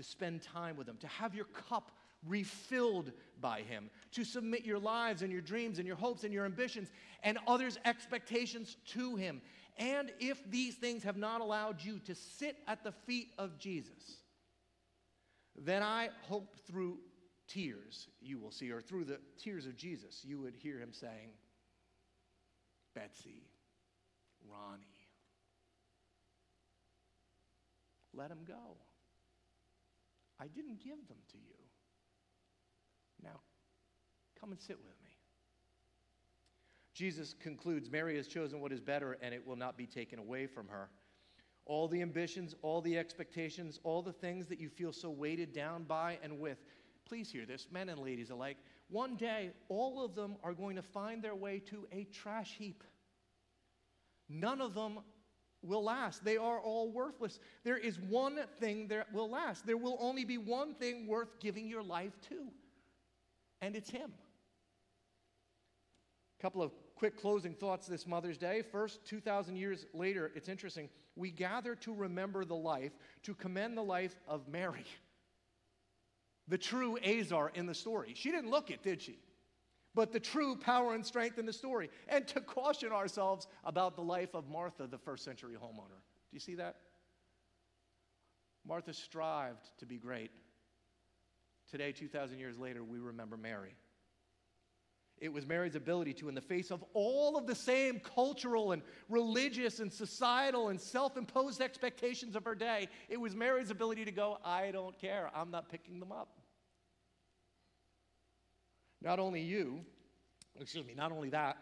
to 0.01 0.09
spend 0.09 0.41
time 0.41 0.75
with 0.75 0.87
Him, 0.87 0.97
to 0.97 1.07
have 1.07 1.35
your 1.35 1.45
cup 1.45 1.91
refilled 2.27 3.11
by 3.39 3.61
Him, 3.61 3.89
to 4.11 4.23
submit 4.23 4.65
your 4.65 4.79
lives 4.79 5.21
and 5.21 5.31
your 5.31 5.41
dreams 5.41 5.77
and 5.77 5.87
your 5.87 5.95
hopes 5.95 6.23
and 6.23 6.33
your 6.33 6.45
ambitions 6.45 6.89
and 7.23 7.37
others' 7.47 7.77
expectations 7.85 8.77
to 8.87 9.15
Him. 9.15 9.41
And 9.77 10.11
if 10.19 10.39
these 10.49 10.75
things 10.75 11.03
have 11.03 11.17
not 11.17 11.41
allowed 11.41 11.83
you 11.83 11.99
to 11.99 12.15
sit 12.15 12.57
at 12.67 12.83
the 12.83 12.91
feet 12.91 13.29
of 13.37 13.59
Jesus, 13.59 14.17
then 15.55 15.83
I 15.83 16.09
hope 16.23 16.55
through 16.67 16.97
tears 17.47 18.07
you 18.21 18.39
will 18.39 18.51
see, 18.51 18.71
or 18.71 18.81
through 18.81 19.05
the 19.05 19.19
tears 19.37 19.65
of 19.65 19.75
Jesus, 19.75 20.21
you 20.23 20.39
would 20.39 20.55
hear 20.55 20.79
him 20.79 20.93
saying, 20.93 21.29
Betsy, 22.95 23.43
Ronnie, 24.49 24.85
let 28.13 28.29
Him 28.29 28.39
go. 28.45 28.75
I 30.41 30.47
didn't 30.47 30.83
give 30.83 31.07
them 31.07 31.17
to 31.31 31.37
you. 31.37 31.53
Now, 33.23 33.39
come 34.39 34.51
and 34.51 34.59
sit 34.59 34.77
with 34.77 34.95
me. 35.03 35.11
Jesus 36.95 37.35
concludes 37.39 37.91
Mary 37.91 38.17
has 38.17 38.27
chosen 38.27 38.59
what 38.59 38.71
is 38.71 38.79
better, 38.79 39.17
and 39.21 39.35
it 39.35 39.45
will 39.45 39.55
not 39.55 39.77
be 39.77 39.85
taken 39.85 40.17
away 40.17 40.47
from 40.47 40.67
her. 40.67 40.89
All 41.65 41.87
the 41.87 42.01
ambitions, 42.01 42.55
all 42.63 42.81
the 42.81 42.97
expectations, 42.97 43.79
all 43.83 44.01
the 44.01 44.11
things 44.11 44.47
that 44.47 44.59
you 44.59 44.67
feel 44.67 44.91
so 44.91 45.11
weighted 45.11 45.53
down 45.53 45.83
by 45.83 46.17
and 46.23 46.39
with. 46.39 46.57
Please 47.05 47.31
hear 47.31 47.45
this, 47.45 47.67
men 47.71 47.89
and 47.89 47.99
ladies 47.99 48.31
alike. 48.31 48.57
One 48.89 49.15
day, 49.15 49.51
all 49.69 50.03
of 50.03 50.15
them 50.15 50.37
are 50.43 50.53
going 50.53 50.75
to 50.75 50.81
find 50.81 51.23
their 51.23 51.35
way 51.35 51.59
to 51.69 51.87
a 51.91 52.05
trash 52.05 52.55
heap. 52.57 52.83
None 54.27 54.59
of 54.59 54.73
them 54.73 54.99
will 55.63 55.83
last. 55.83 56.23
They 56.23 56.37
are 56.37 56.59
all 56.59 56.91
worthless. 56.91 57.39
There 57.63 57.77
is 57.77 57.99
one 57.99 58.39
thing 58.59 58.87
that 58.87 59.13
will 59.13 59.29
last. 59.29 59.65
There 59.65 59.77
will 59.77 59.97
only 59.99 60.25
be 60.25 60.37
one 60.37 60.73
thing 60.73 61.07
worth 61.07 61.39
giving 61.39 61.67
your 61.67 61.83
life 61.83 62.13
to, 62.29 62.47
and 63.61 63.75
it's 63.75 63.89
Him. 63.89 64.11
A 66.39 66.41
couple 66.41 66.63
of 66.63 66.71
quick 66.95 67.19
closing 67.19 67.53
thoughts 67.53 67.87
this 67.87 68.07
Mother's 68.07 68.37
Day. 68.37 68.61
First, 68.61 69.05
2,000 69.05 69.55
years 69.55 69.85
later, 69.93 70.31
it's 70.35 70.49
interesting. 70.49 70.89
We 71.15 71.31
gather 71.31 71.75
to 71.75 71.93
remember 71.93 72.45
the 72.45 72.55
life, 72.55 72.91
to 73.23 73.35
commend 73.35 73.77
the 73.77 73.83
life 73.83 74.19
of 74.27 74.47
Mary, 74.47 74.85
the 76.47 76.57
true 76.57 76.97
Ezer 77.03 77.51
in 77.53 77.65
the 77.65 77.73
story. 77.73 78.13
She 78.15 78.31
didn't 78.31 78.49
look 78.49 78.71
it, 78.71 78.81
did 78.81 79.01
she? 79.01 79.19
But 79.93 80.13
the 80.13 80.19
true 80.19 80.55
power 80.55 80.93
and 80.93 81.05
strength 81.05 81.37
in 81.37 81.45
the 81.45 81.53
story, 81.53 81.89
and 82.07 82.27
to 82.29 82.39
caution 82.39 82.91
ourselves 82.91 83.47
about 83.65 83.95
the 83.95 84.01
life 84.01 84.33
of 84.33 84.47
Martha, 84.47 84.87
the 84.87 84.97
first 84.97 85.25
century 85.25 85.55
homeowner. 85.55 85.99
Do 85.99 86.33
you 86.33 86.39
see 86.39 86.55
that? 86.55 86.77
Martha 88.65 88.93
strived 88.93 89.69
to 89.79 89.85
be 89.85 89.97
great. 89.97 90.31
Today, 91.69 91.91
2,000 91.91 92.39
years 92.39 92.57
later, 92.57 92.83
we 92.83 92.99
remember 92.99 93.37
Mary. 93.37 93.75
It 95.17 95.31
was 95.31 95.45
Mary's 95.45 95.75
ability 95.75 96.13
to, 96.15 96.29
in 96.29 96.35
the 96.35 96.41
face 96.41 96.71
of 96.71 96.83
all 96.93 97.37
of 97.37 97.45
the 97.45 97.53
same 97.53 97.99
cultural 97.99 98.71
and 98.71 98.81
religious 99.07 99.79
and 99.79 99.93
societal 99.93 100.69
and 100.69 100.81
self 100.81 101.15
imposed 101.15 101.61
expectations 101.61 102.35
of 102.35 102.43
her 102.43 102.55
day, 102.55 102.89
it 103.07 103.17
was 103.17 103.35
Mary's 103.35 103.69
ability 103.69 104.03
to 104.05 104.11
go, 104.11 104.39
I 104.43 104.71
don't 104.71 104.97
care, 104.97 105.29
I'm 105.35 105.51
not 105.51 105.69
picking 105.69 105.99
them 105.99 106.11
up. 106.11 106.40
Not 109.01 109.19
only 109.19 109.41
you, 109.41 109.81
excuse 110.59 110.85
me, 110.85 110.93
not 110.95 111.11
only 111.11 111.29
that, 111.29 111.57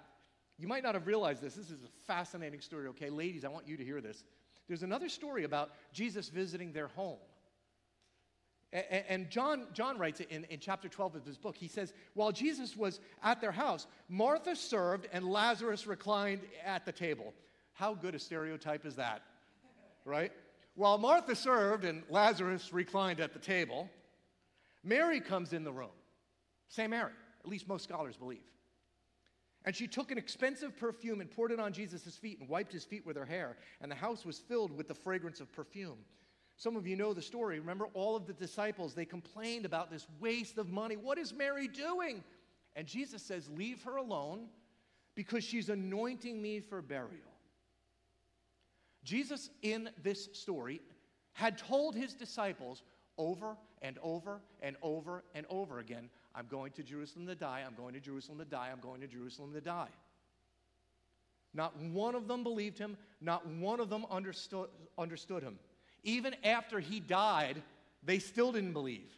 you 0.57 0.67
might 0.67 0.83
not 0.83 0.93
have 0.93 1.07
realized 1.07 1.41
this. 1.41 1.55
This 1.55 1.69
is 1.71 1.83
a 1.83 2.05
fascinating 2.05 2.59
story, 2.59 2.87
okay? 2.87 3.09
Ladies, 3.09 3.45
I 3.45 3.47
want 3.47 3.67
you 3.67 3.77
to 3.77 3.83
hear 3.83 4.01
this. 4.01 4.23
There's 4.67 4.83
another 4.83 5.09
story 5.09 5.45
about 5.45 5.71
Jesus 5.93 6.29
visiting 6.29 6.73
their 6.73 6.87
home. 6.87 7.17
And 8.71 9.31
John, 9.31 9.65
John 9.73 9.97
writes 9.97 10.19
it 10.19 10.29
in, 10.29 10.43
in 10.45 10.59
chapter 10.59 10.87
12 10.87 11.15
of 11.15 11.25
his 11.25 11.37
book. 11.37 11.57
He 11.57 11.67
says, 11.67 11.91
While 12.13 12.31
Jesus 12.31 12.77
was 12.77 12.99
at 13.23 13.41
their 13.41 13.51
house, 13.51 13.87
Martha 14.09 14.55
served 14.55 15.07
and 15.11 15.25
Lazarus 15.27 15.87
reclined 15.87 16.41
at 16.63 16.85
the 16.85 16.91
table. 16.91 17.33
How 17.73 17.95
good 17.95 18.13
a 18.13 18.19
stereotype 18.19 18.85
is 18.85 18.95
that? 18.97 19.23
Right? 20.05 20.31
While 20.75 20.99
Martha 20.99 21.35
served 21.35 21.83
and 21.83 22.03
Lazarus 22.09 22.71
reclined 22.71 23.19
at 23.19 23.33
the 23.33 23.39
table, 23.39 23.89
Mary 24.83 25.19
comes 25.19 25.51
in 25.51 25.63
the 25.63 25.71
room. 25.71 25.89
Say 26.67 26.85
Mary, 26.85 27.11
at 27.43 27.49
least 27.49 27.67
most 27.67 27.83
scholars 27.83 28.17
believe. 28.17 28.43
And 29.65 29.75
she 29.75 29.87
took 29.87 30.11
an 30.11 30.17
expensive 30.17 30.77
perfume 30.77 31.21
and 31.21 31.29
poured 31.29 31.51
it 31.51 31.59
on 31.59 31.73
Jesus' 31.73 32.15
feet 32.15 32.39
and 32.39 32.47
wiped 32.47 32.71
his 32.71 32.85
feet 32.85 33.05
with 33.05 33.17
her 33.17 33.25
hair, 33.25 33.57
and 33.81 33.91
the 33.91 33.95
house 33.95 34.25
was 34.25 34.39
filled 34.39 34.75
with 34.75 34.87
the 34.87 34.93
fragrance 34.93 35.41
of 35.41 35.51
perfume. 35.51 35.97
Some 36.55 36.75
of 36.75 36.87
you 36.87 36.95
know 36.95 37.13
the 37.13 37.21
story. 37.21 37.59
Remember, 37.59 37.87
all 37.93 38.15
of 38.15 38.25
the 38.25 38.33
disciples, 38.33 38.93
they 38.93 39.05
complained 39.05 39.65
about 39.65 39.89
this 39.89 40.07
waste 40.19 40.57
of 40.57 40.69
money. 40.69 40.97
What 40.97 41.17
is 41.17 41.33
Mary 41.33 41.67
doing? 41.67 42.23
And 42.75 42.85
Jesus 42.85 43.23
says, 43.23 43.49
Leave 43.49 43.81
her 43.83 43.95
alone 43.95 44.47
because 45.15 45.43
she's 45.43 45.69
anointing 45.69 46.41
me 46.41 46.59
for 46.59 46.81
burial. 46.81 47.31
Jesus, 49.03 49.49
in 49.61 49.89
this 50.03 50.29
story, 50.33 50.81
had 51.33 51.57
told 51.57 51.95
his 51.95 52.13
disciples 52.13 52.83
over 53.17 53.55
and 53.81 53.97
over 54.01 54.41
and 54.61 54.75
over 54.81 55.23
and 55.33 55.45
over 55.49 55.79
again 55.79 56.09
I'm 56.39 56.47
going 56.47 56.71
to 56.73 56.83
Jerusalem 56.83 57.27
to 57.27 57.35
die, 57.35 57.63
I'm 57.67 57.75
going 57.75 57.93
to 57.95 57.99
Jerusalem 57.99 58.37
to 58.39 58.45
die, 58.45 58.69
I'm 58.71 58.79
going 58.79 59.01
to 59.01 59.07
Jerusalem 59.07 59.51
to 59.53 59.59
die. 59.59 59.89
Not 61.53 61.77
one 61.77 62.15
of 62.15 62.29
them 62.29 62.43
believed 62.43 62.77
him, 62.77 62.95
not 63.19 63.45
one 63.45 63.81
of 63.81 63.89
them 63.89 64.05
understood, 64.09 64.69
understood 64.97 65.43
him. 65.43 65.59
Even 66.03 66.33
after 66.45 66.79
he 66.79 67.01
died, 67.01 67.61
they 68.03 68.19
still 68.19 68.53
didn't 68.53 68.71
believe. 68.71 69.11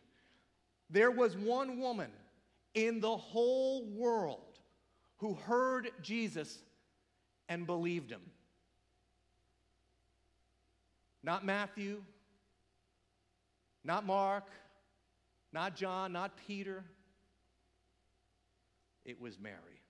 There 0.90 1.12
was 1.12 1.38
one 1.38 1.80
woman 1.80 2.10
in 2.74 3.02
the 3.02 3.16
whole 3.16 3.86
world 3.86 4.60
who 5.18 5.36
heard 5.36 5.92
Jesus 6.02 6.58
and 7.48 7.68
believed 7.68 8.10
him. 8.10 8.22
Not 11.22 11.46
Matthew, 11.46 12.02
not 13.84 14.08
Mark, 14.08 14.48
not 15.54 15.76
John, 15.76 16.14
not 16.14 16.32
Peter. 16.48 16.84
It 19.06 19.20
was 19.20 19.40
Mary. 19.40 19.82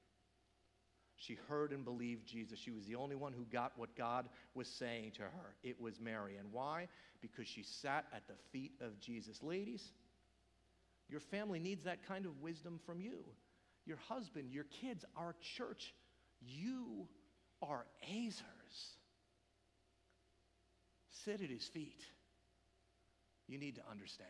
She 1.18 1.38
heard 1.48 1.72
and 1.72 1.86
believed 1.86 2.26
Jesus. 2.26 2.58
She 2.58 2.72
was 2.72 2.86
the 2.86 2.96
only 2.96 3.16
one 3.16 3.32
who 3.32 3.46
got 3.46 3.74
what 3.78 3.96
God 3.96 4.28
was 4.56 4.68
saying 4.68 5.12
to 5.18 5.22
her. 5.22 5.56
It 5.62 5.80
was 5.80 6.00
Mary. 6.00 6.38
And 6.38 6.52
why? 6.52 6.88
Because 7.22 7.48
she 7.48 7.64
sat 7.64 8.06
at 8.16 8.28
the 8.28 8.34
feet 8.52 8.72
of 8.82 9.00
Jesus. 9.00 9.44
Ladies, 9.44 9.84
your 11.10 11.20
family 11.20 11.60
needs 11.60 11.84
that 11.84 12.08
kind 12.08 12.26
of 12.26 12.42
wisdom 12.42 12.80
from 12.88 13.02
you. 13.02 13.20
Your 13.86 13.98
husband, 14.10 14.52
your 14.52 14.64
kids, 14.82 15.06
our 15.16 15.36
church. 15.58 15.94
You 16.42 17.08
are 17.62 17.86
Ezers. 18.12 18.96
Sit 21.24 21.42
at 21.42 21.50
his 21.52 21.68
feet. 21.68 22.02
You 23.48 23.60
need 23.60 23.76
to 23.76 23.82
understand. 23.92 24.30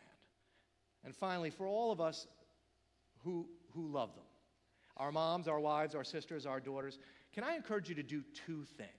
And 1.04 1.14
finally, 1.16 1.50
for 1.50 1.66
all 1.66 1.90
of 1.90 2.00
us 2.00 2.26
who, 3.24 3.48
who 3.74 3.88
love 3.88 4.14
them, 4.14 4.24
our 4.96 5.12
moms, 5.12 5.48
our 5.48 5.60
wives, 5.60 5.94
our 5.94 6.04
sisters, 6.04 6.46
our 6.46 6.60
daughters, 6.60 6.98
can 7.32 7.44
I 7.44 7.54
encourage 7.54 7.88
you 7.88 7.94
to 7.94 8.02
do 8.02 8.22
two 8.46 8.64
things? 8.76 8.90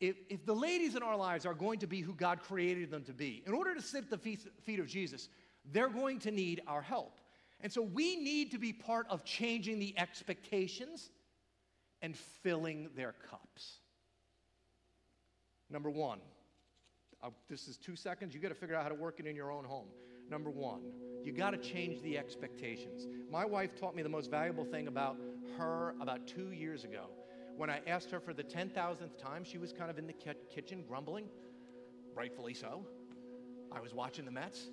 If, 0.00 0.16
if 0.28 0.44
the 0.44 0.54
ladies 0.54 0.96
in 0.96 1.02
our 1.02 1.16
lives 1.16 1.46
are 1.46 1.54
going 1.54 1.78
to 1.80 1.86
be 1.86 2.00
who 2.00 2.14
God 2.14 2.40
created 2.40 2.90
them 2.90 3.04
to 3.04 3.12
be, 3.12 3.42
in 3.46 3.52
order 3.52 3.74
to 3.74 3.82
sit 3.82 4.04
at 4.04 4.10
the 4.10 4.18
feet, 4.18 4.40
feet 4.62 4.80
of 4.80 4.86
Jesus, 4.86 5.28
they're 5.72 5.88
going 5.88 6.18
to 6.20 6.30
need 6.30 6.60
our 6.66 6.82
help. 6.82 7.20
And 7.60 7.72
so 7.72 7.82
we 7.82 8.16
need 8.16 8.50
to 8.50 8.58
be 8.58 8.72
part 8.72 9.06
of 9.08 9.24
changing 9.24 9.78
the 9.78 9.94
expectations 9.96 11.10
and 12.00 12.16
filling 12.16 12.90
their 12.96 13.14
cups. 13.30 13.78
Number 15.70 15.88
one, 15.88 16.18
uh, 17.22 17.30
this 17.48 17.68
is 17.68 17.76
two 17.76 17.94
seconds. 17.94 18.34
You 18.34 18.40
got 18.40 18.48
to 18.48 18.54
figure 18.54 18.74
out 18.74 18.82
how 18.82 18.88
to 18.88 18.94
work 18.96 19.20
it 19.20 19.26
in 19.26 19.36
your 19.36 19.52
own 19.52 19.64
home. 19.64 19.86
Number 20.28 20.50
one, 20.50 20.80
you 21.24 21.32
got 21.32 21.50
to 21.50 21.56
change 21.56 22.00
the 22.02 22.18
expectations. 22.18 23.06
My 23.30 23.44
wife 23.44 23.74
taught 23.78 23.94
me 23.94 24.02
the 24.02 24.08
most 24.08 24.30
valuable 24.30 24.64
thing 24.64 24.88
about 24.88 25.16
her 25.56 25.94
about 26.00 26.26
two 26.26 26.50
years 26.50 26.84
ago. 26.84 27.06
When 27.56 27.70
I 27.70 27.80
asked 27.86 28.10
her 28.10 28.20
for 28.20 28.32
the 28.32 28.42
10,000th 28.42 29.18
time, 29.18 29.44
she 29.44 29.58
was 29.58 29.72
kind 29.72 29.90
of 29.90 29.98
in 29.98 30.06
the 30.06 30.14
kitchen 30.54 30.84
grumbling, 30.88 31.26
rightfully 32.14 32.54
so. 32.54 32.84
I 33.70 33.80
was 33.80 33.94
watching 33.94 34.24
the 34.24 34.30
Mets. 34.30 34.70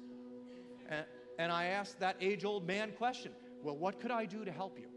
And, 0.87 1.05
and 1.37 1.51
I 1.51 1.65
asked 1.65 1.99
that 1.99 2.15
age 2.21 2.45
old 2.45 2.65
man 2.65 2.91
question 2.97 3.31
Well, 3.63 3.77
what 3.77 3.99
could 3.99 4.11
I 4.11 4.25
do 4.25 4.45
to 4.45 4.51
help 4.51 4.79
you? 4.79 4.87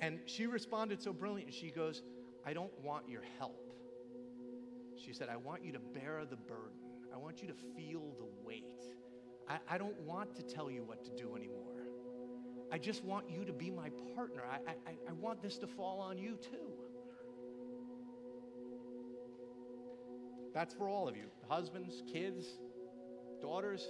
And 0.00 0.18
she 0.26 0.46
responded 0.46 1.00
so 1.00 1.12
brilliantly. 1.12 1.52
She 1.52 1.70
goes, 1.70 2.02
I 2.44 2.52
don't 2.52 2.72
want 2.82 3.08
your 3.08 3.22
help. 3.38 3.72
She 4.96 5.12
said, 5.12 5.28
I 5.28 5.36
want 5.36 5.64
you 5.64 5.72
to 5.72 5.78
bear 5.78 6.22
the 6.28 6.36
burden. 6.36 6.78
I 7.14 7.18
want 7.18 7.40
you 7.40 7.48
to 7.48 7.54
feel 7.76 8.14
the 8.18 8.26
weight. 8.44 8.82
I, 9.52 9.74
I 9.74 9.78
don't 9.78 9.98
want 10.00 10.34
to 10.36 10.42
tell 10.42 10.70
you 10.70 10.82
what 10.82 11.04
to 11.04 11.10
do 11.10 11.36
anymore. 11.36 11.58
I 12.72 12.78
just 12.78 13.04
want 13.04 13.28
you 13.28 13.44
to 13.44 13.52
be 13.52 13.70
my 13.70 13.90
partner. 14.14 14.42
I, 14.50 14.70
I, 14.70 14.94
I 15.08 15.12
want 15.12 15.42
this 15.42 15.58
to 15.58 15.66
fall 15.66 16.00
on 16.00 16.16
you 16.16 16.38
too. 16.40 16.72
That's 20.54 20.72
for 20.72 20.88
all 20.88 21.06
of 21.06 21.16
you 21.16 21.24
husbands, 21.48 22.02
kids, 22.10 22.46
daughters. 23.42 23.86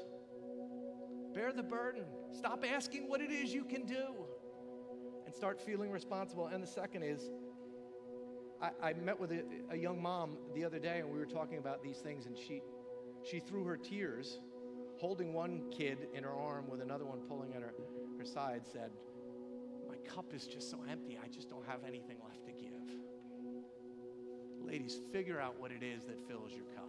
Bear 1.33 1.53
the 1.53 1.63
burden. 1.63 2.03
Stop 2.33 2.65
asking 2.69 3.09
what 3.09 3.21
it 3.21 3.31
is 3.31 3.55
you 3.55 3.65
can 3.65 3.87
do 3.87 4.27
and 5.25 5.33
start 5.33 5.61
feeling 5.61 5.93
responsible. 5.93 6.49
And 6.49 6.61
the 6.61 6.67
second 6.67 7.05
is, 7.05 7.31
I, 8.61 8.91
I 8.91 8.93
met 8.95 9.19
with 9.19 9.31
a, 9.31 9.45
a 9.71 9.77
young 9.77 10.03
mom 10.03 10.39
the 10.55 10.65
other 10.65 10.81
day, 10.81 10.99
and 10.99 11.09
we 11.09 11.19
were 11.19 11.27
talking 11.27 11.59
about 11.59 11.83
these 11.85 11.99
things, 11.99 12.27
and 12.27 12.37
she, 12.37 12.63
she 13.25 13.39
threw 13.39 13.65
her 13.65 13.77
tears, 13.77 14.41
holding 15.03 15.33
one 15.33 15.61
kid 15.73 16.07
in 16.15 16.23
her 16.23 16.31
arm 16.31 16.65
with 16.71 16.81
another 16.81 17.05
one 17.05 17.19
pulling 17.29 17.53
at 17.55 17.61
her, 17.61 17.75
her 18.17 18.25
side, 18.25 18.63
said, 18.65 18.93
My 19.89 19.97
cup 20.09 20.33
is 20.33 20.47
just 20.47 20.71
so 20.71 20.79
empty, 20.89 21.19
I 21.23 21.27
just 21.27 21.51
don't 21.51 21.67
have 21.67 21.81
anything 21.85 22.19
left 22.25 22.47
to 22.47 22.53
give. 22.53 22.71
Ladies, 24.65 25.01
figure 25.13 25.41
out 25.41 25.59
what 25.59 25.73
it 25.73 25.83
is 25.83 26.05
that 26.05 26.17
fills 26.29 26.53
your 26.53 26.67
cup. 26.77 26.89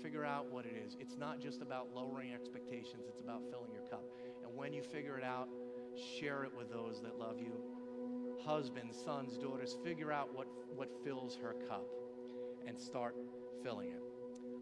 Figure 0.00 0.24
out 0.24 0.46
what 0.52 0.66
it 0.66 0.76
is. 0.86 0.96
It's 1.00 1.18
not 1.18 1.40
just 1.40 1.62
about 1.62 1.88
lowering 1.92 2.32
expectations, 2.32 3.06
it's 3.08 3.20
about 3.20 3.42
filling 3.50 3.72
your 3.72 3.82
cup. 3.90 4.04
And 4.44 4.56
when 4.56 4.72
you 4.72 4.84
figure 4.84 5.18
it 5.18 5.24
out, 5.24 5.48
share 6.20 6.44
it 6.44 6.52
with 6.56 6.70
those 6.70 7.02
that 7.02 7.18
love 7.18 7.40
you. 7.40 7.54
Husbands, 8.46 8.96
sons, 9.04 9.36
daughters, 9.36 9.76
figure 9.82 10.12
out 10.12 10.32
what, 10.32 10.46
what 10.76 10.90
fills 11.02 11.36
her 11.42 11.56
cup 11.68 11.86
and 12.68 12.78
start 12.78 13.16
filling 13.64 13.88
it. 13.88 14.03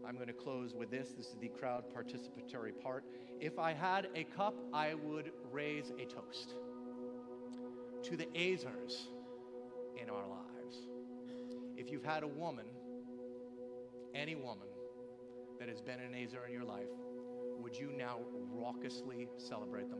I'm 0.05 0.15
going 0.15 0.27
to 0.27 0.33
close 0.33 0.73
with 0.73 0.91
this. 0.91 1.09
This 1.17 1.27
is 1.27 1.37
the 1.39 1.47
crowd 1.47 1.85
participatory 1.95 2.77
part. 2.81 3.05
If 3.39 3.57
I 3.57 3.73
had 3.73 4.09
a 4.15 4.25
cup, 4.25 4.55
I 4.73 4.95
would 4.95 5.31
raise 5.51 5.91
a 5.99 6.05
toast 6.05 6.55
to 8.03 8.17
the 8.17 8.25
Ezers 8.35 9.07
in 10.01 10.09
our 10.09 10.27
lives. 10.27 10.87
If 11.77 11.89
you've 11.89 12.03
had 12.03 12.23
a 12.23 12.27
woman, 12.27 12.65
any 14.13 14.35
woman, 14.35 14.67
that 15.59 15.69
has 15.69 15.81
been 15.81 15.99
an 15.99 16.13
Ezer 16.13 16.45
in 16.45 16.53
your 16.53 16.65
life, 16.65 16.89
would 17.59 17.77
you 17.77 17.91
now 17.97 18.17
raucously 18.51 19.29
celebrate 19.37 19.89
them? 19.89 19.99